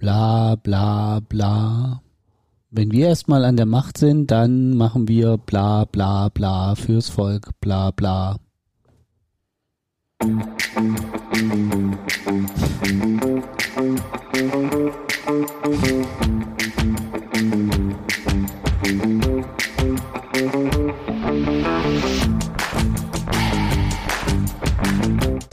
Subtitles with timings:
[0.00, 2.02] bla bla bla.
[2.70, 7.50] Wenn wir erstmal an der Macht sind, dann machen wir bla bla bla fürs Volk,
[7.60, 8.38] bla bla.
[10.22, 11.69] Musik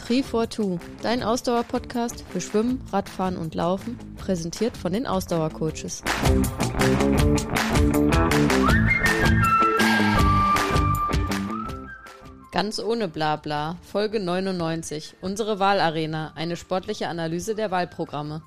[0.08, 6.02] Free42, dein Ausdauer-Podcast für Schwimmen, Radfahren und Laufen, präsentiert von den Ausdauercoaches.
[12.54, 18.43] Ganz ohne Blabla, Folge 99, unsere Wahlarena, eine sportliche Analyse der Wahlprogramme.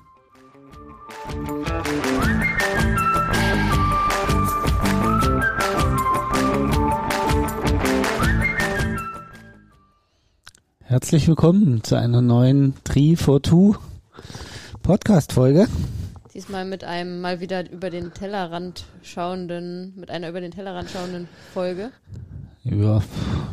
[10.91, 13.77] Herzlich willkommen zu einer neuen Tree for Two
[14.83, 15.69] Podcast Folge.
[16.33, 21.29] Diesmal mit einem mal wieder über den Tellerrand schauenden, mit einer über den Tellerrand schauenden
[21.53, 21.91] Folge.
[22.65, 23.01] Ja,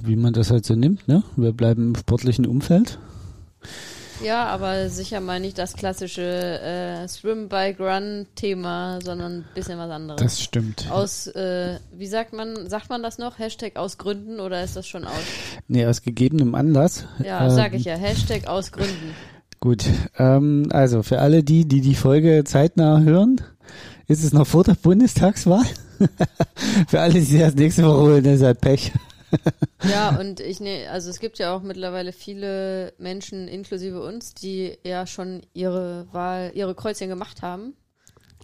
[0.02, 1.22] wie man das halt so nimmt, ne?
[1.36, 2.98] Wir bleiben im sportlichen Umfeld.
[4.22, 9.78] Ja, aber sicher mal nicht das klassische äh, Swim, Bike, Run Thema, sondern ein bisschen
[9.78, 10.20] was anderes.
[10.20, 10.90] Das stimmt.
[10.90, 13.38] Aus, äh, wie sagt man, sagt man das noch?
[13.38, 15.12] Hashtag aus Gründen oder ist das schon aus?
[15.68, 17.06] Nee, aus gegebenem Anlass.
[17.24, 17.94] Ja, Ähm, sag ich ja.
[17.94, 19.14] Hashtag aus Gründen.
[19.60, 19.84] Gut,
[20.18, 23.40] ähm, also für alle die, die die Folge zeitnah hören,
[24.06, 25.64] ist es noch vor der Bundestagswahl.
[26.88, 28.92] für alle, die das nächste Woche holen, ist halt Pech.
[29.88, 34.76] Ja, und ich ne, also es gibt ja auch mittlerweile viele Menschen, inklusive uns, die
[34.84, 37.74] ja schon ihre Wahl, ihre Kreuzchen gemacht haben.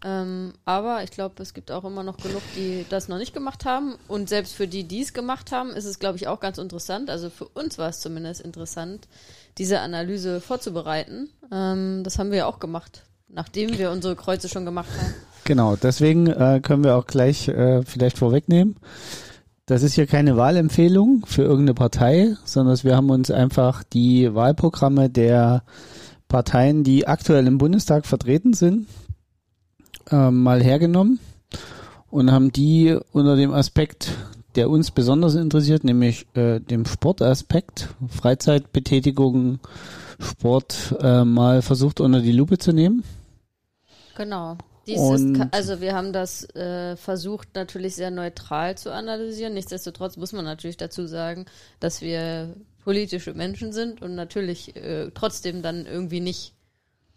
[0.05, 3.65] Ähm, aber ich glaube, es gibt auch immer noch genug, die das noch nicht gemacht
[3.65, 3.95] haben.
[4.07, 7.09] Und selbst für die, die es gemacht haben, ist es, glaube ich, auch ganz interessant.
[7.11, 9.09] Also für uns war es zumindest interessant,
[9.57, 11.31] diese Analyse vorzubereiten.
[11.51, 15.15] Ähm, das haben wir ja auch gemacht, nachdem wir unsere Kreuze schon gemacht haben.
[15.45, 18.77] Genau, deswegen äh, können wir auch gleich äh, vielleicht vorwegnehmen.
[19.67, 25.09] Das ist hier keine Wahlempfehlung für irgendeine Partei, sondern wir haben uns einfach die Wahlprogramme
[25.09, 25.63] der
[26.29, 28.87] Parteien, die aktuell im Bundestag vertreten sind,
[30.11, 31.19] äh, mal hergenommen
[32.11, 34.13] und haben die unter dem Aspekt,
[34.55, 39.61] der uns besonders interessiert, nämlich äh, dem Sportaspekt, Freizeitbetätigung,
[40.19, 43.03] Sport, äh, mal versucht unter die Lupe zu nehmen.
[44.17, 44.59] Genau.
[44.87, 49.55] Dies Und- ist, also wir haben das äh, versucht natürlich sehr neutral zu analysieren.
[49.55, 51.47] Nichtsdestotrotz muss man natürlich dazu sagen,
[51.81, 56.53] dass wir politische Menschen sind und natürlich äh, trotzdem dann irgendwie nicht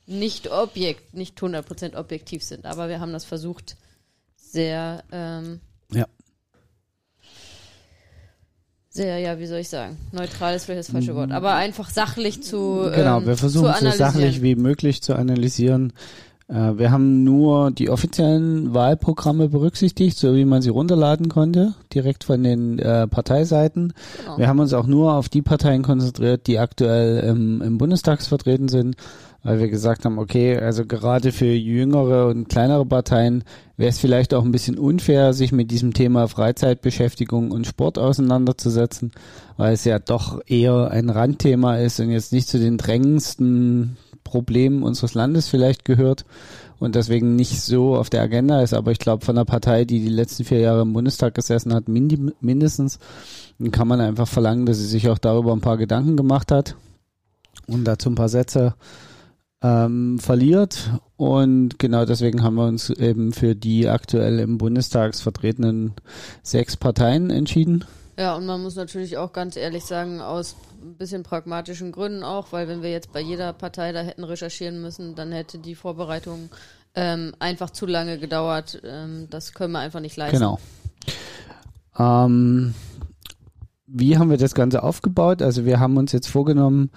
[0.10, 2.66] nicht objekt, nicht 100% objektiv sind.
[2.66, 3.76] Aber wir haben das versucht
[4.38, 5.60] sehr ähm,
[5.92, 6.06] Ja.
[8.90, 9.98] sehr, ja, wie soll ich sagen?
[10.14, 13.92] Neutral ist vielleicht das falsche Wort, aber einfach sachlich zu Genau, ähm, wir versuchen so
[13.92, 15.92] sachlich wie möglich zu analysieren.
[16.48, 22.24] Äh, wir haben nur die offiziellen Wahlprogramme berücksichtigt, so wie man sie runterladen konnte, direkt
[22.24, 23.94] von den äh, Parteiseiten.
[24.20, 24.38] Genau.
[24.38, 28.70] Wir haben uns auch nur auf die Parteien konzentriert, die aktuell im, im Bundestag vertreten
[28.70, 28.96] sind,
[29.44, 33.44] weil wir gesagt haben, okay, also gerade für jüngere und kleinere Parteien
[33.76, 39.12] wäre es vielleicht auch ein bisschen unfair, sich mit diesem Thema Freizeitbeschäftigung und Sport auseinanderzusetzen,
[39.56, 43.98] weil es ja doch eher ein Randthema ist und jetzt nicht zu den drängendsten
[44.28, 46.26] Problemen unseres Landes vielleicht gehört
[46.80, 48.74] und deswegen nicht so auf der Agenda ist.
[48.74, 51.88] Aber ich glaube, von einer Partei, die die letzten vier Jahre im Bundestag gesessen hat,
[51.88, 53.00] mindestens,
[53.58, 56.76] dann kann man einfach verlangen, dass sie sich auch darüber ein paar Gedanken gemacht hat
[57.68, 58.76] und dazu ein paar Sätze
[59.62, 60.92] ähm, verliert.
[61.16, 65.94] Und genau deswegen haben wir uns eben für die aktuell im Bundestag vertretenen
[66.44, 67.86] sechs Parteien entschieden.
[68.18, 72.52] Ja, und man muss natürlich auch ganz ehrlich sagen, aus ein bisschen pragmatischen Gründen auch,
[72.52, 76.50] weil wenn wir jetzt bei jeder Partei da hätten recherchieren müssen, dann hätte die Vorbereitung
[76.96, 78.82] ähm, einfach zu lange gedauert.
[78.84, 80.38] Ähm, das können wir einfach nicht leisten.
[80.38, 80.60] Genau.
[82.00, 82.74] Ähm,
[83.86, 85.44] wie haben wir das Ganze aufgebaut?
[85.44, 86.90] Also wir haben uns jetzt vorgenommen,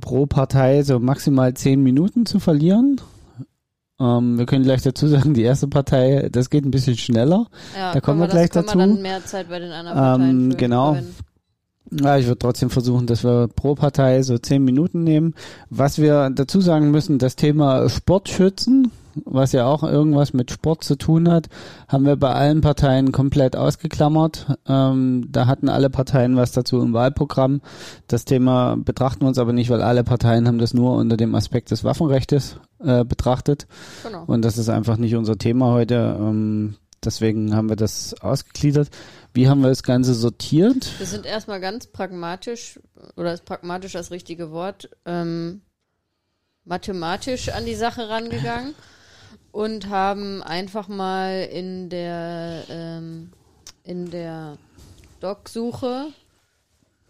[0.00, 3.00] pro Partei so maximal zehn Minuten zu verlieren.
[3.98, 7.46] Ähm, wir können gleich dazu sagen, die erste Partei, das geht ein bisschen schneller.
[7.76, 8.78] Ja, Da kommen wir das, gleich können dazu.
[8.78, 10.92] wir dann mehr Zeit bei den anderen Parteien Ähm, genau.
[10.94, 11.14] verwenden.
[12.02, 15.34] Ja, ich würde trotzdem versuchen, dass wir pro Partei so zehn Minuten nehmen.
[15.70, 18.90] Was wir dazu sagen müssen, das Thema Sportschützen,
[19.24, 21.48] was ja auch irgendwas mit Sport zu tun hat,
[21.88, 24.58] haben wir bei allen Parteien komplett ausgeklammert.
[24.66, 27.60] Ähm, da hatten alle Parteien was dazu im Wahlprogramm.
[28.06, 31.34] Das Thema betrachten wir uns aber nicht, weil alle Parteien haben das nur unter dem
[31.34, 33.66] Aspekt des Waffenrechts äh, betrachtet.
[34.02, 34.24] Genau.
[34.26, 36.16] Und das ist einfach nicht unser Thema heute.
[36.18, 38.90] Ähm, deswegen haben wir das ausgegliedert.
[39.32, 40.98] Wie haben wir das Ganze sortiert?
[40.98, 42.80] Wir sind erstmal ganz pragmatisch,
[43.16, 45.62] oder ist pragmatisch das richtige Wort, ähm,
[46.64, 48.74] mathematisch an die Sache rangegangen
[49.56, 53.30] und haben einfach mal in der ähm,
[53.84, 54.58] in der
[55.20, 56.08] Doc-Suche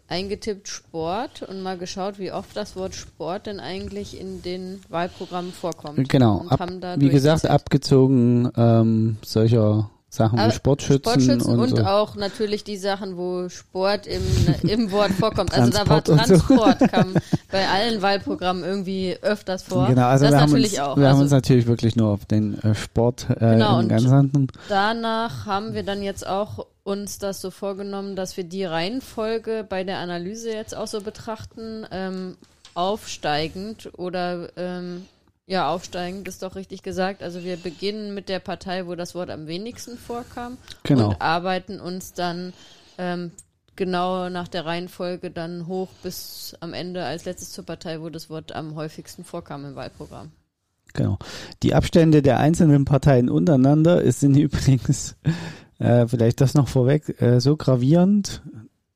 [0.07, 5.51] eingetippt Sport und mal geschaut, wie oft das Wort Sport denn eigentlich in den Wahlprogrammen
[5.51, 6.07] vorkommt.
[6.07, 6.69] Genau, Und ab,
[7.01, 11.83] wie gesagt, abgezogen ähm, solcher Sachen wie Aber Sportschützen, Sportschützen und, und, so.
[11.83, 14.21] auch natürlich die Sachen, wo Sport im,
[14.69, 15.53] im Wort vorkommt.
[15.53, 16.87] Also da war Transport so.
[16.87, 17.13] Kam
[17.51, 19.87] bei allen Wahlprogrammen irgendwie öfters vor.
[19.87, 20.97] Genau, also das wir, haben natürlich uns, auch.
[20.97, 24.47] wir haben Also uns natürlich wirklich nur auf den äh, Sport äh, Genau, im Ganzen.
[24.69, 29.83] danach haben wir dann jetzt auch uns das so vorgenommen, dass wir die Reihenfolge bei
[29.83, 32.37] der Analyse jetzt auch so betrachten, ähm,
[32.75, 35.05] aufsteigend oder ähm,
[35.47, 37.23] ja, aufsteigend ist doch richtig gesagt.
[37.23, 41.09] Also wir beginnen mit der Partei, wo das Wort am wenigsten vorkam Genau.
[41.09, 42.53] und arbeiten uns dann
[42.97, 43.31] ähm,
[43.77, 48.29] genau nach der Reihenfolge dann hoch bis am Ende als letztes zur Partei, wo das
[48.29, 50.31] Wort am häufigsten vorkam im Wahlprogramm.
[50.93, 51.17] Genau.
[51.63, 55.15] Die Abstände der einzelnen Parteien untereinander sind übrigens,
[55.79, 58.41] äh, vielleicht das noch vorweg, äh, so gravierend,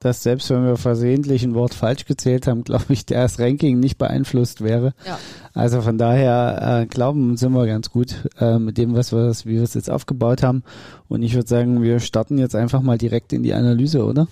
[0.01, 3.98] dass selbst wenn wir versehentlich ein Wort falsch gezählt haben, glaube ich, das Ranking nicht
[3.98, 4.94] beeinflusst wäre.
[5.07, 5.18] Ja.
[5.53, 9.56] Also von daher äh, glauben sind wir ganz gut äh, mit dem, was wir, wie
[9.56, 10.63] wir es jetzt aufgebaut haben.
[11.07, 14.27] Und ich würde sagen, wir starten jetzt einfach mal direkt in die Analyse, oder?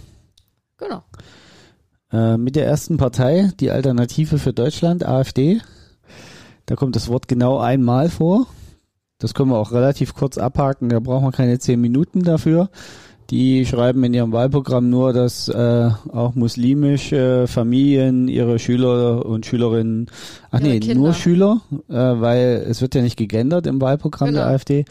[0.78, 1.04] Genau.
[2.12, 5.62] Äh, mit der ersten Partei, die Alternative für Deutschland, AfD.
[6.66, 8.48] Da kommt das Wort genau einmal vor.
[9.20, 12.70] Das können wir auch relativ kurz abhaken, da brauchen wir keine zehn Minuten dafür.
[13.30, 20.08] Die schreiben in ihrem Wahlprogramm nur, dass äh, auch muslimische Familien ihre Schüler und Schülerinnen,
[20.50, 20.96] ach Ihre nee, Kinder.
[20.96, 24.54] nur Schüler, äh, weil es wird ja nicht gegendert im Wahlprogramm der Genau.
[24.56, 24.86] AfD.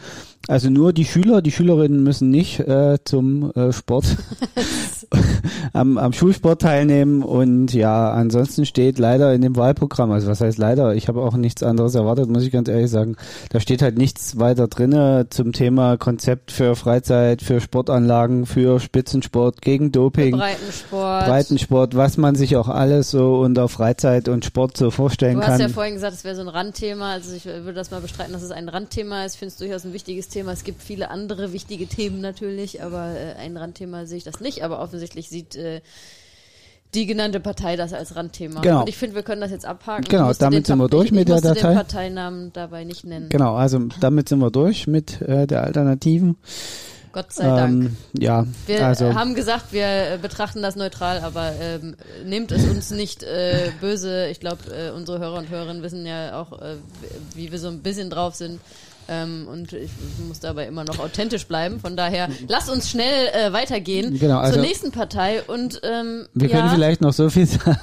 [0.49, 4.17] Also nur die Schüler, die Schülerinnen müssen nicht äh, zum äh, Sport
[5.73, 10.57] am, am Schulsport teilnehmen und ja, ansonsten steht leider in dem Wahlprogramm, also was heißt
[10.57, 13.15] leider, ich habe auch nichts anderes erwartet, muss ich ganz ehrlich sagen,
[13.49, 19.61] da steht halt nichts weiter drinne zum Thema Konzept für Freizeit, für Sportanlagen, für Spitzensport,
[19.61, 21.25] gegen Doping, Breitensport.
[21.25, 25.53] Breitensport, was man sich auch alles so unter Freizeit und Sport so vorstellen Du kann.
[25.53, 27.11] hast ja vorhin gesagt, es wäre so ein Randthema.
[27.13, 29.33] Also ich würde das mal bestreiten, dass es ein Randthema ist.
[29.33, 30.38] Ich finde es durchaus ein wichtiges Thema.
[30.47, 34.63] Es gibt viele andere wichtige Themen natürlich, aber äh, ein Randthema sehe ich das nicht.
[34.63, 35.81] Aber offensichtlich sieht äh,
[36.93, 38.61] die genannte Partei das als Randthema.
[38.61, 38.81] Genau.
[38.81, 40.05] Und ich finde, wir können das jetzt abhaken.
[40.05, 41.67] Genau, damit sind wir durch ich, mit der Datei.
[41.67, 43.29] den Parteinamen dabei nicht nennen.
[43.29, 46.37] Genau, also damit sind wir durch mit äh, der Alternativen.
[47.11, 47.85] Gott sei Dank.
[47.85, 52.67] Ähm, ja, Wir also haben gesagt, wir äh, betrachten das neutral, aber ähm, nehmt es
[52.67, 54.27] uns nicht äh, böse.
[54.27, 56.75] Ich glaube, äh, unsere Hörer und Hörerinnen wissen ja auch, äh,
[57.35, 58.59] wie wir so ein bisschen drauf sind.
[59.09, 59.89] Ähm, und ich
[60.27, 61.79] muss dabei immer noch authentisch bleiben.
[61.79, 65.41] Von daher, lasst uns schnell äh, weitergehen Genau, also- zur nächsten Partei.
[65.43, 67.79] Und ähm, Wir ja, können vielleicht noch so viel sagen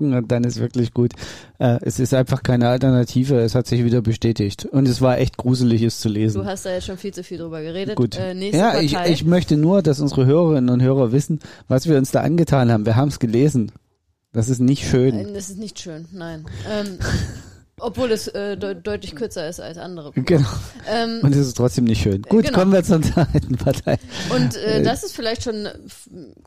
[0.00, 1.12] und dann ist wirklich gut.
[1.58, 4.64] Äh, es ist einfach keine Alternative, es hat sich wieder bestätigt.
[4.66, 6.42] Und es war echt gruselig, es zu lesen.
[6.42, 7.94] du hast da jetzt schon viel zu viel drüber geredet.
[7.94, 8.18] Gut.
[8.18, 11.38] Äh, ja, ich, ich möchte nur, dass unsere Hörerinnen und Hörer wissen,
[11.68, 12.84] was wir uns da angetan haben.
[12.86, 13.70] Wir haben es gelesen.
[14.32, 15.14] Das ist nicht schön.
[15.14, 16.44] Nein, das ist nicht schön, nein.
[16.68, 16.98] Ähm,
[17.80, 20.12] obwohl es äh, de deutlich kürzer ist als andere.
[20.14, 20.48] Genau.
[20.88, 22.22] Ähm, Und es ist trotzdem nicht schön.
[22.22, 22.58] Gut, Genau.
[22.58, 23.98] kommen wir zur zweiten Partei.
[24.34, 25.68] Und äh, das ist vielleicht schon,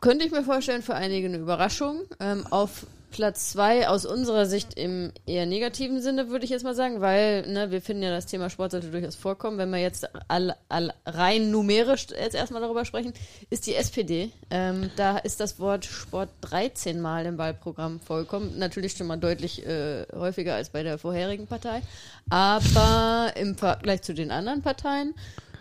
[0.00, 2.00] könnte ich mir vorstellen, für einige eine Überraschung.
[2.20, 6.74] Ähm, auf Platz zwei aus unserer Sicht im eher negativen Sinne, würde ich jetzt mal
[6.74, 9.58] sagen, weil ne, wir finden ja, das Thema Sport sollte durchaus vorkommen.
[9.58, 13.12] Wenn wir jetzt all, all, rein numerisch jetzt erstmal darüber sprechen,
[13.50, 14.30] ist die SPD.
[14.50, 18.58] Ähm, da ist das Wort Sport 13 Mal im Wahlprogramm vorgekommen.
[18.58, 21.82] Natürlich schon mal deutlich äh, häufiger als bei der vorherigen Partei.
[22.30, 25.14] Aber im Vergleich zu den anderen Parteien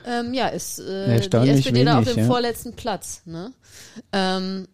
[0.07, 2.27] ähm, ja, ist äh, die SPD da auf wenig, dem ja.
[2.27, 3.21] vorletzten Platz.
[3.25, 3.51] Ne?
[4.13, 4.67] Ähm,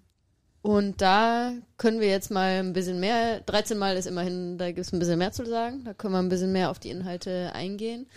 [0.64, 4.80] und da können wir jetzt mal ein bisschen mehr, 13 Mal ist immerhin, da gibt
[4.80, 7.52] es ein bisschen mehr zu sagen, da können wir ein bisschen mehr auf die Inhalte
[7.54, 8.08] eingehen.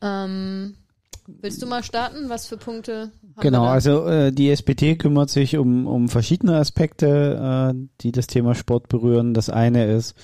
[0.00, 0.74] Ähm,
[1.26, 2.30] willst du mal starten?
[2.30, 7.74] Was für Punkte haben Genau, also äh, die SPD kümmert sich um, um verschiedene Aspekte,
[7.74, 9.34] äh, die das Thema Sport berühren.
[9.34, 10.16] Das eine ist,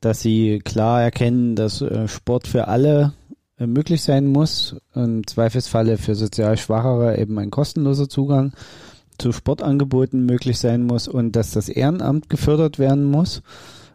[0.00, 3.12] dass sie klar erkennen, dass äh, Sport für alle
[3.58, 4.76] äh, möglich sein muss.
[4.94, 8.52] Im Zweifelsfalle für sozial Schwachere eben ein kostenloser Zugang
[9.18, 13.42] zu Sportangeboten möglich sein muss und dass das Ehrenamt gefördert werden muss,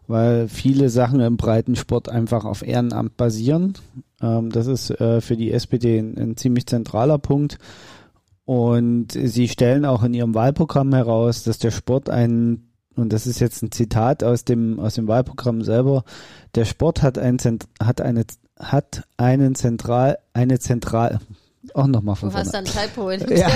[0.08, 3.74] weil viele Sachen im Breitensport einfach auf Ehrenamt basieren.
[4.22, 7.58] Ähm, das ist äh, für die SPD ein, ein ziemlich zentraler Punkt.
[8.46, 13.40] Und sie stellen auch in ihrem Wahlprogramm heraus, dass der Sport ein, und das ist
[13.40, 16.04] jetzt ein Zitat aus dem, aus dem Wahlprogramm selber,
[16.54, 17.38] der Sport hat ein,
[17.82, 18.26] hat eine,
[18.60, 21.20] hat einen zentral, eine zentral,
[21.74, 23.48] auch nochmal von Du hast dann Typo dem Ja.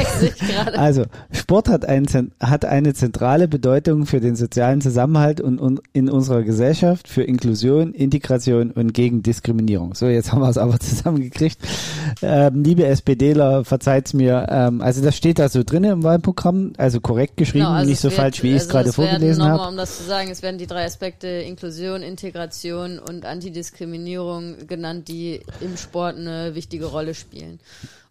[0.47, 0.79] Gerade.
[0.79, 5.81] Also, Sport hat, einen, zent- hat eine zentrale Bedeutung für den sozialen Zusammenhalt und, und
[5.93, 9.93] in unserer Gesellschaft, für Inklusion, Integration und gegen Diskriminierung.
[9.93, 11.57] So, jetzt haben wir es aber zusammengekriegt.
[12.21, 14.47] Ähm, liebe SPDler, verzeiht's mir.
[14.49, 17.99] Ähm, also, das steht da so drin im Wahlprogramm, also korrekt geschrieben, Genau, also nicht
[17.99, 19.69] so wird- falsch, wie ich es also gerade es werden vorgelesen nochmal, habe.
[19.71, 25.41] Um das zu sagen, es werden die drei Aspekte Inklusion, Integration und Antidiskriminierung genannt, die
[25.61, 27.59] im Sport eine wichtige Rolle spielen.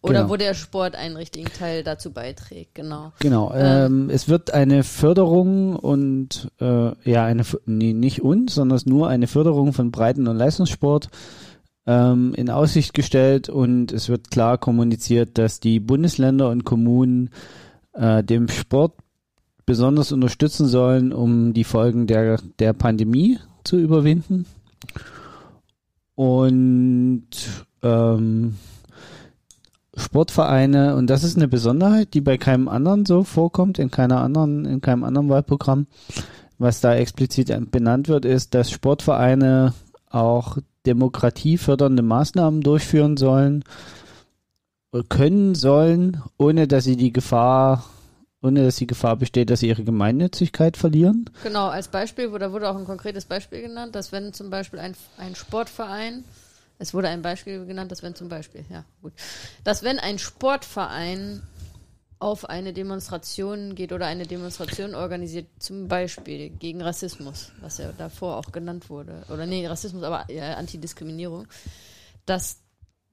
[0.07, 0.31] Oder Genau.
[0.31, 3.13] wo der Sport einen richtigen Teil dazu beiträgt, genau.
[3.19, 9.09] Genau, ähm, es wird eine Förderung und äh, ja, eine nee, nicht uns, sondern nur
[9.09, 11.09] eine Förderung von Breiten- und Leistungssport
[11.87, 17.31] ähm, in Aussicht gestellt und es wird klar kommuniziert, dass die Bundesländer und Kommunen
[17.93, 18.95] äh, dem Sport
[19.65, 24.47] besonders unterstützen sollen, um die Folgen der, der Pandemie zu überwinden.
[26.15, 27.29] Und
[27.83, 28.55] ähm,
[29.97, 34.65] Sportvereine, und das ist eine Besonderheit, die bei keinem anderen so vorkommt, in keiner anderen,
[34.65, 35.87] in keinem anderen Wahlprogramm.
[36.59, 39.75] Was da explizit benannt wird, ist, dass Sportvereine
[40.11, 43.65] auch demokratiefördernde Maßnahmen durchführen sollen,
[45.09, 47.85] können sollen, ohne dass sie die Gefahr,
[48.43, 51.29] ohne dass die Gefahr besteht, dass sie ihre Gemeinnützigkeit verlieren.
[51.43, 54.95] Genau, als Beispiel, da wurde auch ein konkretes Beispiel genannt, dass wenn zum Beispiel ein,
[55.19, 56.25] ein Sportverein,
[56.78, 59.12] es wurde ein Beispiel genannt, dass wenn zum Beispiel, ja gut,
[59.64, 61.42] dass wenn ein Sportverein
[62.18, 68.37] auf eine Demonstration geht oder eine Demonstration organisiert, zum Beispiel gegen Rassismus, was ja davor
[68.37, 71.47] auch genannt wurde, oder nee, Rassismus, aber ja, Antidiskriminierung,
[72.25, 72.61] dass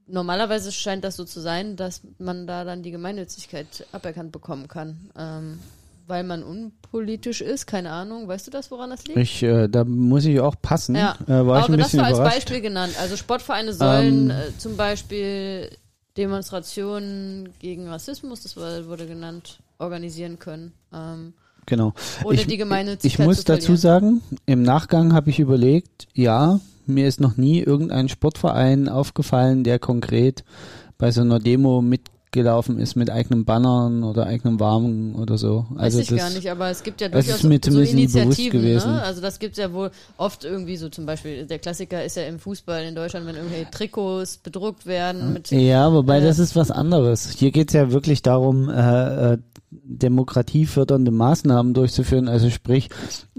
[0.07, 5.11] normalerweise scheint das so zu sein, dass man da dann die Gemeinnützigkeit aberkannt bekommen kann.
[5.17, 5.59] Ähm,
[6.07, 8.27] weil man unpolitisch ist, keine Ahnung.
[8.27, 9.17] Weißt du das, woran das liegt?
[9.19, 10.95] Ich, äh, da muss ich auch passen.
[10.95, 12.35] Ja, Äh, war ich aber ein das bisschen war als überrascht.
[12.35, 12.93] Beispiel genannt.
[12.99, 15.69] Also Sportvereine sollen Ähm, äh, zum Beispiel
[16.17, 20.73] Demonstrationen gegen Rassismus, das war, wurde genannt, organisieren können.
[20.93, 21.33] Ähm,
[21.65, 21.93] Genau.
[22.25, 26.59] ohne ich, die ich Gemeinnützigkeit muss zu dazu sagen, im Nachgang habe ich überlegt, ja,
[26.85, 30.43] mir ist noch nie irgendein Sportverein aufgefallen, der konkret
[30.97, 31.81] bei so einer Demo
[32.33, 35.67] mitgelaufen ist mit eigenem Bannern oder eigenem Wagen oder so.
[35.75, 38.59] Also Weiß ich das, gar nicht, aber es gibt ja durchaus so Initiativen.
[38.59, 38.91] gewesen.
[38.91, 39.01] Ne?
[39.03, 42.39] Also das gibt's ja wohl oft irgendwie so zum Beispiel, der Klassiker ist ja im
[42.39, 46.71] Fußball in Deutschland, wenn irgendwelche Trikots bedruckt werden mit Ja, wobei Äh, das ist was
[46.71, 47.31] anderes.
[47.31, 49.37] Hier geht's ja wirklich darum, äh, äh,
[49.83, 52.89] demokratiefördernde Maßnahmen durchzuführen, also sprich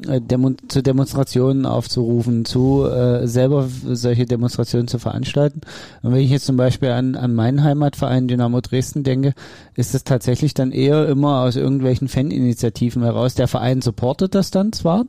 [0.07, 5.61] äh, Demo zu Demonstrationen aufzurufen, zu äh, selber solche Demonstrationen zu veranstalten.
[6.03, 9.35] Und wenn ich jetzt zum Beispiel an, an meinen Heimatverein Dynamo Dresden denke,
[9.75, 13.35] ist es tatsächlich dann eher immer aus irgendwelchen Faninitiativen heraus.
[13.35, 15.05] Der Verein supportet das dann zwar,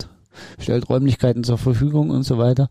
[0.59, 2.69] stellt Räumlichkeiten zur Verfügung und so weiter,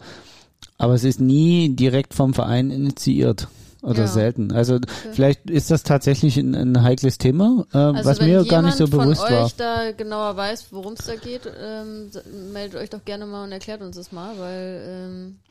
[0.79, 3.49] aber es ist nie direkt vom Verein initiiert.
[3.85, 4.07] Oder Ja.
[4.09, 4.51] selten.
[4.53, 4.79] Also
[5.13, 8.77] vielleicht ist das tatsächlich ein, ein heikles Thema, äh, Also was wenn mir gar nicht
[8.79, 9.45] so bewusst war.
[9.45, 12.11] euch da genauer weiß, worum es da geht, ähm,
[12.53, 14.83] meldet euch doch gerne mal und erklärt uns das mal, weil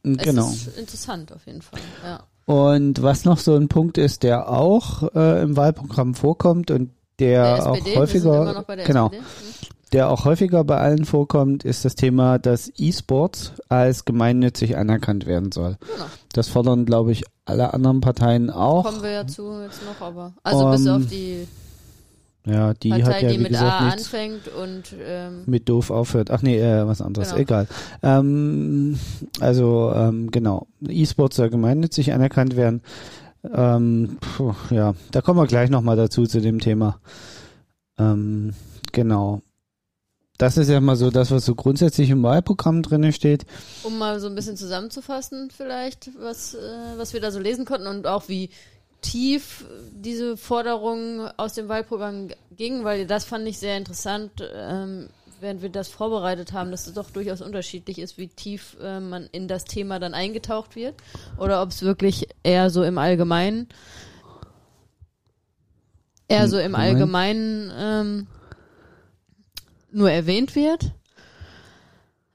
[0.03, 0.49] ähm, es Genau.
[0.49, 1.79] ist interessant auf jeden Fall.
[2.03, 2.21] Ja.
[2.45, 7.55] Und was noch so ein Punkt ist, der auch äh, im Wahlprogramm vorkommt und der,
[7.57, 9.17] Der auch SPD, sind häufiger, genau, SPD.
[9.19, 9.25] Hm?
[9.93, 15.51] der auch häufiger bei allen vorkommt, ist das Thema, dass E-Sports als gemeinnützig anerkannt werden
[15.51, 15.77] soll.
[15.79, 16.05] Genau.
[16.33, 18.83] Das fordern, glaube ich, alle anderen Parteien auch.
[18.83, 21.47] Kommen wir ja zu jetzt noch, aber also bis Um, auf die
[22.45, 25.91] Ja, die Partei, hat ja die wie mit gesagt A anfängt und ähm, mit doof
[25.91, 26.31] aufhört.
[26.31, 27.29] Ach nee, äh, was anderes.
[27.29, 27.41] Genau.
[27.41, 27.67] Egal.
[28.01, 28.99] Ähm,
[29.39, 32.81] also ähm, genau, E-Sports soll gemeinnützig anerkannt werden.
[33.53, 36.99] Ähm, puh, ja, da kommen wir gleich nochmal dazu zu dem Thema.
[37.97, 38.53] Ähm,
[38.91, 39.41] genau.
[40.37, 43.45] Das ist ja mal so das, was so grundsätzlich im Wahlprogramm drinne steht.
[43.83, 46.57] um mal so ein bisschen zusammenzufassen vielleicht, was, äh,
[46.97, 48.49] was wir da so lesen konnten und auch wie
[49.01, 55.09] tief diese Forderungen aus dem Wahlprogramm gingen, weil das fand ich sehr interessant, ähm,
[55.39, 59.27] während wir das vorbereitet haben, dass es doch durchaus unterschiedlich ist, wie tief äh, man
[59.31, 60.95] in das Thema dann eingetaucht wird
[61.37, 63.67] oder ob es wirklich eher so im Allgemeinen
[66.27, 67.71] eher so im Allgemeinen?
[67.71, 68.27] Allgemeinen ähm,
[69.93, 70.91] nur erwähnt wird.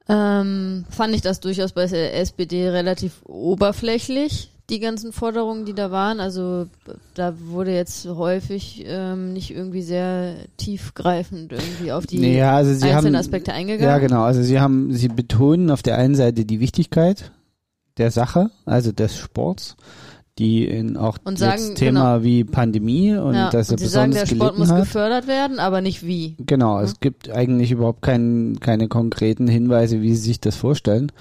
[0.08, 5.90] Ähm, fand ich das durchaus bei der SPD relativ oberflächlich, die ganzen Forderungen, die da
[5.90, 6.20] waren.
[6.20, 6.66] Also
[7.14, 12.84] da wurde jetzt häufig ähm, nicht irgendwie sehr tiefgreifend irgendwie auf die ja, also sie
[12.84, 13.86] einzelnen haben, Aspekte eingegangen.
[13.86, 14.22] Ja, genau.
[14.22, 17.32] Also sie haben, sie betonen auf der einen Seite die Wichtigkeit
[17.98, 19.76] der Sache, also des Sports,
[20.38, 22.24] die in auch Und jetzt sagen, Thema genau.
[22.24, 24.80] wie Pandemie und ja, dass er und sie sagen, besonders der Sport muss hat.
[24.80, 26.36] gefördert werden, aber nicht wie.
[26.38, 31.12] Genau, es gibt eigentlich überhaupt kein, keine konkreten Hinweise, wie sie sich das vorstellen.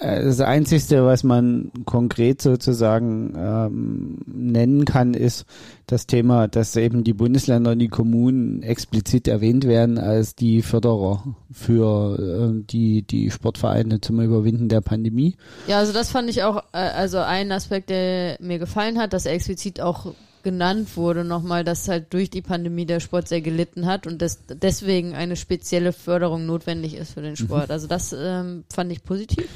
[0.00, 5.46] Äh, Das Einzige, was man konkret sozusagen ähm, nennen kann, ist
[5.86, 11.36] das Thema, dass eben die Bundesländer und die Kommunen explizit erwähnt werden als die Förderer
[11.52, 12.18] für
[12.58, 15.36] äh, die, die Sportvereine zum Überwinden der Pandemie.
[15.68, 19.26] Ja, also das fand ich auch, äh, also ein Aspekt, der mir gefallen hat, dass
[19.26, 23.84] er explizit auch genannt wurde nochmal, dass halt durch die Pandemie der Sport sehr gelitten
[23.86, 27.36] hat und dass deswegen eine spezielle Förderung notwendig ist für den Mhm.
[27.36, 27.70] Sport.
[27.72, 29.48] Also das ähm, fand ich positiv.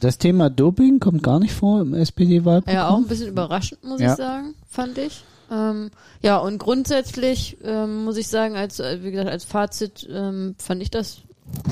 [0.00, 2.74] Das Thema Doping kommt gar nicht vor im SPD-Wahlprogramm.
[2.74, 4.10] Ja, auch ein bisschen überraschend, muss Ja.
[4.12, 5.22] ich sagen, fand ich.
[5.52, 5.90] Ähm,
[6.22, 10.82] ja, und grundsätzlich ähm, muss ich sagen, als, äh, wie gesagt, als Fazit ähm, fand
[10.82, 11.18] ich das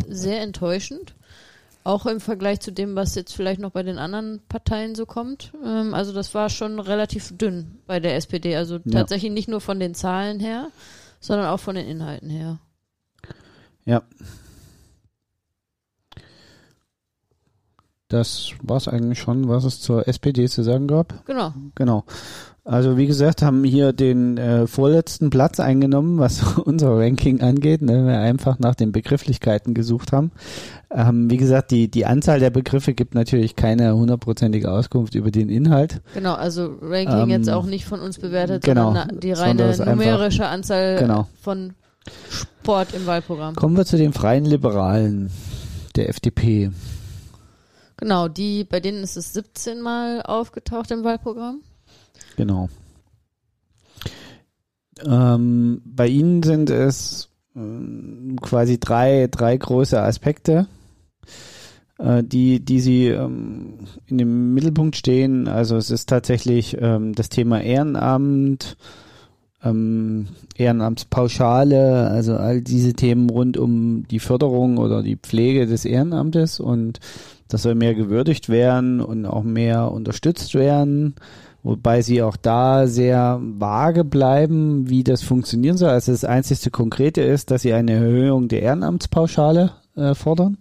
[0.09, 1.15] sehr enttäuschend.
[1.89, 5.55] Auch im Vergleich zu dem, was jetzt vielleicht noch bei den anderen Parteien so kommt.
[5.65, 8.57] Ähm, also das war schon relativ dünn bei der SPD.
[8.57, 8.91] Also Ja.
[8.91, 10.69] tatsächlich nicht nur von den Zahlen her,
[11.19, 12.59] sondern auch von den Inhalten her.
[13.87, 14.03] Ja.
[18.09, 21.25] Das war's eigentlich schon, was es zur SPD zu sagen gab.
[21.25, 21.55] Genau.
[21.75, 22.05] Genau.
[22.71, 28.07] Also wie gesagt, haben hier den äh, vorletzten Platz eingenommen, was unser Ranking angeht, ne,
[28.07, 30.33] wir einfach nach den Begrifflichkeiten gesucht haben.
[30.91, 35.49] Ähm, wie gesagt, die, die Anzahl der Begriffe gibt natürlich keine hundertprozentige Auskunft über den
[35.49, 36.03] Inhalt.
[36.13, 39.81] Genau, also Ranking Ähm, jetzt auch nicht von uns bewertet, genau, sondern die reine ist
[39.81, 41.27] einfach- numerische Anzahl Genau.
[41.41, 41.73] von
[42.29, 43.55] Sport im Wahlprogramm.
[43.55, 45.31] Kommen wir zu den Freien Liberalen
[45.97, 46.71] der FDP.
[47.97, 51.63] Genau, die, bei denen ist es 17 Mal aufgetaucht im Wahlprogramm.
[52.39, 52.69] Genau.
[55.05, 60.69] Ähm, bei Ihnen sind es ähm, quasi drei, drei große Aspekte,
[61.99, 65.49] äh, die, die Sie ähm, in dem Mittelpunkt stehen.
[65.49, 68.77] Also es ist tatsächlich ähm, das Thema Ehrenamt,
[69.65, 76.61] ähm, Ehrenamtspauschale, also all diese Themen rund um die Förderung oder die Pflege des Ehrenamtes
[76.61, 77.01] und
[77.49, 81.17] das soll mehr gewürdigt werden und auch mehr unterstützt werden,
[81.63, 85.91] wobei sie auch da sehr vage bleiben, wie das funktionieren soll.
[85.91, 90.59] Also das einzigste Konkrete ist, dass sie eine Erhöhung der Ehrenamtspauschale äh, fordern.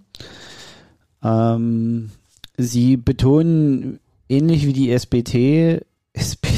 [1.24, 2.12] Ähm,
[2.58, 4.00] sie betonen
[4.30, 5.82] ähnlich wie die SPD,
[6.13, 6.58] SPD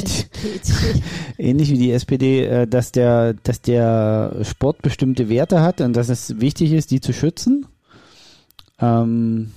[1.38, 6.08] ähnlich wie die SPD, äh, dass der, dass der Sport bestimmte Werte hat und dass
[6.08, 7.66] es wichtig ist, die zu schützen.
[8.80, 9.52] Ähm,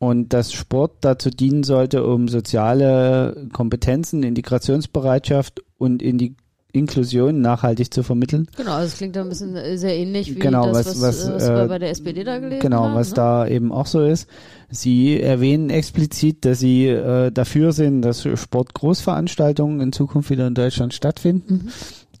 [0.00, 6.34] und dass Sport dazu dienen sollte, um soziale Kompetenzen, Integrationsbereitschaft und in die
[6.72, 8.46] Inklusion nachhaltig zu vermitteln.
[8.56, 11.02] Genau, also es klingt da ein bisschen äh, sehr ähnlich wie Genau, das, was- was,
[11.02, 12.94] was, äh, was äh, wir bei der SPD da gelesen Genau, haben.
[12.94, 13.14] was ne?
[13.16, 14.28] da eben auch so ist.
[14.70, 20.94] Sie erwähnen explizit, dass sie äh, dafür sind, dass Sportgroßveranstaltungen in Zukunft wieder in Deutschland
[20.94, 21.54] stattfinden.
[21.54, 21.68] Mhm.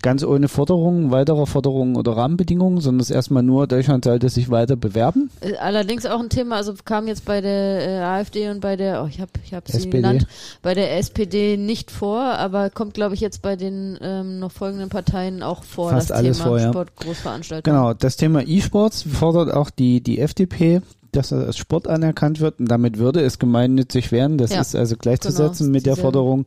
[0.02, 4.76] Ganz ohne Forderungen, weiterer Forderungen oder Rahmenbedingungen, sondern es erstmal nur, Deutschland sollte sich weiter
[4.76, 5.30] bewerben.
[5.40, 9.02] Äh, Allerdings auch ein Thema, also kam jetzt bei der äh, AfD und bei der,
[9.02, 9.98] oh, ich habe ich hab sie SPD.
[9.98, 10.26] genannt,
[10.62, 14.88] bei der SPD nicht vor, aber kommt, glaube ich, jetzt bei den ähm, noch folgenden
[14.88, 16.68] Parteien auch vor, Fast das alles Thema vor, ja.
[16.68, 17.76] Sportgroßveranstaltungen.
[17.78, 20.80] Genau, das Thema E-Sports fordert auch die, die FDP,
[21.12, 24.38] dass er als Sport anerkannt wird und damit würde es gemeinnützig werden.
[24.38, 25.96] Das Ja, ist also gleichzusetzen genau, mit der.
[25.96, 26.46] Forderung.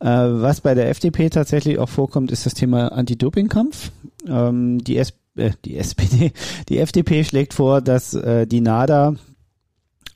[0.00, 3.92] Äh, was bei der FDP tatsächlich auch vorkommt, ist das Thema Anti-Doping-Kampf.
[4.26, 6.32] Ähm, die, äh, die SPD,
[6.68, 9.14] die FDP schlägt vor, dass äh, die NADA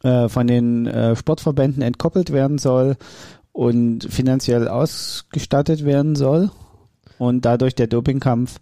[0.02, 2.96] äh, von den äh, Sportverbänden entkoppelt werden soll
[3.52, 6.50] und finanziell ausgestattet werden soll
[7.18, 8.60] und dadurch der Dopingkampf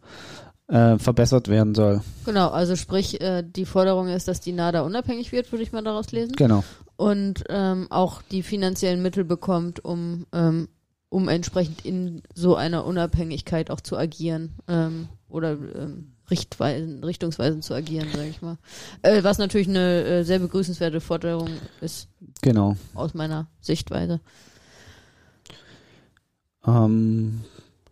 [0.66, 2.02] äh, verbessert werden soll.
[2.26, 6.12] Genau, also sprich, die Forderung ist, dass die NADA unabhängig wird, würde ich mal daraus
[6.12, 6.34] lesen.
[6.36, 6.62] Genau.
[6.96, 10.68] Und ähm, auch die finanziellen Mittel bekommt, um, ähm,
[11.12, 14.54] um entsprechend in so einer Unabhängigkeit auch zu agieren.
[14.66, 18.56] Ähm, oder ähm, Richtweisen, richtungsweisen zu agieren, sage ich mal.
[19.02, 21.50] Äh, was natürlich eine äh, sehr begrüßenswerte Forderung
[21.82, 22.08] ist,
[22.40, 22.76] Genau.
[22.94, 24.20] aus meiner Sichtweise.
[26.66, 27.42] Ähm,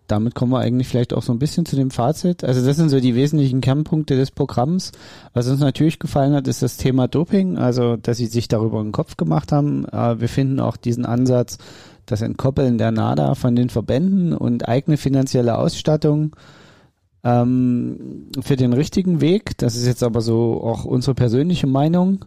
[0.07, 2.43] damit kommen wir eigentlich vielleicht auch so ein bisschen zu dem Fazit.
[2.43, 4.93] Also das sind so die wesentlichen Kernpunkte des Programms.
[5.35, 8.93] Was uns natürlich gefallen hat, ist das Thema Doping, also dass sie sich darüber einen
[8.93, 9.85] Kopf gemacht haben.
[9.87, 11.59] Äh, wir finden auch diesen Ansatz,
[12.07, 16.37] das Entkoppeln der NADA von den Verbänden und eigene finanzielle Ausstattung
[17.25, 19.57] ähm, für den richtigen Weg.
[19.59, 22.25] Das ist jetzt aber so auch unsere persönliche Meinung.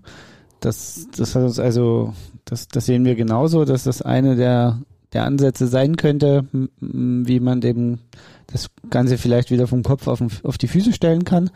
[0.59, 2.13] Das, das hat uns also,
[2.45, 4.79] das, das sehen wir genauso, dass das eine der,
[5.11, 6.45] der Ansätze sein könnte,
[6.79, 7.99] wie man dem
[8.47, 11.49] das Ganze vielleicht wieder vom Kopf auf, auf die Füße stellen kann.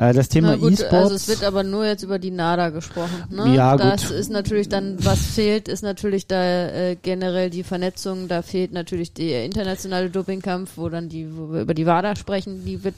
[0.00, 0.92] Äh, das Thema E-Sports.
[0.92, 3.24] Also es wird aber nur jetzt über die NADA gesprochen.
[3.28, 3.54] Ne?
[3.54, 4.16] Ja, das gut.
[4.16, 8.26] ist natürlich dann, was fehlt, ist natürlich da äh, generell die Vernetzung.
[8.26, 12.64] Da fehlt natürlich der internationale Dopingkampf, wo dann die, wo wir über die WADA sprechen,
[12.64, 12.94] die wird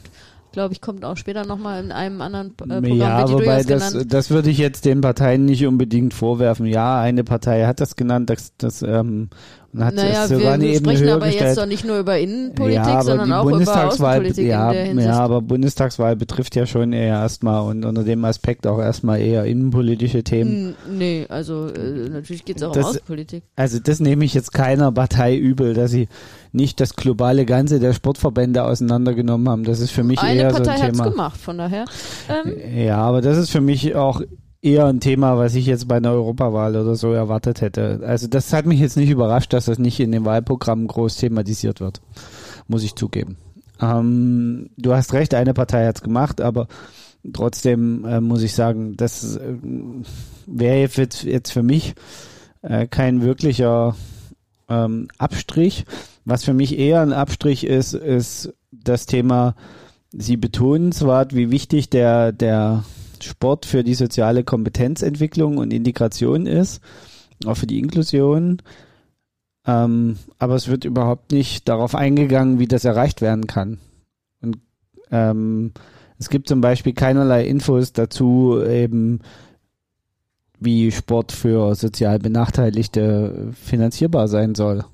[0.52, 2.84] glaube ich, kommt auch später nochmal in einem anderen äh, Programm.
[2.84, 6.66] ja, wobei das, das würde ich jetzt den Parteien nicht unbedingt vorwerfen.
[6.66, 9.30] Ja, eine Partei hat das genannt, das, das ähm,
[9.78, 11.46] hat Naja, wir, eine wir sprechen aber gestellt.
[11.48, 14.84] jetzt doch nicht nur über Innenpolitik, ja, sondern auch über Bundestagswahl, Außenpolitik ja, in der
[14.84, 15.08] Hinsicht.
[15.08, 19.44] ja, aber Bundestagswahl betrifft ja schon eher erstmal und unter dem Aspekt auch erstmal eher
[19.44, 20.74] innenpolitische Themen.
[20.90, 23.44] Nee, also äh, natürlich geht es auch Das- um Außenpolitik.
[23.56, 26.08] Also das nehme ich jetzt keiner Partei übel, dass sie
[26.52, 29.64] nicht das globale Ganze der Sportverbände auseinandergenommen haben.
[29.64, 31.10] Das ist für mich Eine eher Partei so ein hat es Thema.
[31.10, 31.86] gemacht, von daher.
[32.28, 32.52] Ähm,
[32.86, 34.20] Ja, aber das ist für mich auch
[34.62, 38.00] eher ein Thema, was ich jetzt bei einer Europawahl oder so erwartet hätte.
[38.04, 41.80] Also das hat mich jetzt nicht überrascht, dass das nicht in den Wahlprogrammen groß thematisiert
[41.80, 42.00] wird.
[42.68, 43.36] Muss ich zugeben.
[43.80, 46.68] Ähm, du hast recht, eine Partei hat's gemacht, aber
[47.32, 49.56] trotzdem äh, muss ich sagen, das äh,
[50.46, 51.94] wäre jetzt, jetzt für mich
[52.62, 53.96] äh, kein wirklicher
[54.68, 55.84] ähm, Abstrich.
[56.24, 59.56] Was für mich eher ein Abstrich ist, ist das Thema,
[60.14, 62.84] Sie betonen zwar, wie wichtig der, der
[63.22, 66.80] Sport für die soziale Kompetenzentwicklung und Integration ist,
[67.46, 68.62] auch für die Inklusion,
[69.66, 73.78] ähm, aber es wird überhaupt nicht darauf eingegangen, wie das erreicht werden kann.
[74.40, 74.58] Und
[75.10, 75.72] ähm,
[76.18, 79.20] es gibt zum Beispiel keinerlei Infos dazu, eben
[80.58, 84.84] wie Sport für sozial Benachteiligte finanzierbar sein soll.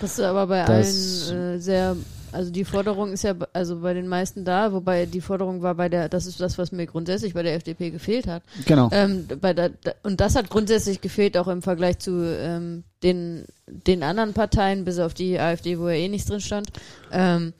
[0.00, 1.96] Das ist aber bei Das- allen äh, sehr,
[2.32, 5.88] also die Forderung ist ja also bei den meisten da, wobei die Forderung war bei
[5.88, 8.42] der, das ist das, was mir grundsätzlich bei der FDP gefehlt hat.
[8.66, 8.88] Genau.
[8.92, 9.70] Ähm, bei der,
[10.02, 14.98] und das hat grundsätzlich gefehlt, auch im Vergleich zu ähm, den, den anderen Parteien, bis
[14.98, 16.68] auf die AfD, wo ja eh nichts drin stand.
[17.12, 17.52] Ähm,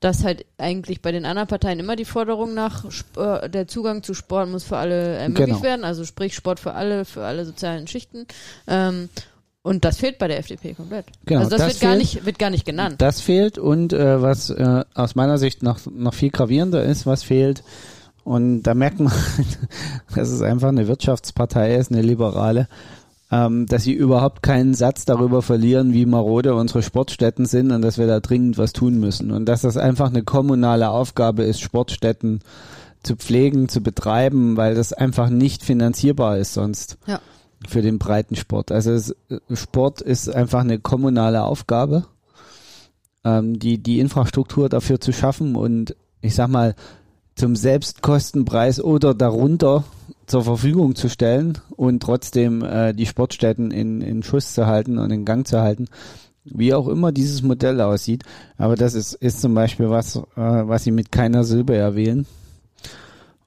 [0.00, 4.04] dass halt eigentlich bei den anderen Parteien immer die Forderung nach Sp- äh, der Zugang
[4.04, 5.62] zu Sport muss für alle ermöglicht Genau.
[5.64, 8.24] werden, also sprich Sport für alle, für alle sozialen Schichten.
[8.68, 9.08] Ähm,
[9.62, 11.06] und das fehlt bei der FDP komplett.
[11.26, 12.02] Genau, also das, das wird gar fehlt.
[12.02, 12.96] nicht, wird gar nicht genannt.
[12.98, 17.22] Das fehlt und äh, was äh, aus meiner Sicht noch, noch viel gravierender ist, was
[17.22, 17.62] fehlt,
[18.28, 19.10] und da merkt man,
[20.14, 22.68] dass es einfach eine Wirtschaftspartei ist, eine liberale,
[23.30, 27.96] ähm, dass sie überhaupt keinen Satz darüber verlieren, wie marode unsere Sportstätten sind und dass
[27.96, 29.30] wir da dringend was tun müssen.
[29.30, 32.40] Und dass das einfach eine kommunale Aufgabe ist, Sportstätten
[33.02, 37.20] zu pflegen, zu betreiben, weil das einfach nicht finanzierbar ist sonst Ja.
[37.66, 38.70] Für den breiten Sport.
[38.70, 39.16] Also es,
[39.52, 42.06] Sport ist einfach eine kommunale Aufgabe,
[43.24, 46.74] ähm, die, die Infrastruktur dafür zu schaffen und ich sag mal,
[47.34, 49.84] zum Selbstkostenpreis oder darunter
[50.26, 55.10] zur Verfügung zu stellen und trotzdem äh, die Sportstätten in, in Schuss zu halten und
[55.10, 55.86] in Gang zu halten.
[56.44, 58.24] Wie auch immer dieses Modell aussieht.
[58.56, 62.26] Aber das ist, ist zum Beispiel was, äh, was sie mit keiner Silbe erwähnen.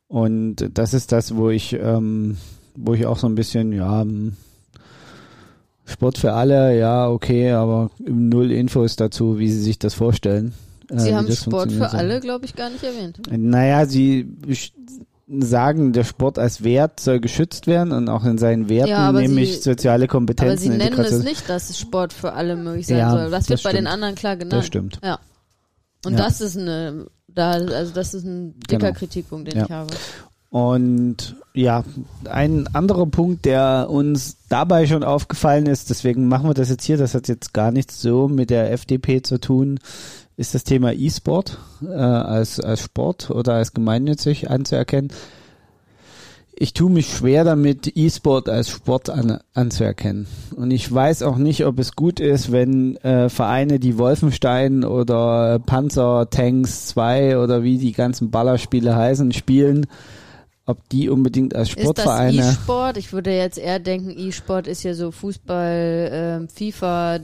[0.07, 2.37] Und das ist das, wo ich, ähm,
[2.75, 4.35] wo ich auch so ein bisschen, ja, ähm,
[5.85, 10.53] Sport für alle, ja, okay, aber null Infos dazu, wie sie sich das vorstellen.
[10.89, 13.19] äh, Sie wie haben das Sport für alle, glaube ich, gar nicht erwähnt.
[13.29, 14.27] Naja, sie
[15.27, 19.21] sagen, der Sport als Wert soll geschützt werden und auch in seinen Werten, Ja, aber
[19.21, 20.57] nämlich sie- soziale Aber Kompetenzen.
[20.71, 23.29] sie nennen es nicht, dass Sport für alle möglich sein Ja, soll.
[23.31, 23.87] Das wird das bei den stimmt.
[23.93, 24.53] anderen klar genannt.
[24.53, 24.99] Das stimmt.
[25.03, 25.19] Ja.
[26.05, 26.19] Und Ja.
[26.19, 28.97] das ist eine, da, also das ist ein dicker Genau.
[28.99, 29.93] Kritikpunkt, den ich habe.
[30.51, 31.85] Und ja,
[32.29, 36.97] ein anderer Punkt, der uns dabei schon aufgefallen ist, deswegen machen wir das jetzt hier,
[36.97, 39.79] das hat jetzt gar nichts so mit der FDP zu tun,
[40.35, 45.13] ist das Thema E-Sport äh, als, als Sport oder als gemeinnützig anzuerkennen.
[46.53, 50.27] Ich tue mich schwer damit, E-Sport als Sport an, anzuerkennen.
[50.53, 55.59] Und ich weiß auch nicht, ob es gut ist, wenn äh, Vereine, die Wolfenstein oder
[55.59, 59.87] Panzer Tanks 2 oder wie die ganzen Ballerspiele heißen, spielen,
[60.65, 62.49] ob die unbedingt als Ist das Sportvereine.
[62.51, 62.97] E-Sport?
[62.97, 67.19] Ich würde jetzt eher denken, E-Sport ist ja so Fußball, ähm, FIFA,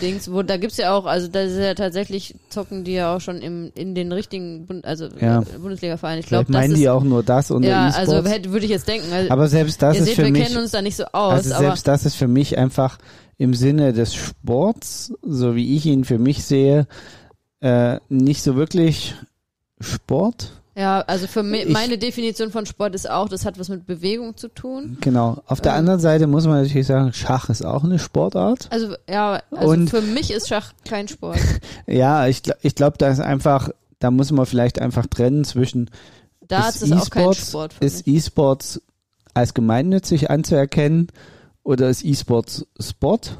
[0.00, 3.20] Dings, wo da gibt's ja auch, also da ist ja tatsächlich zocken die ja auch
[3.20, 5.42] schon im, in den richtigen Bund, also Ja.
[5.42, 6.18] äh, Bundesliga-Vereinen.
[6.20, 8.08] Ich glaube, meinen ist die auch nur das unter ja, E-Sports.
[8.10, 9.12] also hätte, würde ich jetzt denken.
[9.12, 11.04] Also, aber selbst das ihr ist seht, für wir mich, kennen uns da nicht so
[11.12, 12.98] aus, also aber selbst das ist für mich einfach
[13.36, 16.88] im Sinne des Sports, so wie ich ihn für mich sehe,
[17.60, 19.14] äh, nicht so wirklich
[19.80, 20.57] Sport.
[20.78, 23.86] Ja, also für mich, Ich- meine Definition von Sport ist auch, das hat was mit
[23.86, 24.96] Bewegung zu tun.
[25.00, 25.42] Genau.
[25.46, 25.78] Auf der Ähm.
[25.78, 28.68] anderen Seite muss man natürlich sagen, Schach ist auch eine Sportart.
[28.70, 31.38] Also ja, also Und- für mich ist Schach kein Sport.
[31.86, 35.90] Ja, ich, ich glaube, da ist einfach, da muss man vielleicht einfach trennen zwischen
[36.46, 38.06] Darts Ist ist auch kein E-Sports- Sport für ist.
[38.08, 38.80] E-Sports
[39.34, 41.08] als gemeinnützig anzuerkennen
[41.62, 43.36] oder ist E-Sports Sport?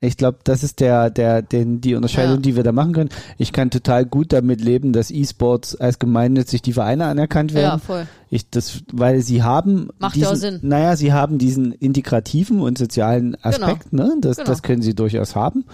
[0.00, 2.40] Ich glaube, das ist der, der, den, die Unterscheidung, Ja.
[2.42, 3.08] die wir da machen können.
[3.36, 7.80] Ich kann total gut damit leben, dass E-Sports als gemeinnützig die Vereine anerkannt Ja, werden.
[7.80, 8.06] voll.
[8.30, 10.58] Ich, das, weil sie haben Macht diesen, ja auch Sinn.
[10.62, 14.14] Naja, sie haben diesen integrativen und sozialen Aspekt, ne?
[14.20, 14.48] Das, Genau.
[14.48, 15.64] das können sie durchaus haben.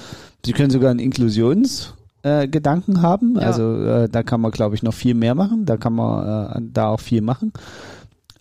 [0.46, 3.34] Sie können sogar einen Inklusions äh, Gedanken haben.
[3.34, 3.42] Ja.
[3.42, 5.66] Also äh, da kann man, glaube ich, noch viel mehr machen.
[5.66, 7.52] Da kann man äh, da auch viel machen.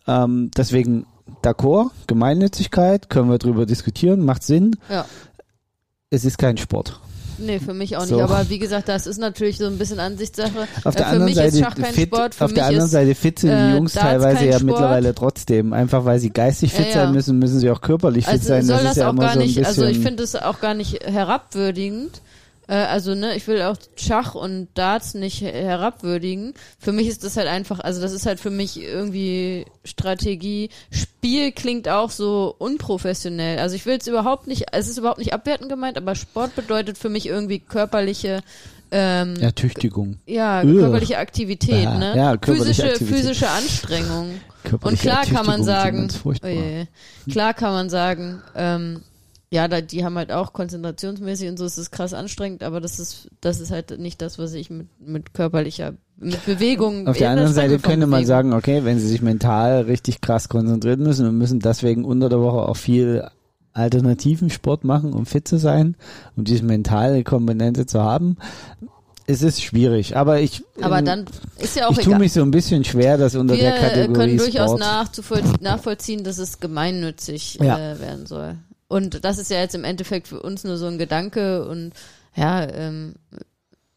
[0.07, 1.05] Ähm, deswegen
[1.41, 4.77] d'accord, Gemeinnützigkeit, können wir drüber diskutieren, macht Sinn.
[4.89, 5.05] Ja.
[6.13, 6.99] Es ist kein Sport.
[7.39, 8.09] Nee, für mich auch nicht.
[8.09, 8.21] So.
[8.21, 10.67] Aber wie gesagt, das ist natürlich so ein bisschen Ansichtssache.
[10.83, 12.91] Auf Äh, der für anderen mich Seite ist Schach kein fit, auf der anderen ist,
[12.91, 14.63] Seite fit sind die äh, Jungs Darts teilweise ja Sport.
[14.63, 15.73] mittlerweile trotzdem.
[15.73, 17.11] Einfach weil sie geistig fit Ja, sein ja.
[17.11, 18.63] müssen, müssen sie auch körperlich fit also sein.
[18.63, 20.75] soll das das, ist ja auch gar so nicht, also ich finde es auch gar
[20.75, 22.21] nicht herabwürdigend.
[22.73, 26.55] Äh, also, ne, ich will auch Schach und Darts nicht herabwürdigen.
[26.79, 30.69] Für mich ist das halt einfach, also das ist halt für mich irgendwie Strategie.
[30.89, 33.59] Spiel klingt auch so unprofessionell.
[33.59, 36.97] Also ich will es überhaupt nicht, es ist überhaupt nicht abwertend gemeint, aber Sport bedeutet
[36.97, 38.41] für mich irgendwie körperliche
[38.89, 40.17] ähm, Ertüchtigung.
[40.25, 40.79] Ja, Ugh.
[40.79, 42.13] körperliche Aktivität, Bah, ne?
[42.17, 43.17] ja, körperliche physische, Aktivität.
[43.17, 44.29] physische Anstrengung.
[44.81, 46.85] Und klar kann man sagen, oh je,
[47.29, 49.01] klar kann man sagen, ähm,
[49.53, 52.99] ja, da, die haben halt auch konzentrationsmäßig und so ist es krass anstrengend, aber das
[52.99, 57.07] ist, das ist halt nicht das, was ich mit, mit körperlicher, mit Bewegung.
[57.07, 61.03] Auf der anderen Seite könnte man sagen, okay, wenn sie sich mental richtig krass konzentrieren
[61.03, 63.27] müssen und müssen deswegen unter der Woche auch viel
[63.73, 65.95] alternativen Sport machen, um fit zu sein,
[66.35, 68.37] um diese mentale Komponente zu haben,
[69.27, 70.17] es ist schwierig.
[70.17, 71.25] Aber ich, Aber ähm, dann
[71.59, 72.19] ist ja auch ich tue egal.
[72.19, 75.61] mich so ein bisschen schwer, das unter Wir der äh, Kategorie können durchaus Sport.
[75.61, 77.77] nachvollziehen, dass es gemeinnützig Ja.
[77.93, 78.55] äh, werden soll.
[78.87, 81.93] Und das ist ja jetzt im Endeffekt für uns nur so ein Gedanke und
[82.35, 83.15] ja, ähm,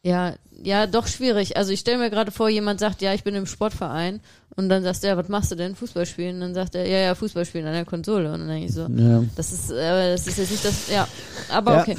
[0.03, 1.57] ja, ja, doch schwierig.
[1.57, 4.21] Also ich stelle mir gerade vor, jemand sagt, ja, ich bin im Sportverein
[4.55, 5.75] und dann du, ja, was machst du denn?
[5.75, 6.35] Fußball spielen?
[6.35, 8.31] Und dann sagt er, ja, ja, Fußball spielen an der Konsole.
[8.31, 9.23] Und dann denke ich so, Ja.
[9.35, 11.07] das ist, äh, das ist jetzt nicht das, ja,
[11.49, 11.81] aber Ja.
[11.81, 11.95] okay.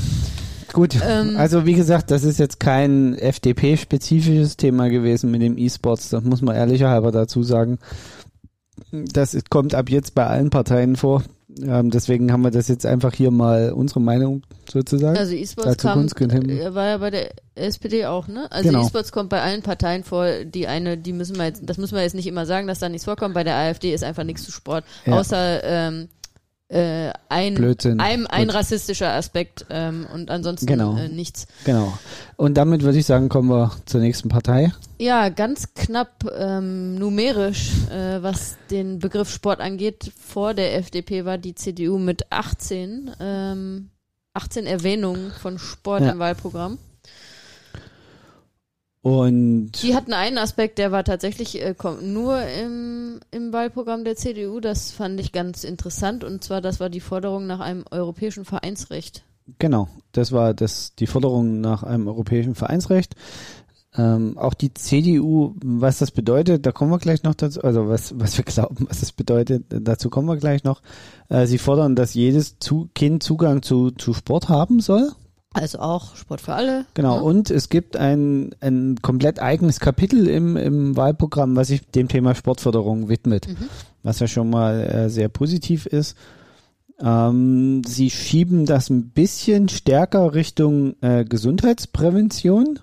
[0.72, 6.10] Gut, Ähm, also wie gesagt, das ist jetzt kein FDP-spezifisches Thema gewesen mit dem E-Sports,
[6.10, 7.78] das muss man ehrlicherhalber dazu sagen.
[8.92, 11.22] Das kommt ab jetzt bei allen Parteien vor.
[11.62, 15.16] Ähm, deswegen haben wir das jetzt einfach hier mal unsere Meinung sozusagen.
[15.16, 18.50] Also E-Sports äh, war ja bei der SPD auch, ne?
[18.50, 18.84] Also Genau.
[18.84, 22.02] E-Sports kommt bei allen Parteien vor, die eine, die müssen wir jetzt, das müssen wir
[22.02, 23.34] jetzt nicht immer sagen, dass da nichts vorkommt.
[23.34, 25.18] Bei der AfD ist einfach nichts zu Sport, Ja.
[25.18, 26.08] außer ähm,
[26.68, 27.98] äh, ein, Blödsinn.
[27.98, 30.96] ein, ein rassistischer Aspekt ähm, und ansonsten Genau.
[30.98, 31.46] äh, nichts.
[31.64, 31.96] Genau.
[32.36, 34.72] Und damit würde ich sagen, kommen wir zur nächsten Partei.
[34.98, 41.38] Ja, ganz knapp ähm, numerisch, äh, was den Begriff Sport angeht, vor der FDP war
[41.38, 43.88] die CDU mit 18, ähm,
[44.34, 46.10] 18 Erwähnungen von Sport Ja.
[46.12, 46.78] im Wahlprogramm.
[49.08, 54.60] Und Die hatten einen Aspekt, der war tatsächlich äh, nur im, im Wahlprogramm der CDU.
[54.60, 56.24] Das fand ich ganz interessant.
[56.24, 59.24] Und zwar, das war die Forderung nach einem europäischen Vereinsrecht.
[59.58, 63.14] Genau, das war das die Forderung nach einem europäischen Vereinsrecht.
[63.96, 68.12] Ähm, auch die CDU, was das bedeutet, da kommen wir gleich noch dazu, also was,
[68.20, 70.82] was wir glauben, was das bedeutet, dazu kommen wir gleich noch.
[71.30, 75.12] Äh, sie fordern, dass jedes zu Kind Zugang zu, zu Sport haben soll.
[75.60, 76.84] Also auch Sport für alle.
[76.94, 77.22] Genau, Ne?
[77.22, 82.34] und es gibt ein, ein komplett eigenes Kapitel im, im Wahlprogramm, was sich dem Thema
[82.34, 83.68] Sportförderung widmet, Mhm.
[84.02, 86.16] was ja schon mal äh, sehr positiv ist.
[87.00, 92.80] Ähm, sie schieben das ein bisschen stärker Richtung äh, Gesundheitsprävention.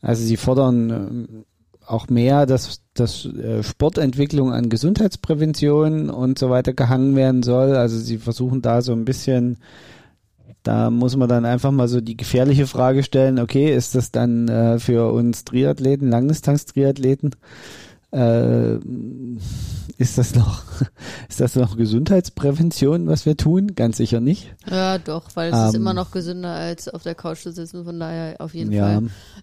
[0.00, 1.44] Also sie fordern ähm,
[1.86, 7.74] auch mehr, dass, dass äh, Sportentwicklung an Gesundheitsprävention und so weiter gehangen werden soll.
[7.76, 9.58] Also sie versuchen da so ein bisschen
[10.62, 14.48] da muss man dann einfach mal so die gefährliche Frage stellen, okay, ist das dann
[14.48, 17.30] äh, für uns Triathleten, Langdistanz-Triathleten,
[18.12, 18.76] äh,
[19.98, 20.62] ist das noch,
[21.28, 23.74] ist das noch Gesundheitsprävention, was wir tun?
[23.76, 24.54] Ganz sicher nicht.
[24.68, 27.84] Ja, doch, weil es ist Ähm, immer noch gesünder, als auf der Couch zu sitzen.
[27.84, 29.02] Von daher auf jeden Ja, Fall.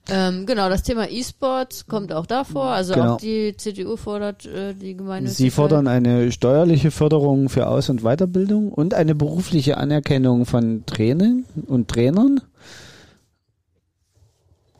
[0.10, 2.66] Ähm, genau, das Thema E-Sports kommt auch davor.
[2.72, 3.14] Also Genau.
[3.14, 5.38] auch die CDU fordert äh, die Gemeinnützigkeit.
[5.38, 11.46] Sie fordern eine steuerliche Förderung für Aus- und Weiterbildung und eine berufliche Anerkennung von Trainern
[11.68, 12.42] und Trainern.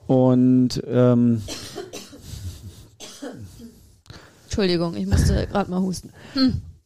[0.08, 1.42] Und ähm,
[4.58, 6.10] Entschuldigung, ich musste gerade mal husten.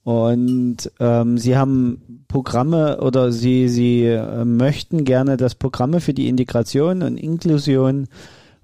[0.04, 6.28] Und ähm, sie haben Programme oder sie, sie äh, möchten gerne, dass Programme für die
[6.28, 8.10] Integration und Inklusion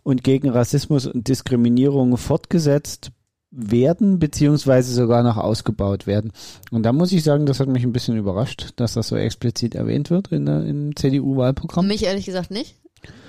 [0.03, 3.11] und gegen Rassismus und Diskriminierung fortgesetzt
[3.49, 6.33] werden, beziehungsweise sogar noch ausgebaut werden.
[6.71, 9.73] Und da muss ich sagen, das hat mich ein bisschen überrascht, dass das so explizit
[9.73, 11.87] erwähnt wird in der, im CDU-Wahlprogramm.
[11.87, 12.75] Mich ehrlich gesagt nicht,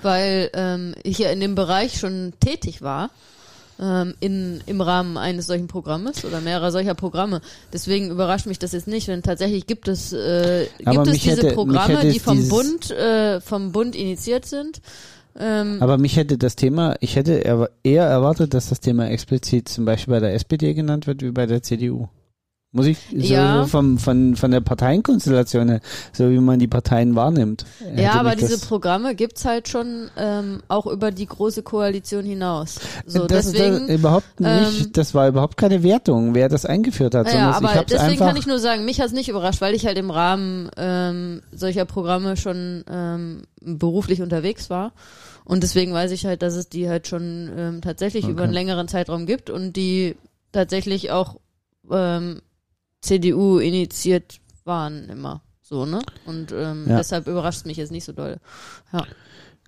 [0.03, 3.11] weil ähm, ich ja in dem Bereich schon tätig war.
[3.81, 7.41] Ähm, in, im Rahmen eines solchen Programmes oder mehrerer solcher Programme.
[7.73, 11.37] Deswegen überrascht mich das jetzt nicht, wenn tatsächlich gibt es, äh, Aber gibt es diese
[11.43, 14.81] hätte- Programme, die vom Bund, äh, vom Bund initiiert sind.
[15.41, 19.69] Ähm, Aber mich hätte das Thema, ich hätte er- eher erwartet, dass das Thema explizit
[19.69, 22.09] zum Beispiel bei der SPD genannt wird wie bei der CDU.
[22.79, 23.67] Muss ich so Ja.
[23.67, 25.81] vom, von, von der Parteienkonstellation
[26.13, 27.67] so wie man die Parteien wahrnimmt.
[27.97, 32.77] ja, aber diese Programme gibt's halt schon ähm, auch über die große Koalition hinaus.
[33.05, 37.17] So, das, deswegen, das überhaupt nicht, ähm, das war überhaupt keine Wertung, wer das eingeführt
[37.17, 39.99] hat, Ja, aber deswegen kann ich nur sagen, mich hat's nicht überrascht, weil ich halt
[39.99, 44.93] im Rahmen ähm, solcher Programme schon ähm, beruflich unterwegs war.
[45.45, 48.33] Und deswegen weiß ich halt, dass es die halt schon ähm, tatsächlich Okay.
[48.33, 50.15] über einen längeren Zeitraum gibt und die
[50.53, 51.37] tatsächlich auch
[51.91, 52.41] ähm,
[53.01, 55.43] CDU initiiert waren immer.
[55.63, 56.01] So, ne?
[56.27, 56.97] Und ähm, Ja.
[56.99, 58.39] deshalb überrascht es mich jetzt nicht so doll.
[58.93, 59.05] Ja.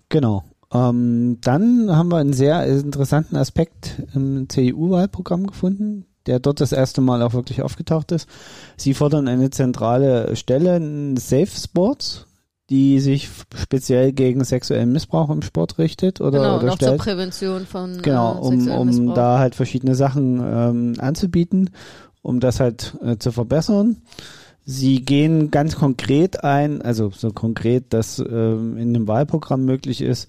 [0.08, 0.44] Genau.
[0.72, 7.00] Ähm, dann haben wir einen sehr interessanten Aspekt im CDU-Wahlprogramm gefunden, der dort das erste
[7.00, 8.28] Mal auch wirklich aufgetaucht ist.
[8.76, 10.80] Sie fordern eine zentrale Stelle
[11.18, 12.26] Safe Sports,
[12.70, 16.96] die sich speziell gegen sexuellen Missbrauch im Sport richtet oder, Genau, und oder auch zur.
[16.98, 19.14] Prävention von Genau, äh, um, um Missbrauch.
[19.14, 21.70] da halt verschiedene Sachen ähm, anzubieten,
[22.22, 23.98] um das halt äh, zu verbessern.
[24.64, 30.28] Sie gehen ganz konkret ein, also so konkret, dass ähm, in einem Wahlprogramm möglich ist,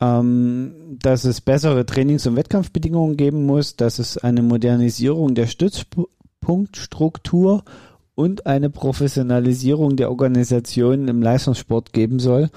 [0.00, 7.64] ähm, dass es bessere Trainings- und Wettkampfbedingungen geben muss, dass es eine Modernisierung der Stützpunktstruktur
[8.14, 12.50] und eine Professionalisierung der Organisationen im Leistungssport geben soll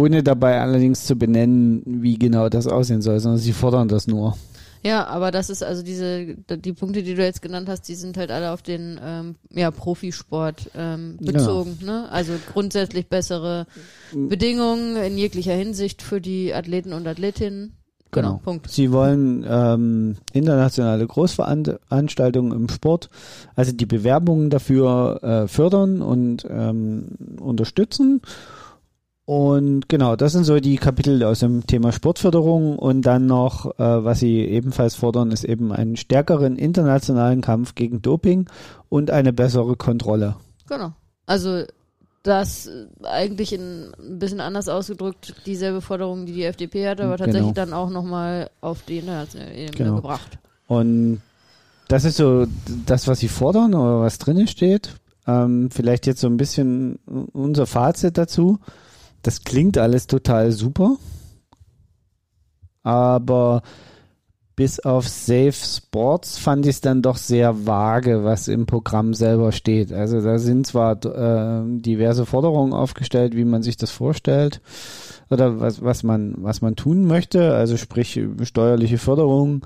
[0.00, 4.36] ohne dabei allerdings zu benennen, wie genau das aussehen soll, sondern sie fordern das nur.
[4.82, 8.16] Ja, aber das ist also diese, die Punkte, die du jetzt genannt hast, die sind
[8.16, 11.32] halt alle auf den ähm, ja, Profisport ähm, Genau.
[11.32, 11.78] bezogen.
[11.84, 12.08] Ne?
[12.10, 13.66] Also grundsätzlich bessere
[14.14, 17.74] Bedingungen in jeglicher Hinsicht für die Athleten und Athletinnen.
[18.12, 18.68] Genau, Punkt.
[18.68, 23.08] Sie wollen ähm, internationale Großveranstaltungen im Sport,
[23.54, 28.20] also die Bewerbungen dafür äh, fördern und ähm, unterstützen.
[29.30, 34.04] Und genau, das sind so die Kapitel aus dem Thema Sportförderung und dann noch, äh,
[34.04, 38.48] was sie ebenfalls fordern, ist eben einen stärkeren internationalen Kampf gegen Doping
[38.88, 40.34] und eine bessere Kontrolle.
[40.68, 40.94] Genau.
[41.26, 41.62] Also
[42.24, 47.14] das äh, eigentlich in, ein bisschen anders ausgedrückt, dieselbe Forderung, die die FDP hatte, aber
[47.14, 47.26] Genau.
[47.26, 49.94] tatsächlich dann auch nochmal auf die internationale Ebene Genau.
[49.94, 50.38] gebracht.
[50.66, 51.20] Und
[51.86, 52.48] das ist so
[52.84, 54.96] das, was sie fordern oder was drinnen steht.
[55.28, 56.98] Ähm, vielleicht jetzt so ein bisschen
[57.32, 58.58] unser Fazit dazu.
[59.22, 60.96] Das klingt alles total super,
[62.82, 63.62] aber
[64.60, 69.52] bis auf Safe Sports fand ich es dann doch sehr vage, was im Programm selber
[69.52, 69.90] steht.
[69.90, 74.60] Also da sind zwar äh, diverse Forderungen aufgestellt, wie man sich das vorstellt
[75.30, 79.64] oder was, was man was man tun möchte, also sprich steuerliche Förderung.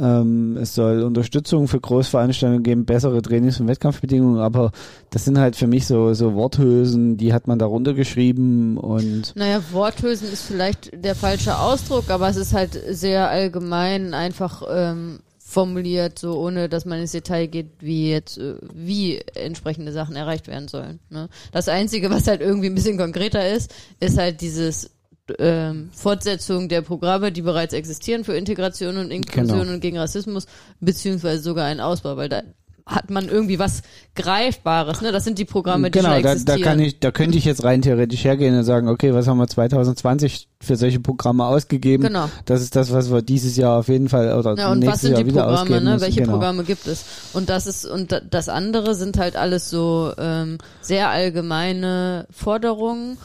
[0.00, 4.72] Ähm, es soll Unterstützung für Großveranstaltungen geben, bessere Trainings- und Wettkampfbedingungen, aber
[5.10, 9.60] das sind halt für mich so, so Worthülsen, die hat man da runtergeschrieben und Naja,
[9.72, 16.18] Worthülsen ist vielleicht der falsche Ausdruck, aber es ist halt sehr allgemein einfach ähm, formuliert,
[16.18, 20.68] so ohne dass man ins Detail geht, wie jetzt, äh, wie entsprechende Sachen erreicht werden
[20.68, 20.98] sollen.
[21.10, 21.28] Ne?
[21.52, 24.90] Das Einzige, was halt irgendwie ein bisschen konkreter ist, ist halt dieses
[25.38, 29.72] ähm, Fortsetzung der Programme, die bereits existieren für Integration und Inklusion Genau.
[29.72, 30.46] und gegen Rassismus,
[30.80, 32.42] beziehungsweise sogar einen Ausbau, weil da
[32.86, 33.80] hat man irgendwie was
[34.14, 35.10] Greifbares, ne?
[35.10, 36.60] Das sind die Programme, die genau, schon da, existieren.
[36.60, 39.38] da kann ich, da könnte ich jetzt rein theoretisch hergehen und sagen, okay, was haben
[39.38, 42.02] wir 2020 für solche Programme ausgegeben?
[42.04, 42.28] Genau.
[42.44, 45.00] Das ist das, was wir dieses Jahr auf jeden Fall oder Ja, und nächstes was
[45.00, 46.00] sind Jahr die wieder Programme, ne?
[46.02, 46.32] Welche genau.
[46.32, 47.04] Programme gibt es?
[47.32, 53.16] Und das ist, und da- das andere sind halt alles so ähm, sehr allgemeine Forderungen,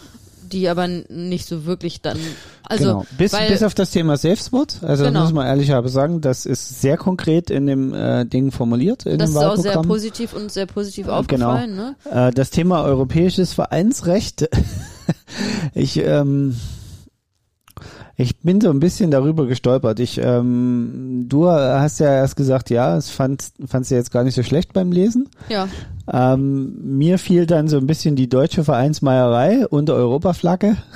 [0.50, 2.18] die aber nicht so wirklich dann.
[2.64, 3.06] Also genau.
[3.18, 5.22] bis, weil, bis auf das Thema Selbstmord, also Genau.
[5.22, 9.32] muss man ehrlicherweise sagen, das ist sehr konkret in dem äh, Ding formuliert, in das
[9.32, 11.18] dem ist auch sehr positiv und sehr positiv Genau.
[11.18, 11.96] aufgefallen, ne?
[12.12, 14.50] Äh, das Thema europäisches Vereinsrecht.
[15.74, 16.56] ich, ähm,
[18.20, 20.02] ich bin so ein bisschen darüber gestolpert.
[20.02, 24.36] Ich, ähm, du hast ja erst gesagt, ja, es fand, fandst du jetzt gar nicht
[24.36, 25.30] so schlecht beim Lesen.
[25.48, 25.70] Ja.
[26.12, 30.78] Ähm, mir fiel dann so ein bisschen die deutsche Vereinsmeierei unter Europaflagge.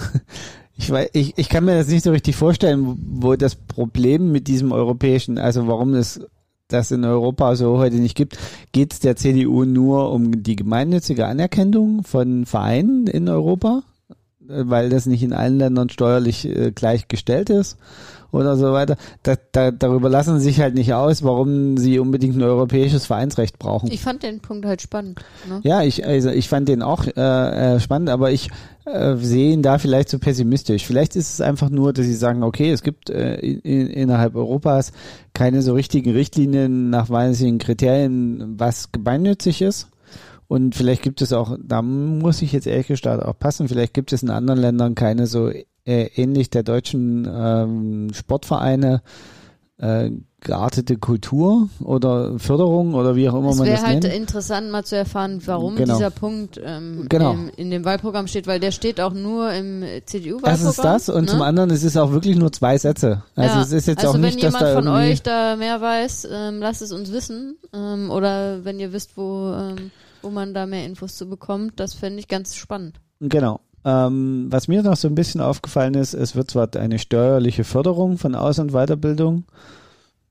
[0.76, 4.48] Ich, weiß, ich, ich kann mir das nicht so richtig vorstellen, wo das Problem mit
[4.48, 6.20] diesem europäischen, also warum es
[6.68, 8.40] das in Europa so heute nicht gibt,
[8.72, 13.84] geht es der CDU nur um die gemeinnützige Anerkennung von Vereinen in Europa?
[14.56, 17.78] Weil das nicht in allen Ländern steuerlich äh, gleichgestellt ist
[18.34, 18.98] oder so weiter.
[19.22, 23.60] Da, da, darüber lassen sie sich halt nicht aus, warum sie unbedingt ein europäisches Vereinsrecht
[23.60, 23.92] brauchen.
[23.92, 25.20] Ich fand den Punkt halt spannend.
[25.48, 25.60] Ne?
[25.63, 28.50] Ja, ich, also ich fand den auch äh, äh, spannend, aber ich
[28.86, 30.86] äh, sehe ihn da vielleicht zu so pessimistisch.
[30.86, 34.92] Vielleicht ist es einfach nur, dass sie sagen, okay, es gibt äh, in, innerhalb Europas
[35.34, 39.88] keine so richtigen Richtlinien nach weisigen Kriterien, was gemeinnützig ist.
[40.54, 44.14] Und vielleicht gibt es auch, da muss ich jetzt ehrlich gesagt auch passen, vielleicht gibt
[44.14, 49.01] es in anderen Ländern keine so äh, ähnlich der deutschen ähm, Sportvereine
[49.80, 54.04] äh, geartete Kultur oder Förderung oder wie auch immer es man das halt nennt.
[54.04, 55.95] wäre halt interessant mal zu erfahren, warum Genau.
[55.95, 57.32] dieser Punkt ähm, Genau.
[57.32, 60.51] im, in dem Wahlprogramm steht, weil der steht auch nur im CDU-Wahlprogramm.
[60.51, 61.32] Erstens das und ne?
[61.32, 63.24] zum anderen, es ist auch wirklich nur zwei Sätze.
[63.36, 63.62] Also ja.
[63.64, 65.82] es ist jetzt also auch nicht, wenn dass jemand da von irgendwie, euch da mehr
[65.82, 67.58] weiß, ähm, lasst es uns wissen.
[67.74, 69.89] Ähm, oder wenn ihr wisst, wo, ähm,
[70.24, 72.99] wo man da mehr Infos zu bekommt, das fände ich ganz spannend.
[73.19, 73.59] Genau.
[73.86, 78.17] Ähm, was mir noch so ein bisschen aufgefallen ist, es wird zwar eine steuerliche Förderung
[78.17, 79.43] von Aus- und Weiterbildung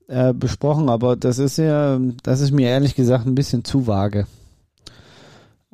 [0.07, 4.25] äh, besprochen, aber das ist ja, das ist mir ehrlich gesagt ein bisschen zu vage.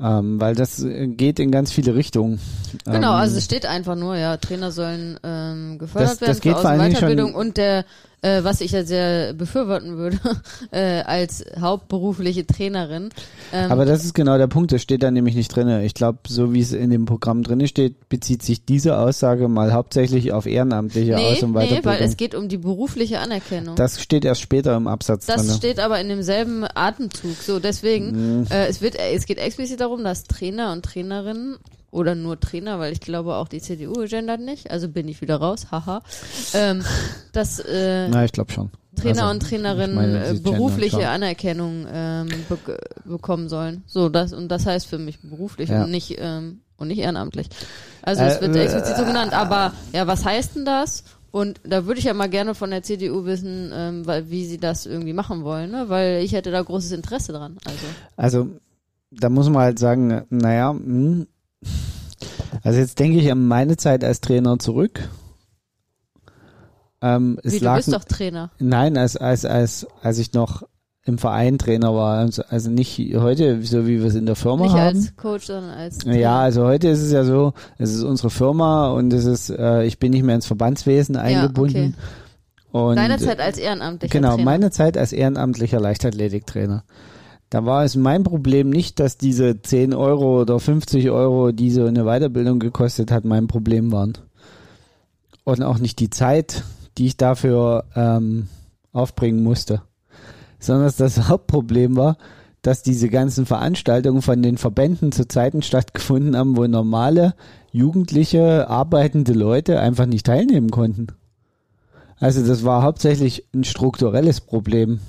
[0.02, 2.40] Ähm, weil das äh, geht in ganz viele Richtungen.
[2.86, 6.40] Genau, ähm, also es steht einfach nur, ja, Trainer sollen ähm, gefördert Das- das werden
[6.42, 7.84] geht für Außenweiterbildung und der,
[8.22, 10.20] äh, was ich ja sehr befürworten würde,
[10.72, 13.10] äh, als hauptberufliche Trainerin.
[13.54, 15.86] Ähm, Aber das ist genau der Punkt, das steht da nämlich nicht drinne.
[15.86, 19.74] Ich glaube, so wie es in dem Programm drinne steht, bezieht sich diese Aussage mal
[19.74, 21.86] hauptsächlich auf ehrenamtliche nee, Aus- und nee, Weiterbildung.
[21.94, 23.76] weil es geht um die berufliche Anerkennung.
[23.76, 25.54] das steht erst später im Absatz Das drinne.
[25.58, 27.36] steht aber in demselben Atemzug.
[27.42, 28.48] So, deswegen, Mhm.
[28.50, 31.58] äh, es wird, äh, es geht explizit darum, dass Trainer und Trainerinnen
[31.92, 35.38] oder nur Trainer, weil ich glaube auch die CDU gendert nicht, also bin ich wieder
[35.38, 36.02] raus, haha,
[36.54, 36.84] ähm,
[37.34, 38.70] dass äh, Na, ich glaube schon.
[38.96, 41.06] Trainer Also, und Trainerinnen meine, äh, gendern berufliche schon.
[41.06, 43.84] Anerkennung ähm, be bekommen sollen.
[43.88, 45.84] So, das und das heißt für mich beruflich Ja.
[45.84, 47.48] und nicht ähm, und nicht ehrenamtlich.
[48.02, 49.34] Also es Äh, wird äh, explizit so genannt.
[49.34, 51.04] Aber ja, was heißt denn das?
[51.32, 54.58] Und da würde ich ja mal gerne von der CDU wissen, ähm, weil, wie sie
[54.58, 55.86] das irgendwie machen wollen, ne?
[55.88, 57.58] weil ich hätte da großes Interesse dran.
[57.66, 57.86] Also
[58.16, 58.48] Also,
[59.12, 61.28] da muss man halt sagen, naja, hm.
[62.64, 65.10] Also jetzt denke ich an meine Zeit als Trainer zurück.
[67.02, 68.52] Ähm, wie, du bist doch Trainer.
[68.60, 70.64] nein, als, als, als, als ich noch
[71.06, 74.64] im Verein Trainer war, also, also nicht heute, so wie wir es in der Firma
[74.64, 74.98] Nicht haben.
[74.98, 76.18] als Coach, sondern als Trainer.
[76.18, 79.86] Ja, also heute ist es ja so, es ist unsere Firma und es ist, äh,
[79.86, 81.96] ich bin nicht mehr ins Verbandswesen eingebunden.
[82.72, 84.44] Und Deine Zeit als ehrenamtlicher Genau, Trainer.
[84.44, 86.84] meine Zeit als ehrenamtlicher Leichtathletiktrainer.
[87.50, 91.86] Da war es mein Problem nicht, dass diese 10 Euro oder 50 Euro, die so
[91.86, 94.14] eine Weiterbildung gekostet hat, mein Problem waren.
[95.44, 96.64] Und auch nicht die Zeit,
[96.98, 98.48] die ich dafür ähm,
[98.92, 99.82] aufbringen musste.
[100.60, 102.18] Sondern das Hauptproblem war,
[102.62, 107.34] dass diese ganzen Veranstaltungen von den Verbänden zu Zeiten stattgefunden haben, wo normale,
[107.72, 111.08] jugendliche, arbeitende Leute einfach nicht teilnehmen konnten.
[112.20, 115.00] Also das war hauptsächlich ein strukturelles Problem.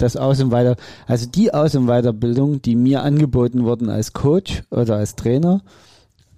[0.00, 0.76] Das Aus- und Weiter,
[1.06, 5.60] also die Aus- und Weiterbildung, die mir angeboten wurden als Coach oder als Trainer,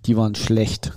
[0.07, 0.93] die waren schlecht.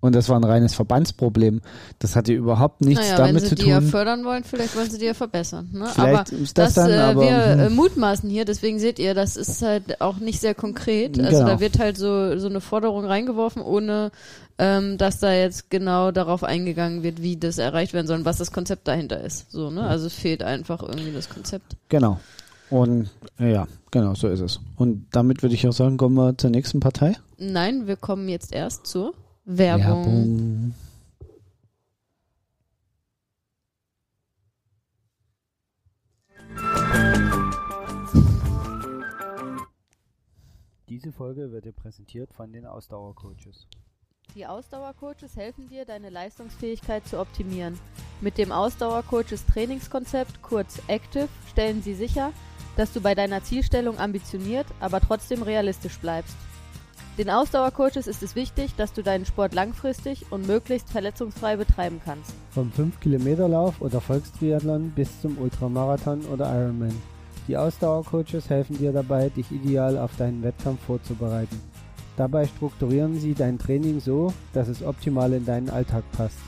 [0.00, 1.60] Und das war ein reines Verbandsproblem.
[1.98, 3.70] Das hatte überhaupt nichts naja, damit wenn sie zu die tun.
[3.70, 5.70] ja fördern wollen, vielleicht wollen sie die ja verbessern.
[5.72, 5.86] Ne?
[5.92, 7.60] Vielleicht aber ist das dann, äh, aber, wir hm.
[7.60, 11.18] äh, mutmaßen hier, deswegen seht ihr, das ist halt auch nicht sehr konkret.
[11.18, 11.50] Also Genau.
[11.50, 14.12] da wird halt so, so eine Forderung reingeworfen, ohne
[14.58, 18.38] ähm, dass da jetzt genau darauf eingegangen wird, wie das erreicht werden soll und was
[18.38, 19.50] das Konzept dahinter ist.
[19.50, 19.82] So, ne?
[19.82, 21.76] Also es fehlt einfach irgendwie das Konzept.
[21.88, 22.20] Genau.
[22.70, 24.60] Und äh, ja, genau, so ist es.
[24.76, 27.16] Und damit würde ich auch sagen, kommen wir zur nächsten Partei.
[27.38, 29.14] Nein, wir kommen jetzt erst zur
[29.50, 30.74] Werbung.
[40.90, 43.66] Diese Folge wird dir präsentiert von den Ausdauercoaches.
[44.34, 47.78] Die Ausdauercoaches helfen dir, deine Leistungsfähigkeit zu optimieren.
[48.20, 52.34] Mit dem Ausdauercoaches Trainingskonzept, kurz Active, stellen sie sicher,
[52.76, 56.36] dass du bei deiner Zielstellung ambitioniert, aber trotzdem realistisch bleibst.
[57.18, 62.32] Den Ausdauercoaches ist es wichtig, dass du deinen Sport langfristig und möglichst verletzungsfrei betreiben kannst.
[62.50, 66.94] Vom 5-Kilometer-Lauf oder Volkstriathlon bis zum Ultramarathon oder Ironman.
[67.48, 71.60] Die Ausdauercoaches helfen dir dabei, dich ideal auf deinen Wettkampf vorzubereiten.
[72.16, 76.38] Dabei strukturieren sie dein Training so, dass es optimal in deinen Alltag passt.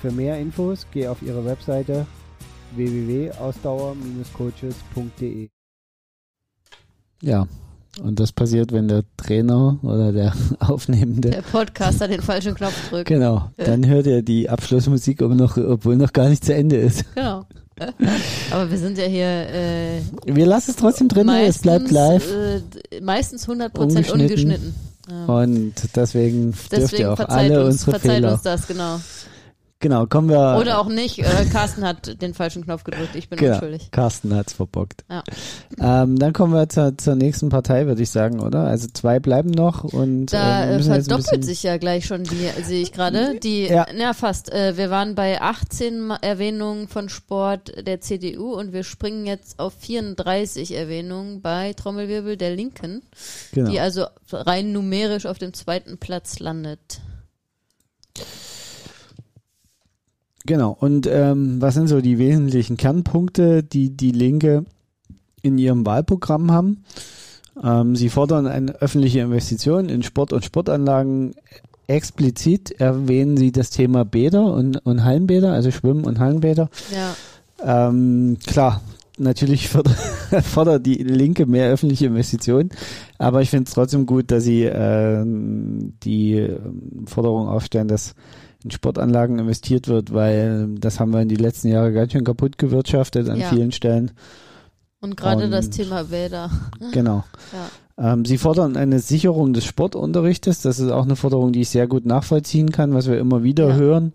[0.00, 2.06] Für mehr Infos geh auf ihre Webseite
[2.76, 5.48] www.ausdauer-coaches.de.
[7.22, 7.48] Ja.
[8.00, 13.06] Und das passiert, wenn der Trainer oder der Aufnehmende Der Podcaster den falschen Knopf drückt.
[13.08, 17.04] Genau, dann hört ihr die Abschlussmusik aber noch, obwohl noch gar nicht zu Ende ist.
[17.14, 17.44] Genau.
[18.50, 22.30] Aber wir sind ja hier äh, Wir lassen es trotzdem drin, es bleibt live.
[22.30, 24.20] Äh, meistens 100% Ungeschnitten.
[24.20, 24.74] ungeschnitten.
[25.10, 28.32] Ähm, Und deswegen, dürft Deswegen ihr auch verzeiht, alle uns, unsere verzeiht Fehler.
[28.34, 29.00] uns das, genau.
[29.82, 30.56] Genau, kommen wir.
[30.60, 31.18] Oder auch nicht.
[31.18, 33.16] Äh, Carsten hat den falschen Knopf gedrückt.
[33.16, 33.90] Ich bin genau, unschuldig.
[33.90, 35.04] Carsten hat's verbockt.
[35.10, 35.24] Ja.
[35.80, 38.60] Ähm, dann kommen wir zur, zur nächsten Partei, würde ich sagen, oder?
[38.60, 42.80] Also zwei bleiben noch und Da äh, äh, verdoppelt sich ja gleich schon die, sehe
[42.80, 43.40] ich gerade.
[43.40, 43.86] Die, Ja.
[43.92, 44.52] ja, fast.
[44.52, 49.58] Äh, wir waren bei 18 Ma- Erwähnungen von Sport der CDU und wir springen jetzt
[49.58, 53.02] auf 34 Erwähnungen bei Trommelwirbel der Linken,
[53.52, 53.68] genau.
[53.68, 57.00] die also rein numerisch auf dem zweiten Platz landet.
[60.44, 60.76] Genau.
[60.78, 64.64] Und ähm, was sind so die wesentlichen Kernpunkte, die die Linke
[65.42, 66.84] in ihrem Wahlprogramm haben?
[67.62, 71.34] Ähm, sie fordern eine öffentliche Investition in Sport und Sportanlagen.
[71.86, 76.70] Explizit erwähnen sie das Thema Bäder und, und Hallenbäder, also Schwimmen und Hallenbäder.
[76.94, 77.14] Ja,
[77.64, 78.80] Ähm, klar,
[79.18, 79.96] natürlich fordert,
[80.44, 82.70] fordert die Linke mehr öffentliche Investitionen,
[83.18, 88.14] aber ich finde es trotzdem gut, dass sie ähm, die ähm, Forderung aufstellen, dass
[88.64, 92.58] in Sportanlagen investiert wird, weil das haben wir in die letzten Jahre ganz schön kaputt
[92.58, 93.48] gewirtschaftet an Ja.
[93.48, 94.12] vielen Stellen.
[95.00, 96.50] und gerade das Thema Bäder.
[96.92, 97.24] Genau.
[97.98, 98.12] Ja.
[98.14, 100.62] Ähm, sie fordern eine Sicherung des Sportunterrichtes.
[100.62, 103.68] Das ist auch eine Forderung, die ich sehr gut nachvollziehen kann, was wir immer wieder
[103.68, 103.74] Ja.
[103.74, 104.12] hören,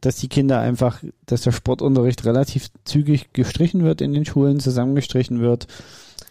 [0.00, 5.40] dass die Kinder einfach, dass der Sportunterricht relativ zügig gestrichen wird in den Schulen, zusammengestrichen
[5.40, 5.66] wird.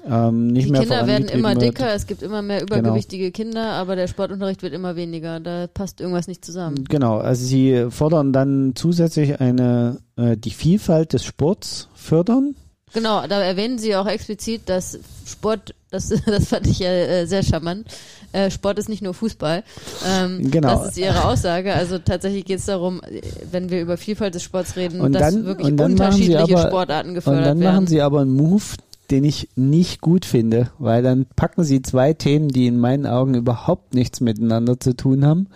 [0.09, 1.61] Ähm, nicht Die mehr Kinder werden immer wird.
[1.63, 5.39] dicker, es gibt immer mehr übergewichtige Kinder, aber der Sportunterricht wird immer weniger.
[5.39, 6.85] Da passt irgendwas nicht zusammen.
[6.89, 12.55] Genau, also sie fordern dann zusätzlich eine äh, die Vielfalt des Sports fördern.
[12.93, 17.43] Genau, da erwähnen sie auch explizit, dass Sport, das, das fand ich ja äh, sehr
[17.43, 17.85] charmant,
[18.31, 19.63] äh, Sport ist nicht nur Fußball.
[20.07, 20.69] Ähm, Genau.
[20.69, 21.73] Das ist ihre Aussage.
[21.73, 25.33] Also tatsächlich geht es darum, äh, wenn wir über Vielfalt des Sports reden, Und dass
[25.33, 27.73] dann- wirklich und dann unterschiedliche aber- Sportarten Und gefördert dann werden.
[27.75, 28.63] machen sie aber einen Move,
[29.11, 33.33] den ich nicht gut finde, weil dann packen sie zwei Themen, die in meinen Augen
[33.33, 35.47] überhaupt nichts miteinander zu tun haben,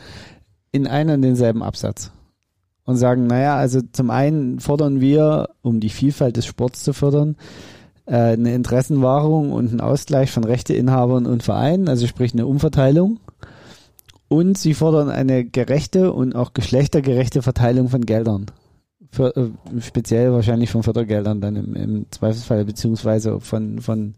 [0.71, 2.11] in einen und denselben Absatz.
[2.83, 7.35] Und sagen, naja, also zum einen fordern wir, um die Vielfalt des Sports zu fördern,
[8.05, 13.19] äh, eine Interessenwahrung und einen Ausgleich von Rechteinhabern und Vereinen, also sprich eine Umverteilung.
[14.27, 18.47] Und sie fordern eine gerechte und auch geschlechtergerechte Verteilung von Geldern.
[19.11, 19.49] Für, äh,
[19.81, 24.13] speziell wahrscheinlich von Fördergeldern dann im, im Zweifelsfall, beziehungsweise von, von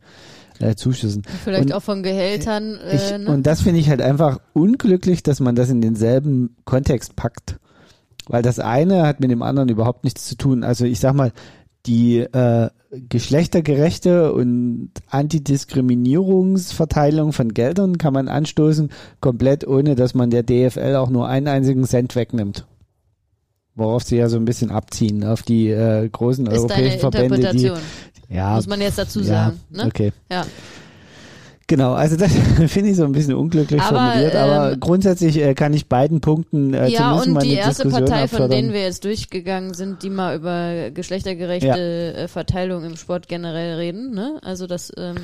[0.60, 1.24] äh, Zuschüssen.
[1.44, 2.78] Vielleicht und- auch von Gehältern.
[2.94, 3.32] Ich, Äh, ne?
[3.32, 7.58] Und das finde ich halt einfach unglücklich, dass man das in denselben Kontext packt.
[8.28, 10.64] Weil das eine hat mit dem anderen überhaupt nichts zu tun.
[10.64, 11.32] Also ich sag mal,
[11.88, 18.90] die äh, geschlechtergerechte und Antidiskriminierungsverteilung von Geldern kann man anstoßen,
[19.20, 22.66] komplett ohne, dass man der DFL auch nur einen einzigen Cent wegnimmt.
[23.76, 27.42] Worauf sie ja so ein bisschen abziehen, auf die äh, großen ist europäischen Verbände, die
[27.42, 27.80] Interpretation,
[28.30, 29.60] ja, muss man jetzt dazu ja, sagen.
[29.72, 29.86] Ne?
[29.86, 30.12] okay.
[30.32, 30.46] Ja.
[31.68, 32.32] Genau, also das
[32.68, 36.20] finde ich so ein bisschen unglücklich Aber, formuliert, aber ähm, grundsätzlich äh, kann ich beiden
[36.20, 40.10] Punkten äh, ja, und die erste Diskussion Partei, von denen wir jetzt durchgegangen sind, die
[40.10, 44.14] mal über geschlechtergerechte äh, Verteilung im Sport generell reden.
[44.14, 44.40] Ne?
[44.44, 45.16] Also das ähm,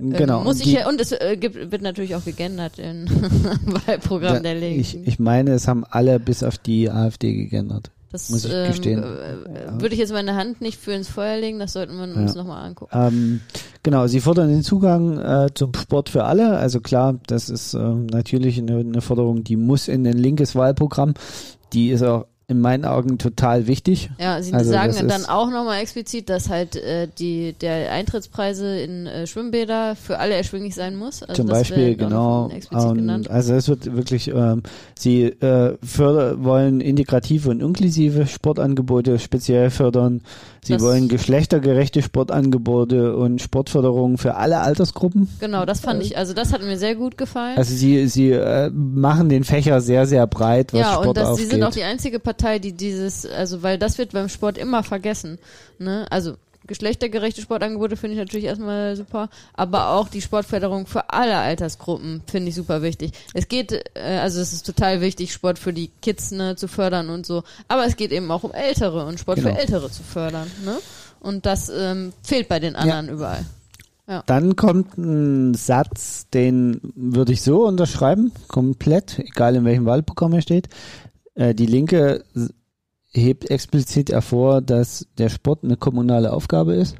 [0.00, 3.06] genau, ähm, muss und ich ja, und es äh, gibt, wird natürlich auch geändert im
[3.86, 4.80] Wahlprogramm da- der Linken.
[4.80, 7.90] ich, ich meine, es haben alle bis auf die AfD geändert.
[8.12, 9.02] das muss ich ähm, gestehen.
[9.02, 9.80] äh, Ja.
[9.80, 12.42] würde ich jetzt meine Hand nicht für ins Feuer legen, das sollten wir uns Ja.
[12.42, 12.90] nochmal angucken.
[12.96, 13.40] Ähm,
[13.82, 16.56] genau, sie fordern den Zugang äh, zum Sport für alle.
[16.58, 21.14] Also klar, das ist ähm, natürlich eine, eine Forderung, die muss in ein linkes Wahlprogramm.
[21.72, 24.10] Die ist auch in meinen Augen total wichtig.
[24.18, 29.06] Ja, sie Also sagen dann auch nochmal explizit, dass halt äh, die der Eintrittspreise in
[29.06, 31.22] äh, Schwimmbäder für alle erschwinglich sein muss.
[31.22, 32.50] Also Zum das Beispiel, genau.
[32.72, 34.62] Und also es wird wirklich, ähm,
[34.98, 40.22] sie äh, förder, wollen integrative und inklusive Sportangebote speziell fördern.
[40.62, 45.28] Sie Das- wollen geschlechtergerechte Sportangebote und Sportförderung für alle Altersgruppen.
[45.40, 47.56] Genau, das fand ich, also das hat mir sehr gut gefallen.
[47.56, 51.24] Also sie, sie äh, machen den Fächer sehr, sehr breit, was ja, Sport und das,
[51.24, 51.50] sie aufgeht.
[51.50, 55.38] sind auch die einzige Partei, die dieses, also weil das wird beim Sport immer vergessen.
[55.78, 56.06] Ne?
[56.10, 56.34] Also
[56.70, 62.50] geschlechtergerechte Sportangebote finde ich natürlich erstmal super, aber auch die Sportförderung für alle Altersgruppen finde
[62.50, 63.10] ich super wichtig.
[63.34, 67.10] Es geht, äh, also es ist total wichtig, Sport für die Kids ne, zu fördern
[67.10, 69.50] und so, aber es geht eben auch um Ältere und Sport Genau.
[69.50, 70.48] für Ältere zu fördern.
[70.64, 70.78] Ne?
[71.18, 73.44] Und das ähm, fehlt bei den anderen überall.
[74.26, 80.42] Dann kommt ein Satz, den würde ich so unterschreiben, komplett, egal in welchem Wahlprogramm er
[80.42, 80.68] steht.
[81.36, 82.24] Äh, die Linke
[83.12, 86.96] hebt explizit hervor, dass der Sport eine kommunale Aufgabe ist.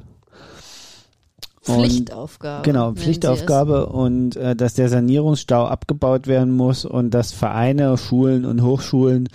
[1.67, 2.63] Und- Pflichtaufgabe.
[2.63, 8.63] Genau, Pflichtaufgabe und äh, dass der Sanierungsstau abgebaut werden muss und dass Vereine, Schulen und
[8.63, 9.29] Hochschulen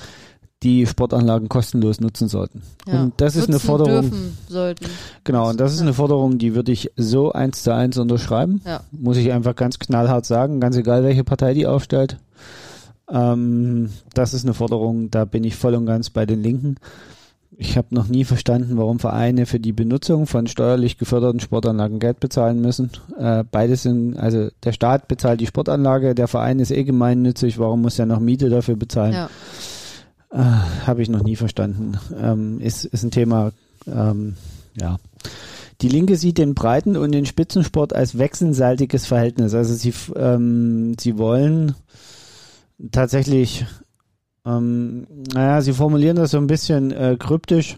[0.62, 2.62] die Sportanlagen kostenlos nutzen sollten.
[2.87, 3.03] Ja.
[3.03, 4.11] Und das ist eine Forderung.
[4.49, 4.87] Sollten.
[5.22, 8.62] Genau, und das ist eine Forderung, die würde ich so eins zu eins unterschreiben.
[8.64, 8.81] Ja.
[8.91, 12.16] Muss ich einfach ganz knallhart sagen, ganz egal, welche Partei die aufstellt.
[13.11, 16.76] Ähm, das ist eine Forderung, da bin ich voll und ganz bei den Linken.
[17.59, 22.20] Ich habe noch nie verstanden, warum Vereine für die Benutzung von steuerlich geförderten Sportanlagen Geld
[22.20, 22.90] bezahlen müssen.
[23.18, 27.82] Äh, beides sind, also der Staat bezahlt die Sportanlage, der Verein ist eh gemeinnützig, warum
[27.82, 29.14] muss er noch Miete dafür bezahlen?
[29.14, 29.30] Ja.
[30.32, 31.98] Äh, Habe ich noch nie verstanden.
[32.20, 33.52] Ähm, ist, ist ein Thema,
[33.86, 34.34] ähm,
[34.78, 34.98] ja.
[35.82, 39.54] Die Linke sieht den Breiten- und den Spitzensport als wechselseitiges Verhältnis.
[39.54, 41.74] Also sie, ähm, sie wollen
[42.91, 43.64] tatsächlich,
[44.45, 47.77] ähm, naja, sie formulieren das so ein bisschen äh, kryptisch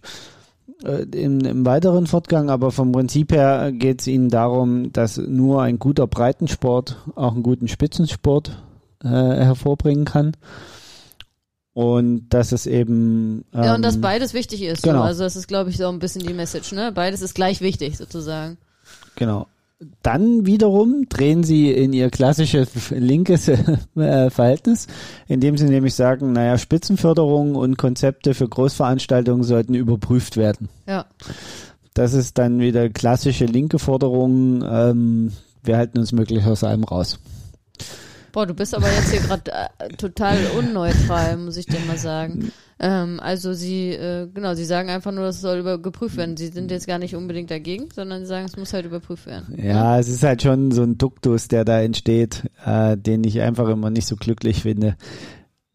[0.85, 5.63] äh, im, im weiteren Fortgang, aber vom Prinzip her geht es ihnen darum, dass nur
[5.63, 8.63] ein guter Breitensport auch einen guten Spitzensport
[9.03, 10.37] äh, hervorbringen kann.
[11.73, 13.45] Und dass es eben.
[13.55, 14.83] Ähm, ja, und dass beides wichtig ist.
[14.83, 14.99] genau.
[14.99, 15.05] So.
[15.05, 16.91] Also das ist, glaube ich, so ein bisschen die Message, ne?
[16.91, 18.59] Beides ist gleich wichtig, sozusagen.
[19.15, 19.47] Genau.
[20.03, 24.89] Dann wiederum drehen sie in ihr klassisches linkes äh, Verhältnis,
[25.29, 30.69] indem sie nämlich sagen, naja, Spitzenförderung und Konzepte für Großveranstaltungen sollten überprüft werden.
[30.87, 31.07] Ja.
[31.95, 34.65] Das ist dann wieder klassische linke Forderung.
[34.69, 37.21] Ähm, wir halten uns möglichst aus allem raus.
[38.33, 42.53] Boah, du bist aber jetzt hier gerade äh, total unneutral, muss ich dir mal sagen.
[42.81, 46.37] Ähm, also sie, äh, genau, sie sagen einfach nur, das soll über geprüft werden.
[46.37, 49.59] Sie sind jetzt gar nicht unbedingt dagegen, sondern sie sagen, es muss halt überprüft werden.
[49.61, 53.69] Ja, es ist halt schon so ein Duktus, der da entsteht, äh, den ich einfach
[53.69, 54.97] immer nicht so glücklich finde.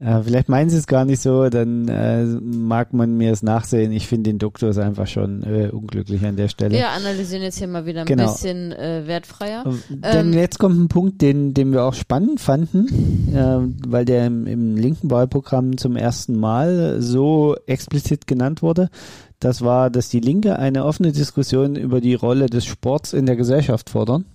[0.03, 3.91] Äh, vielleicht meinen sie es gar nicht so, dann äh, mag man mir es nachsehen.
[3.93, 6.75] Ich finde den Duktus einfach schon äh, unglücklich an der Stelle.
[6.75, 8.31] Wir analysieren jetzt hier mal wieder ein Genau.
[8.31, 9.63] bisschen äh, wertfreier.
[9.89, 14.27] Denn Ähm, jetzt kommt ein Punkt, den, den wir auch spannend fanden, äh, weil der
[14.27, 18.89] im, im linken Wahlprogramm zum ersten Mal so explizit genannt wurde.
[19.39, 23.35] Das war, dass die Linke eine offene Diskussion über die Rolle des Sports in der
[23.37, 24.25] Gesellschaft fordern.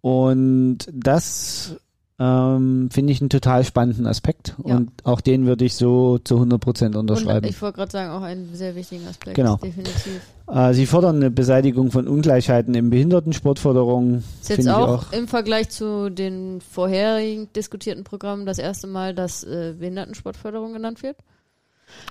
[0.00, 1.76] Und das
[2.18, 4.54] ähm, finde ich einen total spannenden Aspekt.
[4.64, 4.76] Ja.
[4.76, 7.46] Und auch den würde ich so zu 100 Prozent Und unterschreiben.
[7.46, 9.36] ich wollte gerade sagen, auch einen sehr wichtigen Aspekt.
[9.36, 9.56] Genau.
[9.56, 10.20] Definitiv.
[10.48, 14.24] Äh, sie fordern eine Beseitigung von Ungleichheiten im Behindertensportforderungen.
[14.40, 19.44] Ist jetzt ich auch, im Vergleich zu den vorherigen diskutierten Programmen das erste Mal, dass
[19.44, 21.16] äh, Behindertensportförderung genannt wird.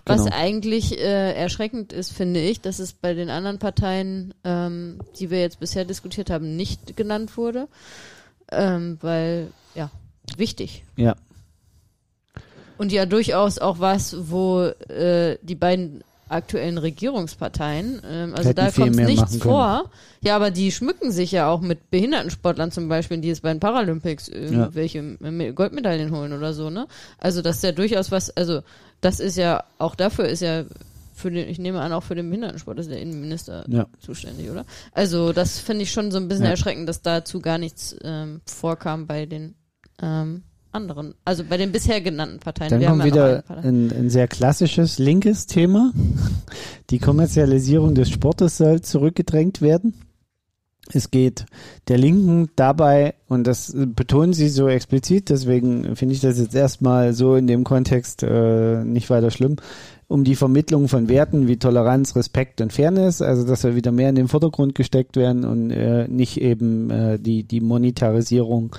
[0.05, 0.35] Was Genau.
[0.35, 5.39] eigentlich äh, erschreckend ist, finde ich, dass es bei den anderen Parteien, ähm, die wir
[5.39, 7.67] jetzt bisher diskutiert haben, nicht genannt wurde.
[8.51, 9.47] Ähm, weil,
[10.37, 10.83] wichtig.
[10.97, 11.15] Ja.
[12.77, 18.71] Und ja durchaus auch was, wo äh, die beiden aktuellen Regierungsparteien, ähm, also Hätten da
[18.71, 19.89] kommt nichts vor.
[20.21, 23.59] Ja, aber die schmücken sich ja auch mit Behindertensportlern zum Beispiel, die es bei den
[23.59, 26.87] Paralympics irgendwelche äh, Goldmedaillen holen oder so, ne?
[27.19, 28.61] Also das ist ja durchaus was, also
[29.01, 30.63] das ist ja, auch dafür ist ja
[31.13, 33.85] für den, ich nehme an, auch für den Behindertensport ist der Innenminister Ja.
[34.01, 34.65] zuständig, oder?
[34.91, 36.51] Also das finde ich schon so ein bisschen Ja.
[36.51, 39.53] erschreckend, dass dazu gar nichts ähm, vorkam bei den
[40.01, 42.69] ähm, anderen, also bei den bisher genannten Parteien.
[42.69, 43.67] Dann Wir kommt ja wieder Partei.
[43.67, 45.93] ein, ein sehr klassisches linkes Thema.
[46.89, 49.93] Die Kommerzialisierung des Sportes soll zurückgedrängt werden.
[50.93, 51.45] Es geht
[51.87, 57.13] der Linken dabei, und das betonen sie so explizit, deswegen finde ich das jetzt erstmal
[57.13, 59.55] so in dem Kontext äh, nicht weiter schlimm,
[60.07, 64.09] um die Vermittlung von Werten wie Toleranz, Respekt und Fairness, also dass wir wieder mehr
[64.09, 68.75] in den Vordergrund gesteckt werden und äh, nicht eben äh, die, die Monetarisierung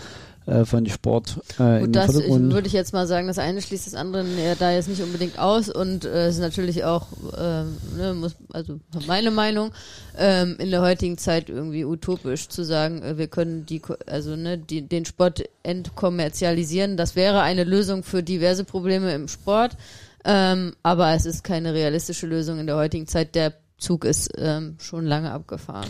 [0.47, 3.61] äh, von Sport äh, in Gut, den das würde ich jetzt mal sagen, das eine
[3.61, 7.76] schließt das andere ja, da jetzt nicht unbedingt aus und äh, ist natürlich auch, ähm,
[7.97, 9.72] ne, muss, also meine Meinung,
[10.16, 14.57] ähm, in der heutigen Zeit irgendwie utopisch zu sagen, äh, wir können die, also ne,
[14.57, 16.97] die, den Sport entkommerzialisieren.
[16.97, 19.76] Das wäre eine Lösung für diverse Probleme im Sport,
[20.24, 23.34] ähm, aber es ist keine realistische Lösung in der heutigen Zeit.
[23.34, 25.88] Der Zug ist ähm, schon lange abgefahren.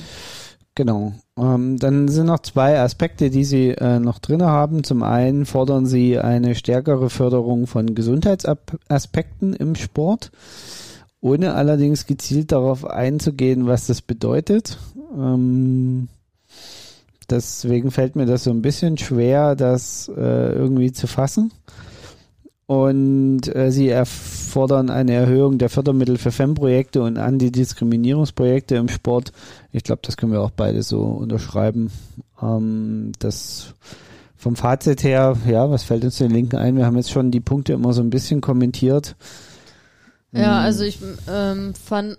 [0.77, 1.15] Genau.
[1.39, 4.85] Ähm, dann sind noch zwei Aspekte, die Sie äh, noch drin haben.
[4.85, 10.31] Zum einen fordern Sie eine stärkere Förderung von Gesundheitsaspekten im Sport,
[11.21, 14.79] ohne allerdings gezielt darauf einzugehen, was das bedeutet.
[15.17, 16.09] Ähm,
[17.31, 21.53] deswegen fällt mir das so ein bisschen schwer, das äh, irgendwie zu fassen.
[22.67, 29.33] Und äh, sie erfordern eine Erhöhung der Fördermittel für FEM-Projekte und Antidiskriminierungsprojekte im Sport.
[29.71, 31.93] Ich glaube, das können wir auch beide so unterschreiben.
[32.43, 33.75] Ähm, das
[34.37, 36.77] vom Fazit her, ja, was fällt uns den Linken ein?
[36.77, 39.17] Wir haben jetzt schon die Punkte immer so ein bisschen kommentiert.
[40.33, 40.99] Ja, Hm, also ich
[41.29, 42.19] ähm, fand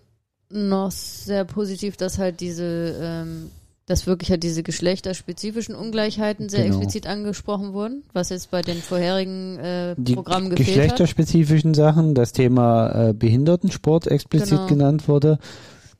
[0.49, 3.51] noch sehr positiv, dass halt diese ähm,
[3.87, 6.75] dass wirklich halt diese geschlechterspezifischen Ungleichheiten sehr Genau.
[6.77, 10.75] explizit angesprochen wurden, was jetzt bei den vorherigen äh, Die Programmen gefehlt hat.
[10.75, 14.67] geschlechterspezifischen Sachen, das Thema äh, Behindertensport explizit Genau.
[14.67, 15.39] genannt wurde,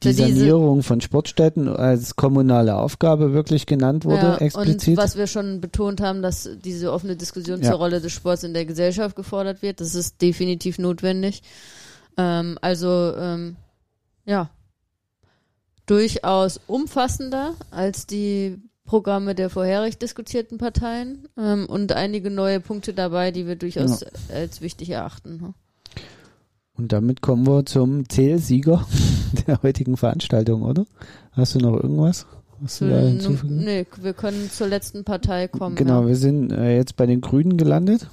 [0.04, 4.90] die diese- Sanierung von Sportstätten als kommunale Aufgabe wirklich genannt wurde, ja, explizit.
[4.90, 7.70] Und was wir schon betont haben, dass diese offene Diskussion Ja.
[7.72, 11.42] zur Rolle des Sports in der Gesellschaft gefordert wird, das ist definitiv notwendig.
[12.18, 13.56] Ähm, also ähm,
[14.26, 14.50] ja,
[15.88, 23.32] durchaus umfassender als die Programme der vorherig diskutierten Parteien ähm, und einige neue Punkte dabei,
[23.32, 25.38] die wir durchaus als wichtig erachten.
[25.42, 25.54] ne?
[26.78, 28.86] Und damit kommen wir zum Zählsieger
[29.48, 30.86] der heutigen Veranstaltung, oder?
[31.32, 32.28] Hast du noch irgendwas?
[32.60, 33.58] Was du da Zu- hinzufügen?
[33.64, 35.76] nee, wir können zur letzten Partei kommen.
[35.76, 36.08] Genau, ja.
[36.08, 38.08] wir sind äh, jetzt bei den Grünen gelandet.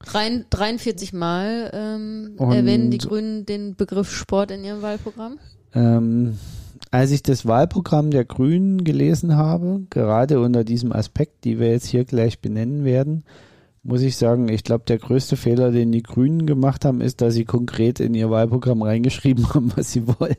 [0.00, 5.38] Rein 43 Mal ähm, erwähnen die Grünen den Begriff Sport in ihrem Wahlprogramm.
[5.74, 6.38] Ähm,
[6.96, 11.88] als ich das Wahlprogramm der Grünen gelesen habe, gerade unter diesem Aspekt, die wir jetzt
[11.88, 13.24] hier gleich benennen werden,
[13.82, 17.34] muss ich sagen, ich glaube, der größte Fehler, den die Grünen gemacht haben, ist, dass
[17.34, 20.36] sie konkret in ihr Wahlprogramm reingeschrieben haben, was sie wollen.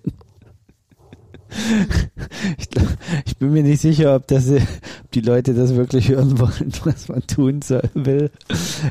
[2.57, 2.87] Ich, glaub,
[3.25, 4.61] ich bin mir nicht sicher, ob, das, ob
[5.13, 8.29] die Leute das wirklich hören wollen, was man tun soll, will.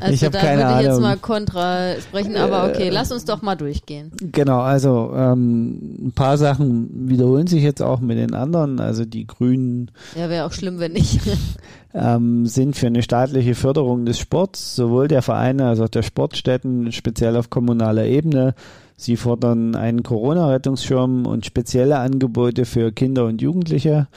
[0.00, 1.02] Also Ich hab da keine würde ich jetzt Ahnung.
[1.02, 4.10] mal kontra sprechen, aber okay, Äh, lass uns doch mal durchgehen.
[4.20, 8.80] Genau, also ähm, ein paar Sachen wiederholen sich jetzt auch mit den anderen.
[8.80, 11.20] Also die Grünen Ja, wäre auch schlimm, wenn nicht.
[11.94, 16.90] ähm, sind für eine staatliche Förderung des Sports, sowohl der Vereine als auch der Sportstätten,
[16.92, 18.54] speziell auf kommunaler Ebene.
[18.96, 24.08] Sie fordern einen Corona-Rettungsschirm und spezielle Angebote für Kinder und Jugendliche.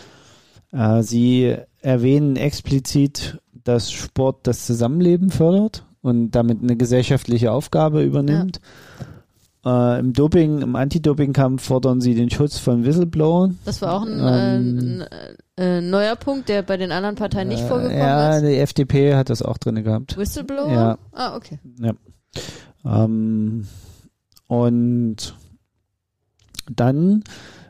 [0.71, 8.61] Äh, sie erwähnen explizit, dass Sport das Zusammenleben fördert und damit eine gesellschaftliche Aufgabe übernimmt.
[9.65, 13.59] Äh, Im Doping, im Anti-Doping-Kampf fordern sie den Schutz von Whistleblowern.
[13.65, 17.49] Das war auch ein, Ähm, äh, ein äh, neuer Punkt, der bei den anderen Parteien
[17.49, 18.43] nicht Äh, vorgekommen ja, ist.
[18.45, 20.15] die FDP hat das auch drin gehabt.
[20.17, 20.71] Whistleblower?
[20.71, 20.97] Ja.
[21.11, 21.59] Ah, okay.
[22.85, 23.67] Ähm,
[24.49, 25.35] und
[26.69, 27.23] dann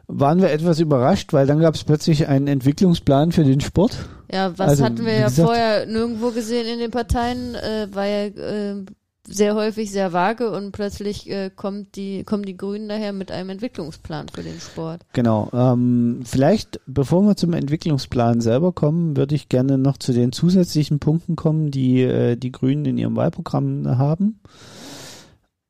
[0.07, 3.95] waren wir etwas überrascht, weil dann gab es plötzlich einen Entwicklungsplan für den Sport.
[4.31, 8.05] Ja, was Also, hatten wir ja gesagt- vorher nirgendwo gesehen in den Parteien, äh, war
[8.07, 8.85] ja äh,
[9.27, 13.49] sehr häufig sehr vage und plötzlich äh, kommt die, kommen die Grünen daher mit einem
[13.49, 15.01] Entwicklungsplan für den Sport.
[15.13, 15.49] Genau.
[15.53, 20.97] Ähm, vielleicht, bevor wir zum Entwicklungsplan selber kommen, würde ich gerne noch zu den zusätzlichen
[20.99, 24.39] Punkten kommen, die äh, die Grünen in ihrem Wahlprogramm haben.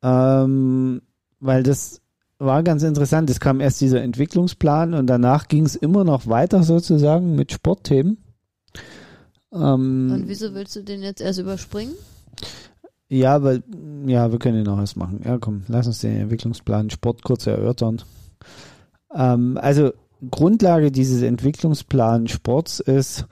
[0.02, 1.02] Ähm,
[1.40, 2.02] weil das
[2.38, 3.30] war ganz interessant.
[3.30, 8.18] Es kam erst dieser Entwicklungsplan und danach ging es immer noch weiter sozusagen mit Sportthemen.
[9.52, 11.94] Ähm, Und wieso willst du den jetzt erst überspringen?
[13.10, 13.64] Ja, weil,
[14.06, 15.22] ja, wir können ihn noch was machen.
[15.26, 18.04] Ja, komm, lass uns den Entwicklungsplan Sport kurz erörtern.
[19.14, 19.92] Ähm, also,
[20.30, 23.26] Grundlage dieses Entwicklungsplans Sports ist,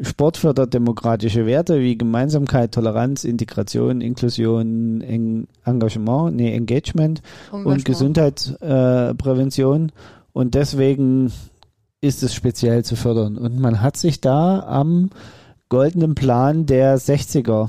[0.00, 7.84] Sport fördert demokratische Werte wie Gemeinsamkeit, Toleranz, Integration, Inklusion, Eng Engagement, nee, Engagement und Engagement.
[7.84, 9.88] Gesundheitsprävention.
[9.88, 9.92] Äh,
[10.32, 11.32] und deswegen
[12.00, 13.36] ist es speziell zu fördern.
[13.36, 15.10] Und man hat sich da am
[15.68, 17.68] goldenen Plan der 60er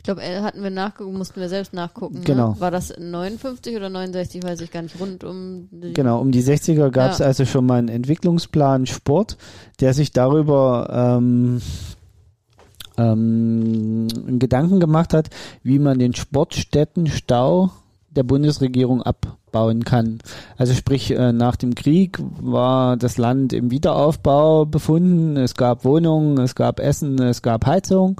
[0.00, 2.22] Ich glaube, äh, hatten wir nachgucken, mussten wir selbst nachgucken.
[2.24, 2.52] Genau.
[2.52, 2.56] Ne?
[2.60, 6.42] War das 59 oder 69, weiß ich gar nicht, rund um die Genau, um die
[6.42, 7.26] 60er gab es Ja.
[7.26, 9.36] also schon mal einen Entwicklungsplan Sport,
[9.80, 11.60] der sich darüber ähm,
[12.96, 15.28] ähm, Gedanken gemacht hat,
[15.62, 17.70] wie man den Sportstättenstau
[18.08, 20.18] der Bundesregierung abbauen kann.
[20.56, 26.38] Also sprich, äh, nach dem Krieg war das Land im Wiederaufbau befunden, es gab Wohnungen,
[26.38, 28.18] es gab Essen, es gab Heizung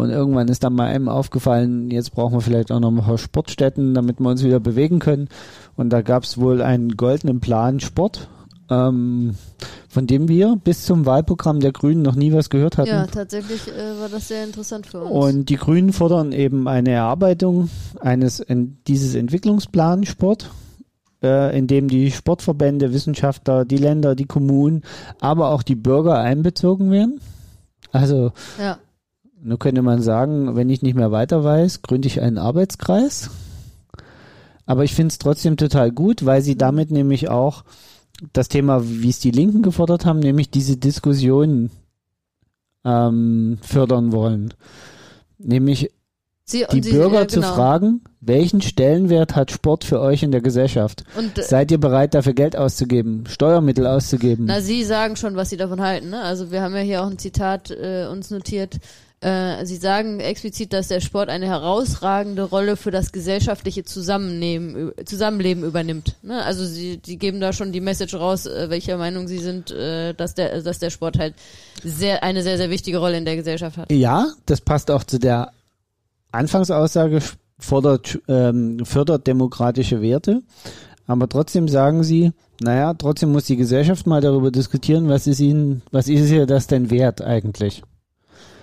[0.00, 3.18] und irgendwann ist dann mal einem aufgefallen, jetzt brauchen wir vielleicht auch noch ein paar
[3.18, 5.28] Sportstätten, damit wir uns wieder bewegen können.
[5.76, 8.28] Und da gab es wohl einen goldenen Plan Sport,
[8.70, 9.34] ähm,
[9.88, 12.88] von dem wir bis zum Wahlprogramm der Grünen noch nie was gehört hatten.
[12.88, 15.10] Ja, tatsächlich äh, war das sehr interessant für uns.
[15.10, 17.68] Und die Grünen fordern eben eine Erarbeitung
[18.00, 18.44] eines
[18.86, 20.50] dieses Entwicklungsplans Sport,
[21.22, 24.82] äh, in dem die Sportverbände, Wissenschaftler, die Länder, die Kommunen,
[25.20, 27.20] aber auch die Bürger einbezogen werden.
[27.92, 28.78] Also ja,
[29.42, 33.30] nur könnte man sagen, wenn ich nicht mehr weiter weiß, gründe ich einen Arbeitskreis.
[34.66, 37.64] Aber ich finde es trotzdem total gut, weil sie damit nämlich auch
[38.32, 41.70] das Thema, wie es die Linken gefordert haben, nämlich diese Diskussion
[42.84, 44.54] ähm, fördern wollen.
[45.38, 45.90] Nämlich
[46.44, 47.54] sie, die sie, Bürger äh, zu genau.
[47.54, 51.04] fragen, welchen Stellenwert hat Sport für euch in der Gesellschaft?
[51.16, 54.44] Und äh, Seid ihr bereit, dafür Geld auszugeben, Steuermittel auszugeben?
[54.46, 56.10] Na, Sie sagen schon, was Sie davon halten.
[56.10, 56.20] Ne?
[56.22, 58.78] Also wir haben ja hier auch ein Zitat äh, uns notiert.
[59.20, 64.94] Äh, Sie sagen explizit, dass der Sport eine herausragende Rolle für das gesellschaftliche Zusammenleben
[65.62, 66.16] übernimmt.
[66.22, 66.42] Ne?
[66.42, 70.14] Also Sie, Sie geben da schon die Message raus, äh, welcher Meinung Sie sind, äh,
[70.14, 71.34] dass der, dass der Sport halt
[71.84, 73.92] sehr eine sehr sehr wichtige Rolle in der Gesellschaft hat.
[73.92, 75.52] Ja, das passt auch zu der
[76.32, 77.20] Anfangsaussage
[77.58, 80.42] fordert, ähm, fördert demokratische Werte.
[81.06, 85.82] Aber trotzdem sagen sie, naja, trotzdem muss die Gesellschaft mal darüber diskutieren, was ist ihnen,
[85.90, 87.82] was ist ihr das denn wert eigentlich?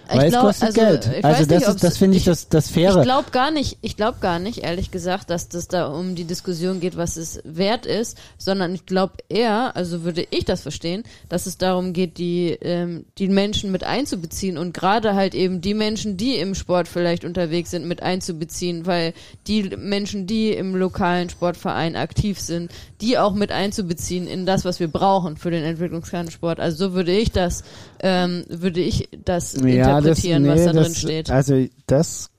[0.10, 1.18] Weil glaub, es kostet also, Geld.
[1.18, 2.98] ich Also das nicht, ist, das finde ich das, das Faire.
[2.98, 6.24] Ich glaube gar nicht, ich glaube gar nicht, ehrlich gesagt, dass das da um die
[6.24, 11.04] Diskussion geht, was es wert ist, sondern ich glaube eher, also würde ich das verstehen,
[11.30, 15.74] dass es darum geht, die, ähm, die Menschen mit einzubeziehen und gerade halt eben die
[15.74, 19.14] Menschen, die im Sport vielleicht unterwegs sind, mit einzubeziehen, weil
[19.48, 24.80] die Menschen, die im lokalen Sportverein aktiv sind, die auch mit einzubeziehen in das, was
[24.80, 26.60] wir brauchen für den entwicklungsfernen Sport.
[26.60, 27.64] Also so würde ich das,
[28.00, 31.30] ähm, würde ich das interpretieren, was da drin steht.
[31.30, 32.30] Also das,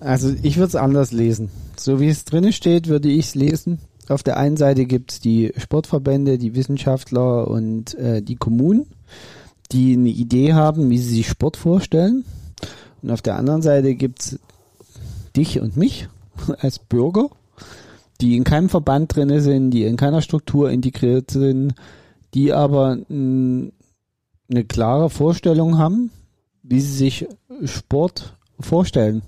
[0.00, 1.50] also ich würde es anders lesen.
[1.76, 3.78] So wie es drin steht, würde ich es lesen.
[4.08, 8.86] Auf der einen Seite gibt es die Sportverbände, die Wissenschaftler und äh, die Kommunen,
[9.72, 12.24] die eine Idee haben, wie sie sich Sport vorstellen.
[13.02, 14.38] Und auf der anderen Seite gibt es
[15.36, 16.08] dich und mich
[16.58, 17.28] als Bürger,
[18.20, 21.74] die in keinem Verband drin sind, die in keiner Struktur integriert sind,
[22.34, 23.70] die aber mh,
[24.50, 26.10] eine klare Vorstellung haben,
[26.62, 27.26] wie sie sich
[27.64, 29.22] Sport vorstellen.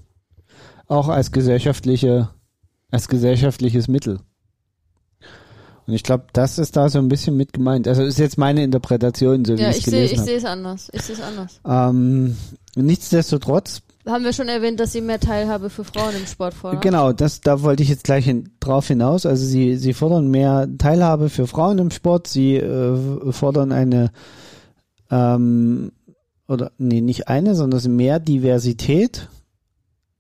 [0.89, 2.31] Auch als gesellschaftliche,
[2.91, 4.21] als gesellschaftliches Mittel.
[5.87, 7.87] Und ich glaube, das ist da so ein bisschen mit gemeint.
[7.87, 10.29] Also ist jetzt meine Interpretation, so wie ja, ich es ich sehe, gelesen ich habe.
[10.29, 10.89] sehe es anders.
[10.93, 11.61] Ich sehe es anders.
[11.65, 12.37] Ähm,
[12.75, 16.81] nichtsdestotrotz, Haben wir schon erwähnt, dass sie mehr Teilhabe für Frauen im Sport fordern?
[16.81, 19.27] genau, das, da wollte ich jetzt gleich hin, drauf hinaus.
[19.27, 22.27] Also sie, sie fordern mehr Teilhabe für Frauen im Sport.
[22.27, 24.11] Sie äh, fordern eine
[25.11, 25.93] ähm,
[26.49, 29.29] oder nee, nicht eine, sondern mehr Diversität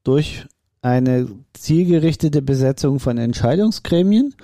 [0.02, 0.46] durch
[0.82, 4.34] eine zielgerichtete Besetzung von Entscheidungsgremien.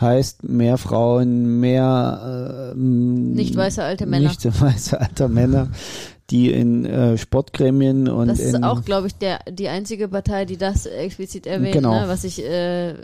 [0.00, 4.28] Heißt mehr Frauen, mehr ähm, Nicht weiße alte Männer.
[4.28, 5.70] Nicht weiße alte Männer,
[6.30, 10.58] die in äh, Sportgremien und Das ist auch, glaube ich, der, die einzige Partei, die
[10.58, 11.98] das explizit erwähnt, Genau.
[12.00, 12.08] ne?
[12.08, 12.94] was ich äh,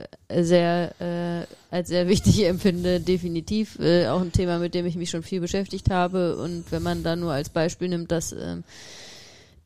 [0.42, 3.78] sehr äh, als sehr wichtig empfinde, definitiv.
[3.80, 6.36] Äh, auch ein Thema, mit dem ich mich schon viel beschäftigt habe.
[6.36, 8.62] Und wenn man da nur als Beispiel nimmt, dass ähm,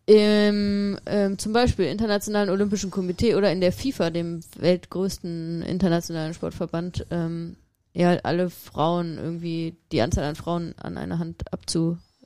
[0.06, 7.06] im ähm, zum Beispiel Internationalen Olympischen Komitee oder in der FIFA, dem weltgrößten internationalen Sportverband,
[7.10, 7.56] ähm,
[7.92, 11.42] ja alle Frauen irgendwie die Anzahl an Frauen an einer Hand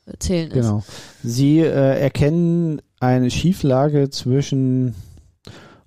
[0.05, 0.55] abzuzählen ist.
[0.55, 0.83] Genau.
[1.23, 4.95] Sie äh, erkennen eine Schieflage zwischen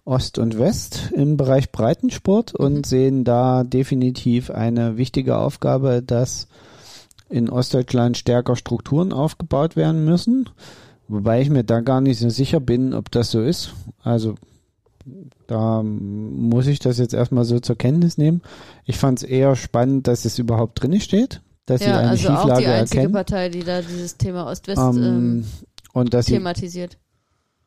[0.05, 2.85] Ost und West im Bereich Breitensport und Mhm.
[2.85, 6.47] sehen da definitiv eine wichtige Aufgabe, dass
[7.29, 10.49] in Ostdeutschland stärker Strukturen aufgebaut werden müssen.
[11.09, 13.73] Wobei ich mir da gar nicht so sicher bin, ob das so ist.
[14.03, 14.37] Also
[15.47, 18.43] da muss ich das jetzt erstmal so zur Kenntnis nehmen.
[18.85, 22.29] Ich fand es eher spannend, dass es überhaupt drin steht, dass sie Ja, eine also
[22.29, 23.13] auch Schieflage die einzige erkennen.
[23.15, 25.45] Partei, die da dieses Thema Ost-West Ähm, ähm,
[25.93, 26.97] und dass sie thematisiert.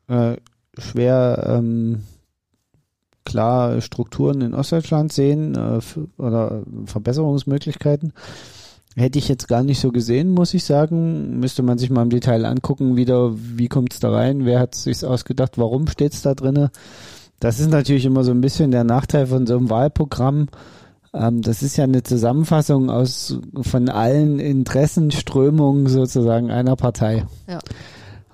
[0.08, 0.36] äh,
[0.78, 2.02] schwer ähm,
[3.24, 5.80] klar Strukturen in Ostdeutschland sehen äh,
[6.20, 8.12] oder Verbesserungsmöglichkeiten.
[8.96, 11.38] Hätte ich jetzt gar nicht so gesehen, muss ich sagen.
[11.38, 14.74] Müsste man sich mal im Detail angucken, wieder, wie kommt es da rein, wer hat
[14.74, 16.70] sich ausgedacht, warum steht es da drinne.
[17.38, 20.48] Das ist natürlich immer so ein bisschen der Nachteil von so einem Wahlprogramm.
[21.12, 27.26] Ähm, das ist ja eine Zusammenfassung aus von allen Interessenströmungen sozusagen einer Partei.
[27.48, 27.58] Ja.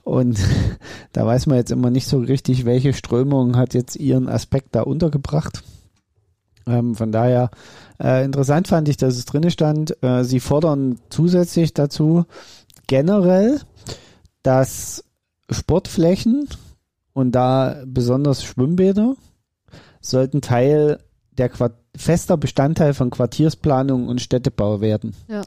[0.03, 0.39] Und
[1.13, 4.83] da weiß man jetzt immer nicht so richtig, welche Strömung hat jetzt ihren Aspekt da
[4.83, 5.63] untergebracht.
[6.67, 7.51] Ähm, von daher
[8.03, 10.03] äh, interessant fand ich, dass es drinne stand.
[10.03, 12.25] Äh, sie fordern zusätzlich dazu
[12.87, 13.61] generell,
[14.43, 15.05] dass
[15.51, 16.49] Sportflächen
[17.13, 19.17] und da besonders Schwimmbäder
[20.01, 20.99] sollten Teil
[21.33, 25.15] der Quart fester Bestandteil von Quartiersplanung und Städtebau werden.
[25.29, 25.43] Ja.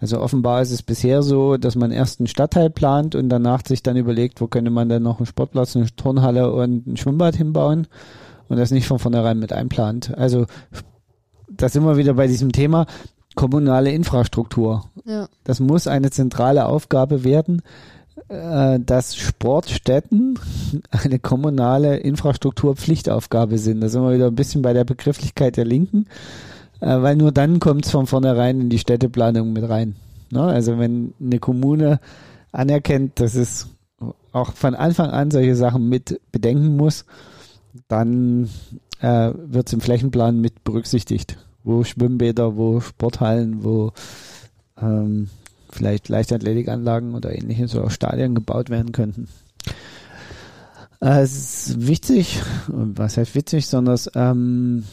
[0.00, 3.82] Also offenbar ist es bisher so, dass man erst einen Stadtteil plant und danach sich
[3.82, 7.86] dann überlegt, wo könnte man dann noch einen Sportplatz, eine Turnhalle und ein Schwimmbad hinbauen
[8.48, 10.16] und das nicht von vornherein mit einplant.
[10.16, 10.46] Also
[11.48, 12.86] da sind wir wieder bei diesem Thema
[13.34, 14.84] kommunale Infrastruktur.
[15.04, 15.28] Ja.
[15.44, 17.62] Das muss eine zentrale Aufgabe werden,
[18.28, 20.38] dass Sportstätten
[20.90, 23.80] eine kommunale Infrastrukturpflichtaufgabe sind.
[23.80, 26.06] Da sind wir wieder ein bisschen bei der Begrifflichkeit der Linken,
[26.80, 29.94] äh, weil nur dann kommt es von vornherein in die Städteplanung mit rein.
[30.30, 30.42] Ne?
[30.42, 32.00] Also wenn eine Kommune
[32.50, 33.68] anerkennt, dass es
[34.32, 37.04] auch von Anfang an solche Sachen mit bedenken muss,
[37.88, 38.50] dann
[39.00, 41.38] äh, wird es im Flächenplan mit berücksichtigt.
[41.62, 43.92] Wo Schwimmbäder, wo Sporthallen, wo
[44.80, 45.28] ähm,
[45.76, 49.28] vielleicht Leichtathletikanlagen oder ähnliches oder auch Stadien gebaut werden könnten.
[51.00, 54.84] Äh, es ist witzig, was heißt witzig, sondern ähm,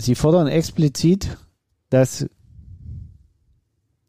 [0.00, 1.36] sie fordern explizit,
[1.88, 2.26] dass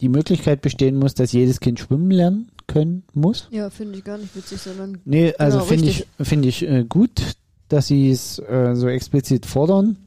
[0.02, 3.48] die Möglichkeit bestehen muss, dass jedes Kind schwimmen lernen können muss.
[3.52, 5.00] Ja, finde ich gar nicht witzig, sondern.
[5.06, 7.22] Nee, also Genau, finde ich, finde ich äh, gut,
[7.70, 9.98] dass sie es äh, so explizit fordern.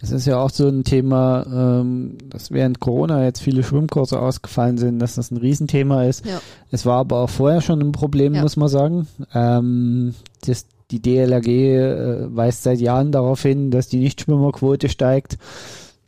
[0.00, 1.46] Es ist ja auch so ein Thema,
[1.80, 6.24] ähm, dass während Corona jetzt viele Schwimmkurse ausgefallen sind, dass das ein Riesenthema ist.
[6.26, 6.40] Ja.
[6.70, 8.42] Es war aber auch vorher schon ein Problem, Ja.
[8.42, 9.06] muss man sagen.
[9.34, 10.14] Ähm,
[10.46, 15.38] das, die DLRG äh, weist seit Jahren darauf hin, dass die Nichtschwimmerquote steigt.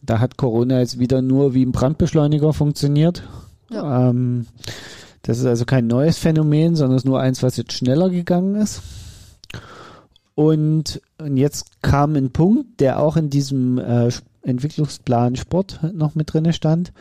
[0.05, 3.23] Da hat Corona jetzt wieder nur wie ein Brandbeschleuniger funktioniert.
[3.71, 4.11] Ja.
[4.11, 4.47] Ähm,
[5.23, 8.55] das ist also kein neues Phänomen, sondern es ist nur eins, was jetzt schneller gegangen
[8.55, 8.83] ist.
[10.39, 14.09] Und, und jetzt kam ein Punkt, der auch in diesem äh,
[14.43, 16.93] Entwicklungsplan Sport noch mit drinne stand,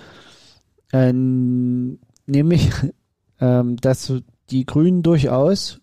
[0.91, 2.71] ähm, nämlich,
[3.39, 4.11] ähm, dass
[4.49, 5.81] die Grünen durchaus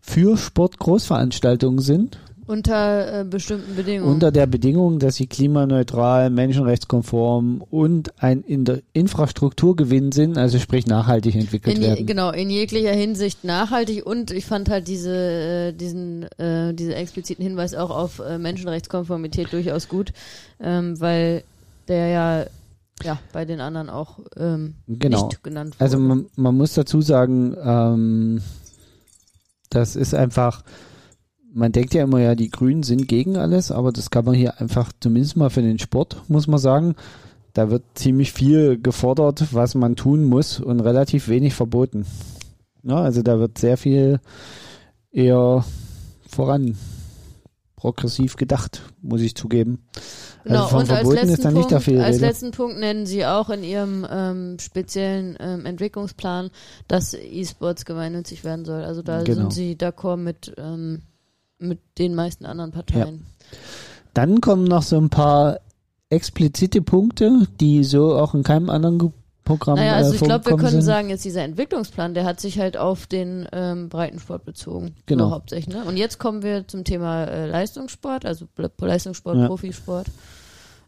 [0.00, 2.20] für Sportgroßveranstaltungen sind,
[2.50, 4.12] Unter äh, bestimmten Bedingungen.
[4.12, 10.86] unter der Bedingung, dass sie klimaneutral, menschenrechtskonform und ein in der Infrastrukturgewinn sind, also sprich
[10.86, 12.06] nachhaltig entwickelt in je, werden.
[12.06, 17.44] genau, in jeglicher Hinsicht nachhaltig und ich fand halt diese, äh, diesen, äh, diese expliziten
[17.44, 20.12] Hinweis auch auf äh, Menschenrechtskonformität durchaus gut,
[20.60, 21.44] ähm, weil
[21.86, 22.46] der ja,
[23.04, 25.26] ja bei den anderen auch ähm, Genau.
[25.28, 25.84] nicht genannt wurde.
[25.84, 28.42] Also man, man muss dazu sagen, ähm,
[29.70, 30.64] das ist einfach,
[31.52, 34.60] man denkt ja immer, ja, die Grünen sind gegen alles, aber das kann man hier
[34.60, 36.94] einfach, zumindest mal für den Sport, muss man sagen,
[37.52, 42.06] da wird ziemlich viel gefordert, was man tun muss und relativ wenig verboten.
[42.82, 44.20] Ja, also da wird sehr viel
[45.10, 45.64] eher
[46.28, 46.76] voran
[47.76, 49.82] progressiv gedacht, muss ich zugeben.
[50.44, 52.26] Genau, also und als Verboten letzten, ist da nicht Punkt, als Rede.
[52.26, 56.50] letzten Punkt nennen Sie auch in Ihrem ähm, speziellen ähm, Entwicklungsplan,
[56.88, 58.82] dass E-Sports gemeinnützig werden soll.
[58.84, 59.40] Also da Genau.
[59.40, 61.02] sind Sie d'accord mit, ähm,
[61.60, 63.26] mit den meisten anderen Parteien.
[64.14, 65.60] Dann kommen noch so ein paar
[66.08, 69.12] explizite Punkte, die so auch in keinem anderen
[69.44, 70.82] Programm Naja, also äh, ich glaube, wir können sind.
[70.82, 74.94] sagen, jetzt dieser Entwicklungsplan, der hat sich halt auf den ähm, Breitensport bezogen.
[75.06, 75.28] Genau.
[75.28, 75.74] So hauptsächlich.
[75.74, 75.84] Ne?
[75.84, 78.46] Und jetzt kommen wir zum Thema äh, Leistungssport, also
[78.78, 79.46] Leistungssport, Ja.
[79.46, 80.06] Profisport.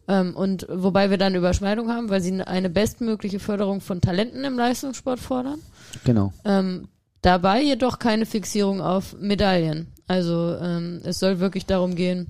[0.08, 4.56] Ähm, und wobei wir dann Überschneidung haben, weil sie eine bestmögliche Förderung von Talenten im
[4.56, 5.60] Leistungssport fordern.
[6.04, 6.32] Genau.
[6.44, 6.88] Ähm,
[7.20, 9.88] dabei jedoch keine Fixierung auf Medaillen.
[10.12, 12.26] Also ähm, es soll wirklich darum gehen,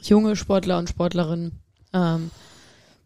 [0.00, 1.50] junge Sportler und Sportlerinnen
[1.92, 2.30] ähm,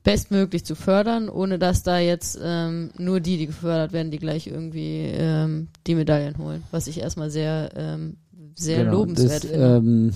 [0.04, 4.46] bestmöglich zu fördern, ohne dass da jetzt ähm, nur die, die gefördert werden, die gleich
[4.46, 6.62] irgendwie ähm, die Medaillen holen.
[6.72, 8.18] Was ich erstmal sehr, ähm,
[8.54, 8.98] sehr genau.
[8.98, 9.76] lobenswert das, finde.
[9.76, 10.12] ähm,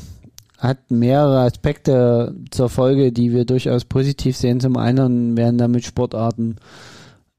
[0.58, 4.60] hat mehrere Aspekte zur Folge, die wir durchaus positiv sehen.
[4.60, 6.56] Zum einen werden damit Sportarten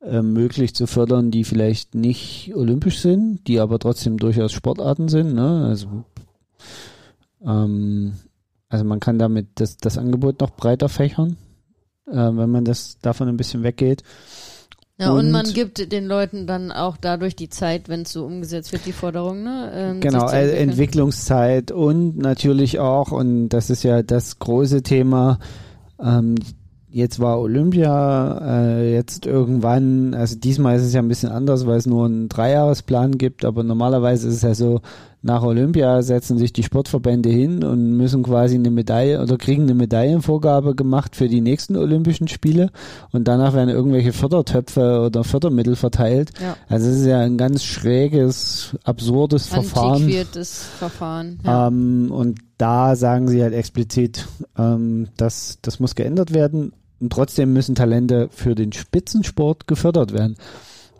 [0.01, 5.35] äh, möglich zu fördern, die vielleicht nicht olympisch sind, die aber trotzdem durchaus Sportarten sind.
[5.35, 5.67] Ne?
[5.67, 6.03] Also,
[7.45, 8.13] ähm,
[8.69, 11.37] also man kann damit das, das Angebot noch breiter fächern,
[12.07, 14.03] äh, wenn man das davon ein bisschen weggeht.
[14.97, 18.25] ja, und, und- man gibt den Leuten dann auch dadurch die Zeit, wenn es so
[18.25, 19.71] umgesetzt wird, die Forderung, ne?
[19.73, 20.69] Ähm, Genau, entwickeln.
[20.69, 25.39] Entwicklungszeit und natürlich auch, und das ist ja das große Thema,
[25.99, 26.35] ähm,
[26.93, 31.77] jetzt war Olympia, äh, jetzt irgendwann, also diesmal ist es ja ein bisschen anders, weil
[31.77, 34.81] es nur einen Dreijahresplan gibt, aber normalerweise ist es ja so,
[35.23, 39.73] nach Olympia setzen sich die Sportverbände hin und müssen quasi eine Medaille oder kriegen eine
[39.73, 42.71] Medaillenvorgabe gemacht für die nächsten Olympischen Spiele
[43.11, 46.31] und danach werden irgendwelche Fördertöpfe oder Fördermittel verteilt.
[46.41, 46.57] Ja.
[46.67, 50.11] Also es ist ja ein ganz schräges, absurdes Verfahren.
[50.77, 51.39] Verfahren.
[51.43, 51.69] Ja.
[51.69, 54.27] Ähm, und da sagen sie halt explizit,
[54.57, 56.73] ähm, dass das muss geändert werden.
[57.03, 60.37] Und trotzdem müssen Talente für den Spitzensport gefördert werden.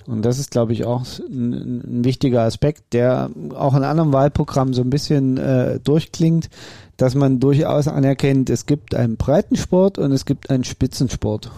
[0.06, 4.74] Und das ist, glaube ich, auch ein, ein wichtiger Aspekt, der auch in anderen Wahlprogrammen
[4.74, 6.49] so ein bisschen äh, durchklingt,
[6.97, 11.51] dass man durchaus anerkennt, es gibt einen Breitensport und es gibt einen Spitzensport.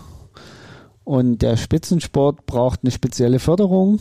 [1.04, 4.00] Und der Spitzensport braucht eine spezielle Förderung,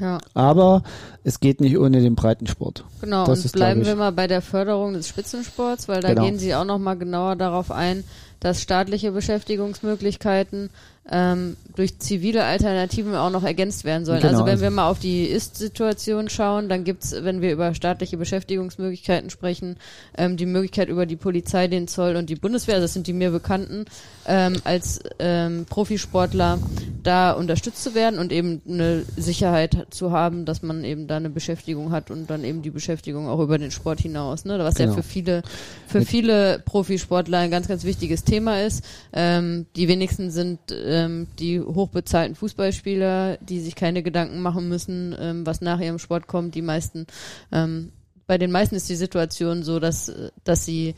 [0.00, 0.16] ja.
[0.32, 0.82] aber
[1.22, 2.84] es geht nicht ohne den Breitensport.
[3.02, 6.22] Genau, Das und ist, bleiben wir mal bei der Förderung des Spitzensports, weil da Genau.
[6.22, 8.02] gehen Sie auch nochmal genauer darauf ein,
[8.40, 10.70] dass staatliche Beschäftigungsmöglichkeiten
[11.10, 14.20] ähm, durch zivile Alternativen auch noch ergänzt werden sollen.
[14.20, 17.74] Genau, also wenn also- wir mal auf die Ist-Situation schauen, dann gibt's, wenn wir über
[17.74, 19.76] staatliche Beschäftigungsmöglichkeiten sprechen,
[20.16, 23.30] ähm, die Möglichkeit über die Polizei, den Zoll und die Bundeswehr, das sind die mir
[23.30, 23.84] bekannten,
[24.26, 26.58] ähm, als ähm, Profisportler
[27.02, 31.30] da unterstützt zu werden und eben eine Sicherheit zu haben, dass man eben da eine
[31.30, 34.58] Beschäftigung hat und dann eben die Beschäftigung auch über den Sport hinaus, ne?
[34.58, 34.90] Was Genau.
[34.90, 35.42] ja für viele,
[35.86, 38.84] für viele Profisportler ein ganz, ganz wichtiges Thema ist.
[39.12, 45.46] Ähm, die wenigsten sind ähm, die hochbezahlten Fußballspieler, die sich keine Gedanken machen müssen, ähm,
[45.46, 46.54] was nach ihrem Sport kommt.
[46.54, 47.06] Die meisten
[47.52, 47.92] ähm,
[48.26, 50.10] bei den meisten ist die Situation so, dass,
[50.44, 50.94] dass sie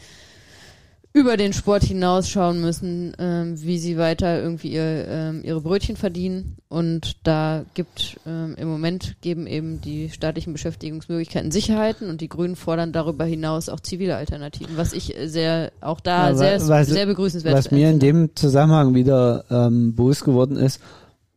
[1.17, 6.59] über den Sport hinausschauen müssen, ähm, wie sie weiter irgendwie ihr, ähm, ihre Brötchen verdienen.
[6.69, 12.55] Und da gibt ähm, im Moment geben eben die staatlichen Beschäftigungsmöglichkeiten Sicherheiten und die Grünen
[12.55, 17.07] fordern darüber hinaus auch zivile Alternativen, was ich sehr auch da Ja, sehr, was- sehr
[17.07, 18.07] begrüßenswert Was mir in finde.
[18.07, 20.81] dem Zusammenhang wieder ähm, bewusst geworden ist,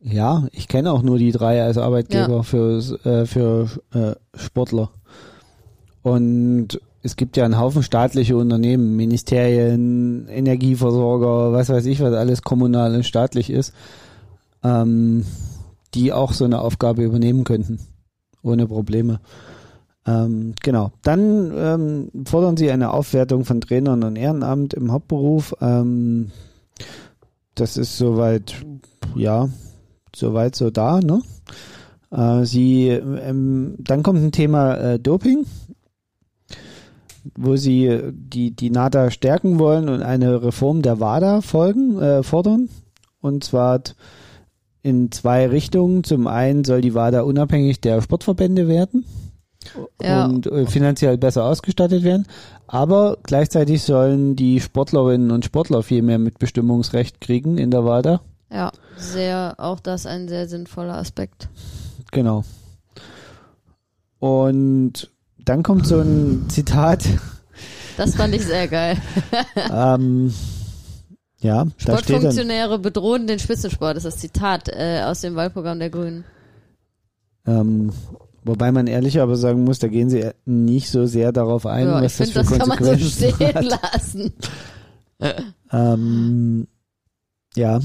[0.02, 2.42] ja, ich kenne auch nur die drei als Arbeitgeber Ja.
[2.42, 4.90] für, äh, für äh, Sportler.
[6.02, 12.42] Und es gibt ja einen Haufen staatliche Unternehmen, Ministerien, Energieversorger, was weiß ich, was alles
[12.42, 13.72] kommunal und staatlich ist,
[14.62, 15.24] ähm,
[15.94, 17.78] die auch so eine Aufgabe übernehmen könnten.
[18.42, 19.20] Ohne Probleme.
[20.06, 20.92] Ähm, genau.
[21.02, 25.54] Dann ähm, fordern sie eine Aufwertung von Trainern und Ehrenamt im Hauptberuf.
[25.60, 26.30] Ähm,
[27.54, 28.54] das ist soweit,
[29.14, 29.48] ja,
[30.14, 31.22] soweit so da, ne?
[32.10, 35.44] Äh, sie, ähm, dann kommt ein Thema äh, Doping,
[37.36, 42.68] wo sie die, die NADA stärken wollen und eine Reform der WADA folgen, äh, fordern.
[43.20, 43.80] Und zwar
[44.82, 46.04] in zwei Richtungen.
[46.04, 49.04] Zum einen soll die WADA unabhängig der Sportverbände werden
[50.00, 50.24] Ja.
[50.24, 52.26] und äh, finanziell besser ausgestattet werden.
[52.66, 58.20] Aber gleichzeitig sollen die Sportlerinnen und Sportler viel mehr Mitbestimmungsrecht kriegen in der WADA.
[58.50, 61.48] Ja, sehr, auch das ein sehr sinnvoller Aspekt.
[62.10, 62.44] Genau.
[64.18, 65.10] Und
[65.50, 67.04] dann kommt so ein Zitat.
[67.96, 68.96] Das fand ich sehr geil.
[69.72, 70.32] ähm,
[71.40, 75.80] ja, da dann, Sportfunktionäre bedrohen den Spitzensport, das ist das Zitat äh, aus dem Wahlprogramm
[75.80, 76.24] der Grünen.
[77.46, 77.90] ähm,
[78.44, 81.98] wobei man ehrlich aber sagen muss, da gehen sie nicht so sehr darauf ein, Ja,
[81.98, 83.82] ich was das finde, für das kann man so Konsequenzen stehen hat.
[83.92, 84.32] lassen.
[85.72, 86.68] Ähm,
[87.56, 87.80] ja,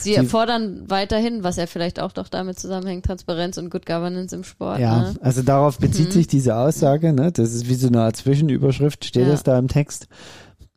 [0.00, 4.34] Sie, Sie- fordern weiterhin, was ja vielleicht auch doch damit zusammenhängt, Transparenz und Good Governance
[4.34, 4.78] im Sport.
[4.80, 5.14] Ja, Ne?
[5.20, 6.12] also darauf bezieht Mhm.
[6.12, 7.30] sich diese Aussage, ne?
[7.32, 9.30] Das ist wie so eine Art Zwischenüberschrift, steht Ja.
[9.32, 10.06] das da im Text.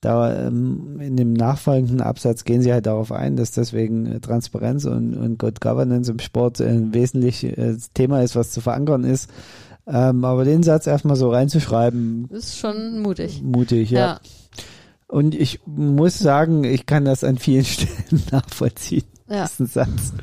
[0.02, 4.84] Da ähm, in dem nachfolgenden Absatz gehen sie halt darauf ein, dass deswegen äh, Transparenz
[4.84, 9.30] und, und Good Governance im Sport äh, ein wesentliches Thema ist, was zu verankern ist.
[9.88, 13.42] Ähm, aber den Satz erstmal so reinzuschreiben, ist schon mutig.
[13.42, 14.00] mutig, ja.
[14.00, 14.20] Ja.
[15.08, 19.46] Und ich muss sagen, ich kann das an vielen Stellen nachvollziehen Ja.
[19.46, 20.14] diesen Satz.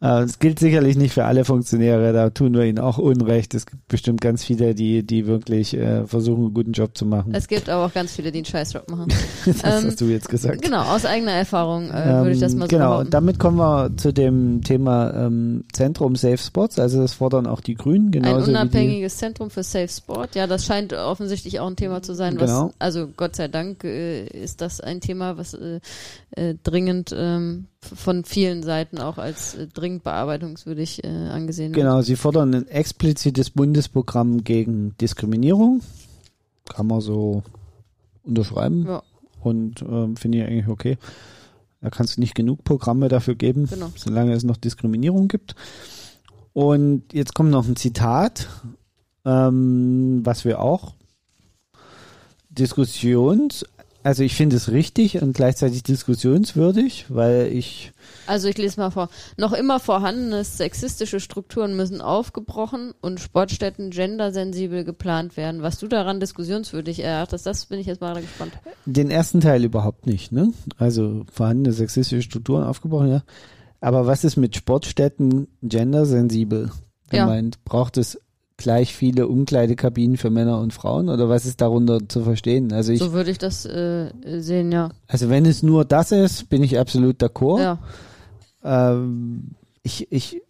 [0.00, 3.54] Äh, Es gilt sicherlich nicht für alle Funktionäre, da tun wir ihnen auch Unrecht.
[3.54, 7.32] Es gibt bestimmt ganz viele, die, die wirklich äh, versuchen, einen guten Job zu machen.
[7.34, 9.08] Es gibt aber auch ganz viele, die einen Scheißjob machen.
[9.46, 10.60] das ähm, hast du jetzt gesagt.
[10.62, 13.96] Genau, aus eigener Erfahrung äh, würde ich das Ähm, mal so Genau, damit kommen wir
[13.96, 16.78] zu dem Thema ähm, Zentrum Safe Sports.
[16.78, 18.50] Also das fordern auch die Grünen Ein genauso die.
[18.50, 20.34] unabhängiges Zentrum für Safe Sport.
[20.34, 22.72] Ja, das scheint offensichtlich auch ein Thema zu sein, was, Genau.
[22.78, 25.80] also Gott sei Dank äh, ist das ein Thema, was äh,
[26.32, 31.84] äh, dringend ähm, von vielen Seiten auch als äh, dringend bearbeitungswürdig äh, angesehen wird.
[31.84, 35.80] Genau, sie fordern ein explizites Bundesprogramm gegen Diskriminierung.
[36.68, 37.42] Kann man so
[38.22, 38.86] unterschreiben.
[38.86, 39.02] Ja.
[39.42, 40.96] Und ähm, finde ich eigentlich okay.
[41.82, 43.90] Da kannst du nicht genug Programme dafür geben, Genau.
[43.94, 45.54] solange es noch Diskriminierung gibt.
[46.54, 48.48] Und jetzt kommt noch ein Zitat,
[49.26, 50.94] ähm, was wir auch
[52.48, 53.66] Diskussions,
[54.04, 57.92] also ich finde es richtig und gleichzeitig diskussionswürdig, weil ich
[58.26, 59.08] Also ich lese mal vor.
[59.36, 65.62] Noch immer vorhandene sexistische Strukturen müssen aufgebrochen und Sportstätten gendersensibel geplant werden.
[65.62, 68.52] Was du daran diskussionswürdig erachtest, das bin ich jetzt mal gespannt.
[68.84, 70.52] Den ersten Teil überhaupt nicht, ne?
[70.76, 73.22] Also vorhandene sexistische Strukturen aufgebrochen, ja.
[73.80, 76.70] Aber was ist mit Sportstätten gendersensibel
[77.10, 77.24] Ja.
[77.24, 77.64] gemeint?
[77.64, 78.20] Braucht es
[78.64, 82.72] gleich viele Umkleidekabinen für Männer und Frauen oder was ist darunter zu verstehen?
[82.72, 84.88] Also ich, so würde ich das äh, sehen, ja.
[85.06, 87.60] also wenn es nur das ist, bin ich absolut d'accord.
[87.60, 87.78] Ja.
[88.64, 89.50] Ähm,
[89.82, 90.40] ich, ich,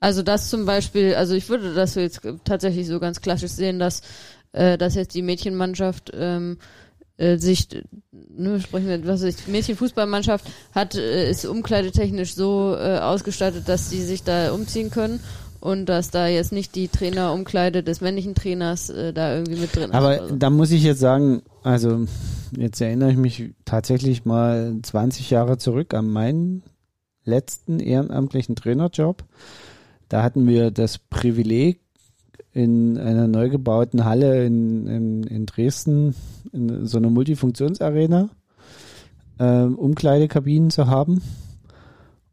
[0.00, 3.78] Also das zum Beispiel, also ich würde das so jetzt tatsächlich so ganz klassisch sehen,
[3.78, 4.00] dass,
[4.52, 6.56] äh, dass jetzt die Mädchenmannschaft ähm,
[7.18, 7.68] äh, sich,
[8.10, 14.02] ne, sprechen wir, was die Mädchenfußballmannschaft hat, äh, ist umkleidetechnisch so äh, ausgestattet, dass sie
[14.02, 15.20] sich da umziehen können
[15.60, 19.90] und dass da jetzt nicht die Trainerumkleide des männlichen Trainers äh, da irgendwie mit drin
[19.90, 20.20] aber ist.
[20.22, 20.36] Also.
[20.36, 22.06] da muss ich jetzt sagen, also
[22.56, 26.62] jetzt erinnere ich mich tatsächlich mal 20 Jahre zurück an meinen
[27.24, 29.24] letzten ehrenamtlichen Trainerjob.
[30.08, 31.80] Da hatten wir das Privileg,
[32.52, 36.14] in einer neu gebauten Halle in, in, in Dresden,
[36.52, 38.30] in so einer Multifunktionsarena,
[39.38, 41.22] ähm, Umkleidekabinen zu haben.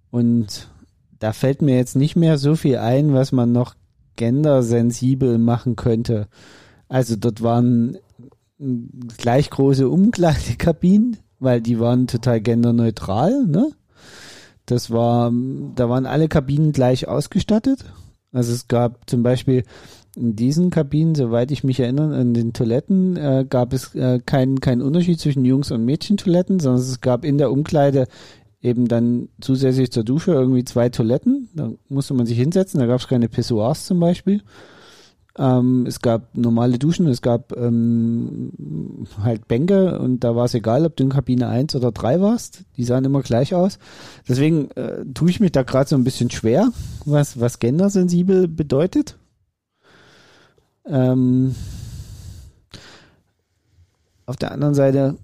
[0.09, 0.69] Und
[1.25, 3.73] da fällt mir jetzt nicht mehr so viel ein, was man noch
[4.15, 6.27] gendersensibel machen könnte.
[6.87, 7.97] Also dort waren
[9.17, 13.71] gleich große Umkleidekabinen, weil die waren total genderneutral, ne?
[14.67, 15.31] Das war,
[15.73, 17.85] da waren alle Kabinen gleich ausgestattet.
[18.31, 19.63] Also es gab zum Beispiel
[20.15, 24.59] in diesen Kabinen, soweit ich mich erinnere, in den Toiletten äh, gab es äh, keinen
[24.59, 28.05] keinen Unterschied zwischen Jungs- und Mädchentoiletten, sondern es gab in der Umkleide
[28.65, 31.49] eben dann zusätzlich zur Dusche irgendwie zwei Toiletten.
[31.53, 34.41] Da musste man sich hinsetzen, da gab es keine Pissoirs zum Beispiel.
[35.37, 40.85] Ähm, es gab normale Duschen, es gab ähm, halt Bänke und da war es egal,
[40.85, 42.63] ob du in Kabine 1 oder 3 warst.
[42.77, 43.77] Die sahen immer gleich aus.
[44.27, 46.69] Deswegen äh, tue ich mich da gerade so ein bisschen schwer,
[47.05, 49.17] was, was gendersensibel bedeutet.
[50.87, 51.53] Ähm,
[54.25, 55.17] auf der anderen Seite,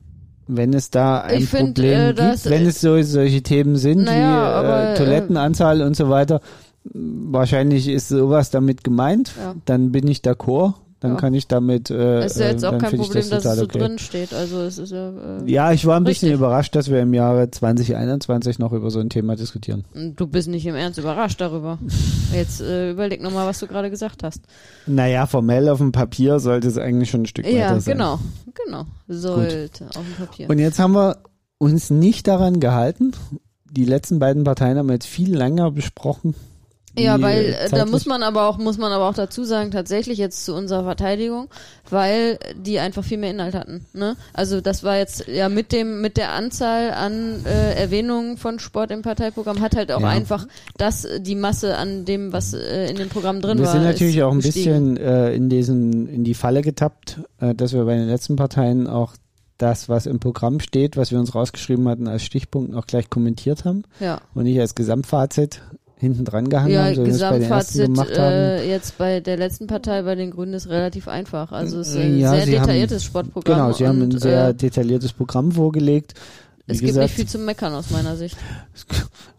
[0.56, 4.03] wenn es da ein Ich find, Problem äh, gibt, wenn es so, solche Themen sind
[4.03, 6.41] Naja, wie aber, äh, äh, Toilettenanzahl und so weiter,
[6.84, 9.56] wahrscheinlich ist sowas damit gemeint, Ja.
[9.65, 11.18] dann bin ich d'accord, dann Ja.
[11.18, 13.64] kann ich damit äh, Es ist ja jetzt äh, auch kein Problem, dass es so
[13.64, 13.80] okay.
[13.80, 14.34] drin steht.
[14.34, 15.10] Also es ist ja.
[15.40, 16.40] Äh, Ja, ich war ein bisschen Richtig.
[16.40, 19.84] überrascht, dass wir im Jahre 2021 noch über so ein Thema diskutieren.
[20.15, 21.80] Du bist nicht im Ernst überrascht darüber.
[22.34, 24.41] Jetzt äh, überleg nochmal, was du gerade gesagt hast.
[24.88, 27.94] Naja, formell auf dem Papier sollte es eigentlich schon ein Stück Ja, weiter sein.
[27.98, 28.19] genau.
[28.65, 28.86] Genau.
[29.07, 30.49] Sollte auf dem Papier.
[30.49, 31.18] Und jetzt haben wir
[31.57, 33.11] uns nicht daran gehalten.
[33.72, 36.36] Die letzten beiden Parteien haben wir jetzt viel länger besprochen.
[36.97, 37.91] Ja, weil äh, äh, da zeitlich.
[37.91, 41.47] muss man aber auch muss man aber auch dazu sagen tatsächlich jetzt zu unserer Verteidigung,
[41.89, 43.85] weil die einfach viel mehr Inhalt hatten.
[43.93, 44.15] Ne?
[44.34, 48.91] Also das war jetzt ja mit dem mit der Anzahl an äh, Erwähnungen von Sport
[48.91, 50.07] im Parteiprogramm hat halt auch Ja.
[50.09, 50.47] einfach
[50.77, 53.72] das äh, die Masse an dem was äh, in dem Programm drin wir war.
[53.72, 54.95] sind natürlich auch ein gestiegen.
[54.95, 58.88] bisschen äh, in diesen in die Falle getappt, äh, dass wir bei den letzten Parteien
[58.88, 59.13] auch
[59.57, 63.63] das, was im Programm steht, was wir uns rausgeschrieben hatten als Stichpunkt, auch gleich kommentiert
[63.63, 64.19] haben ja.
[64.34, 65.61] und nicht als Gesamtfazit
[66.02, 68.10] hinten dran gehangen Ja, haben, so bei Gesamtfazit haben.
[68.10, 71.52] äh, jetzt bei der letzten Partei bei den Grünen ist relativ einfach.
[71.52, 73.56] Also es ist ein Ja, sehr sie haben- detailliertes Sportprogramm.
[73.56, 76.15] Genau, sie haben ein und, sehr äh, detailliertes Programm vorgelegt.
[76.65, 78.36] Wie es gibt gesagt, nicht viel zu meckern aus meiner Sicht.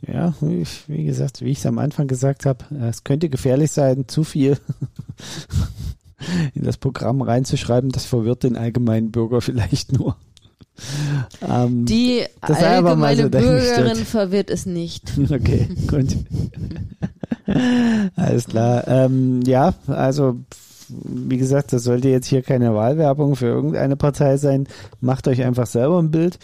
[0.06, 3.70] Ja, wie, wie gesagt, wie ich es am Anfang gesagt habe, äh, es könnte gefährlich
[3.72, 4.56] sein, zu viel
[6.54, 7.90] in das Programm reinzuschreiben.
[7.90, 10.16] Das verwirrt den allgemeinen Bürger vielleicht nur.
[11.48, 13.28] Ähm, Die allgemeine so.
[13.30, 15.12] Bürgerin verwirrt es nicht.
[15.30, 16.16] okay, gut.
[18.16, 18.86] Alles klar.
[18.88, 20.38] Ähm, ja, also
[20.88, 24.66] wie gesagt, das sollte jetzt hier keine Wahlwerbung für irgendeine Partei sein.
[25.00, 26.38] Macht euch einfach selber ein Bild.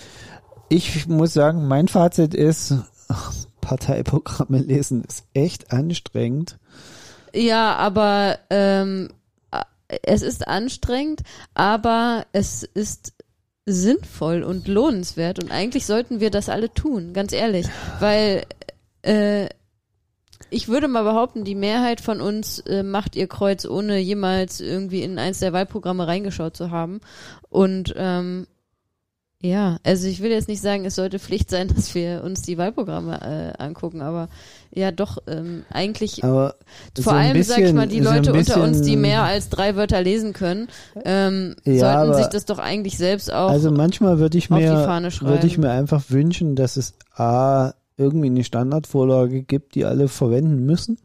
[0.69, 2.75] Ich muss sagen, mein Fazit ist,
[3.61, 6.59] Parteiprogramme lesen ist echt anstrengend.
[7.35, 9.11] Ja, aber ähm,
[10.03, 11.23] es ist anstrengend,
[11.55, 13.13] aber es ist
[13.69, 17.67] sinnvoll und lohnenswert und eigentlich sollten wir das alle tun, ganz ehrlich,
[18.01, 18.45] weil
[19.03, 19.49] äh,
[20.51, 25.03] ich würde mal behaupten, die Mehrheit von uns äh, macht ihr Kreuz, ohne jemals irgendwie
[25.03, 27.01] in eins der Wahlprogramme reingeschaut zu haben.
[27.51, 28.47] Und ähm,
[29.41, 32.59] ja, also ich will jetzt nicht sagen, es sollte Pflicht sein, dass wir uns die
[32.59, 34.29] Wahlprogramme äh, angucken, aber
[34.71, 36.55] ja doch, ähm, eigentlich Aber
[37.01, 39.77] vor allem, sag ich mal, die bisschen- Leute unter uns, die bisschen- mehr als drei
[39.77, 40.69] Wörter lesen können,
[41.05, 44.87] ähm, Ja, sollten sich das doch eigentlich selbst auch Also manchmal würde ich mir
[45.21, 50.65] würde ich mir einfach wünschen, dass es a irgendwie eine Standardvorlage gibt, die alle verwenden
[50.67, 50.99] müssen,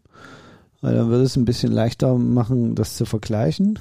[0.81, 3.80] weil dann würde es ein bisschen leichter machen, das zu vergleichen.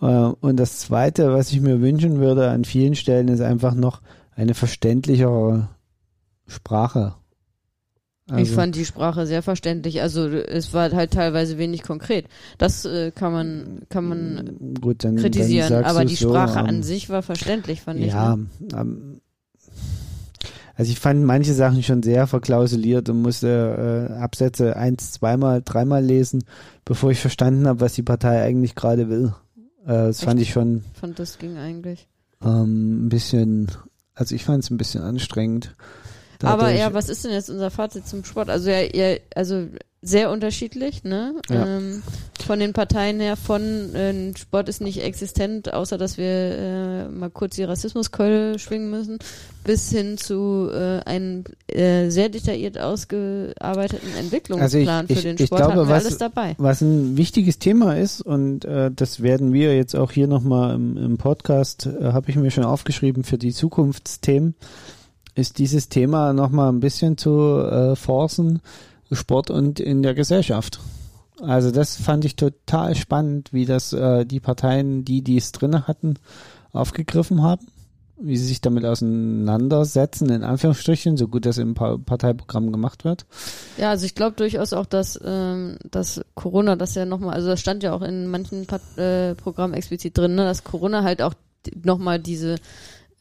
[0.00, 0.06] Äh,
[0.40, 4.00] Und das Zweite, was ich mir wünschen würde an vielen Stellen, ist einfach noch
[4.36, 5.68] eine verständlichere
[6.46, 7.14] Sprache.
[8.28, 10.00] ich Also- fand die Sprache sehr verständlich.
[10.00, 12.26] Also es war halt teilweise wenig konkret.
[12.58, 16.66] Das äh, kann man kann man gut, dann, kritisieren, dann aber die so, Sprache ähm,
[16.66, 18.12] an sich war verständlich, fand ich.
[18.12, 18.46] Ja, Ne?
[18.74, 19.20] ähm,
[20.76, 26.02] also ich fand manche Sachen schon sehr verklausuliert und musste äh, Absätze eins, zweimal, dreimal
[26.04, 26.42] lesen,
[26.84, 29.34] bevor ich verstanden habe, was die Partei eigentlich gerade will.
[29.84, 32.06] Äh, das fand ich schon Fand das ging eigentlich.
[32.42, 33.70] ähm, ein bisschen,
[34.14, 35.74] also ich fand es ein bisschen anstrengend.
[36.42, 38.50] Aber Dadurch- ja, was ist denn jetzt unser Fazit zum Sport?
[38.50, 39.68] Also ja, ja also
[40.06, 41.34] sehr unterschiedlich, ne?
[41.50, 41.66] Ja.
[41.78, 42.02] Ähm,
[42.44, 47.30] von den Parteien her, von äh, Sport ist nicht existent, außer dass wir äh, mal
[47.30, 49.18] kurz die Rassismuskeule schwingen müssen,
[49.64, 55.36] bis hin zu äh, einem äh, sehr detailliert ausgearbeiteten Entwicklungsplan Also ich- für ich- den
[55.42, 56.54] ich Sport glaube, hatten wir was- alles dabei.
[56.58, 60.96] Was ein wichtiges Thema ist und äh, das werden wir jetzt auch hier nochmal im,
[60.98, 64.54] im Podcast, äh, habe ich mir schon aufgeschrieben für die Zukunftsthemen,
[65.34, 68.60] ist dieses Thema nochmal ein bisschen zu äh, forcen,
[69.14, 70.80] Sport und in der Gesellschaft.
[71.40, 75.88] Also das fand ich total spannend, wie das äh, die Parteien, die die es drinne
[75.88, 76.14] hatten,
[76.72, 77.66] aufgegriffen haben,
[78.16, 83.26] wie sie sich damit auseinandersetzen, in Anführungsstrichen, so gut das im pa Parteiprogramm gemacht wird.
[83.76, 87.60] Ja, also ich glaube durchaus auch, dass, ähm, dass Corona das ja nochmal, also das
[87.60, 91.34] stand ja auch in manchen Pat äh, Programmen explizit drin, ne, dass Corona halt auch
[91.82, 92.56] nochmal diese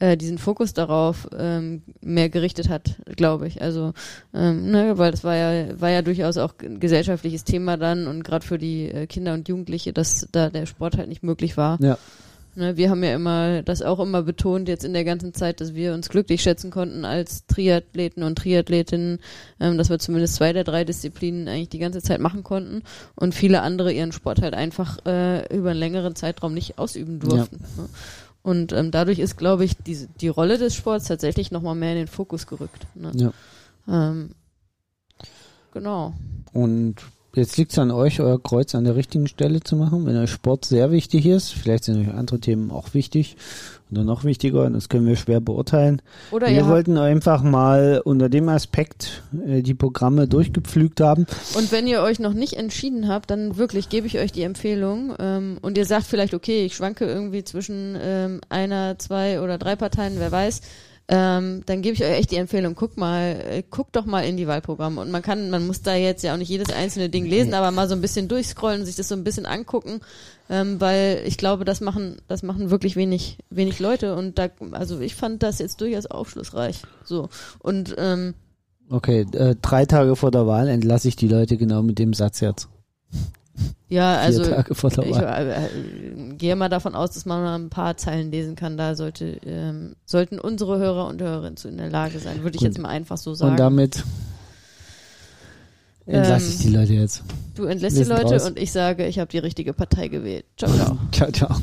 [0.04, 3.62] äh, diesen Fokus darauf ähm, mehr gerichtet hat, glaube ich.
[3.62, 3.94] Also,
[4.34, 8.26] ähm, ne, weil das war ja, war ja durchaus auch ein gesellschaftliches Thema dann und
[8.26, 11.80] gerade für die äh, Kinder und Jugendliche, dass da der Sport halt nicht möglich war.
[11.82, 11.98] Ja.
[12.56, 15.74] Ne, wir haben ja immer das auch immer betont jetzt in der ganzen Zeit, dass
[15.74, 19.20] wir uns glücklich schätzen konnten als Triathleten und Triathletinnen,
[19.62, 22.84] ähm, dass wir zumindest zwei der drei Disziplinen eigentlich die ganze Zeit machen konnten
[23.16, 27.64] und viele andere ihren Sport halt einfach äh, über einen längeren Zeitraum nicht ausüben durften.
[27.78, 27.90] Ne?
[28.44, 31.99] Und ähm, dadurch ist, glaube ich, die, die Rolle des Sports tatsächlich nochmal mehr in
[31.99, 32.86] den Fokus gerückt.
[32.94, 33.11] Ne?
[33.15, 33.34] Ja.
[33.88, 34.32] Ähm,
[35.72, 36.14] genau.
[36.52, 36.95] Und
[37.34, 40.06] jetzt liegt es an euch, euer Kreuz an der richtigen Stelle zu machen.
[40.06, 43.38] Wenn euch Sport sehr wichtig ist, vielleicht sind euch andere Themen auch wichtig
[43.94, 46.02] oder noch wichtiger, und das können wir schwer beurteilen.
[46.32, 51.26] Oder wir wollten einfach mal unter dem Aspekt äh, die Programme durchgepflügt haben.
[51.56, 55.15] und wenn ihr euch noch nicht entschieden habt, dann wirklich gebe ich euch die Empfehlung
[55.20, 59.76] ähm, und ihr sagt vielleicht, okay, ich schwanke irgendwie zwischen ähm, einer, zwei oder drei
[59.76, 60.61] Parteien, wer weiß,
[61.10, 64.38] ähm, dann gebe ich euch echt die Empfehlung, guckt mal, äh, guckt doch mal in
[64.38, 65.02] die Wahlprogramme.
[65.02, 67.72] Und man kann, man muss da jetzt ja auch nicht jedes einzelne Ding lesen, aber
[67.72, 70.00] mal so ein bisschen durchscrollen, sich das so ein bisschen angucken,
[70.50, 74.16] ähm, weil ich glaube, das machen, das machen wirklich wenig, wenig Leute.
[74.16, 77.30] Und da, also ich fand das jetzt durchaus aufschlussreich, so.
[77.60, 78.34] Und ähm,
[78.90, 82.42] Okay, äh, drei Tage vor der Wahl entlasse ich die Leute genau mit dem Satz
[82.42, 82.70] jetzt.
[83.90, 85.70] Ja, also ich äh,
[86.38, 88.78] gehe mal davon aus, dass man mal ein paar Zeilen lesen kann.
[88.78, 92.62] Da sollte, ähm, sollten unsere Hörer und Hörerinnen zu in der Lage sein, würde ich
[92.62, 92.70] Gut.
[92.70, 93.52] jetzt mal einfach so sagen.
[93.52, 94.04] Und damit
[96.06, 97.24] entlasse ich Ähm, die Leute jetzt.
[97.56, 98.46] du entlässt die Leute raus.
[98.46, 100.46] und ich sage, ich habe die richtige Partei gewählt.
[100.58, 100.98] Ciao, ciao.
[101.12, 101.56] Ciao, ciao.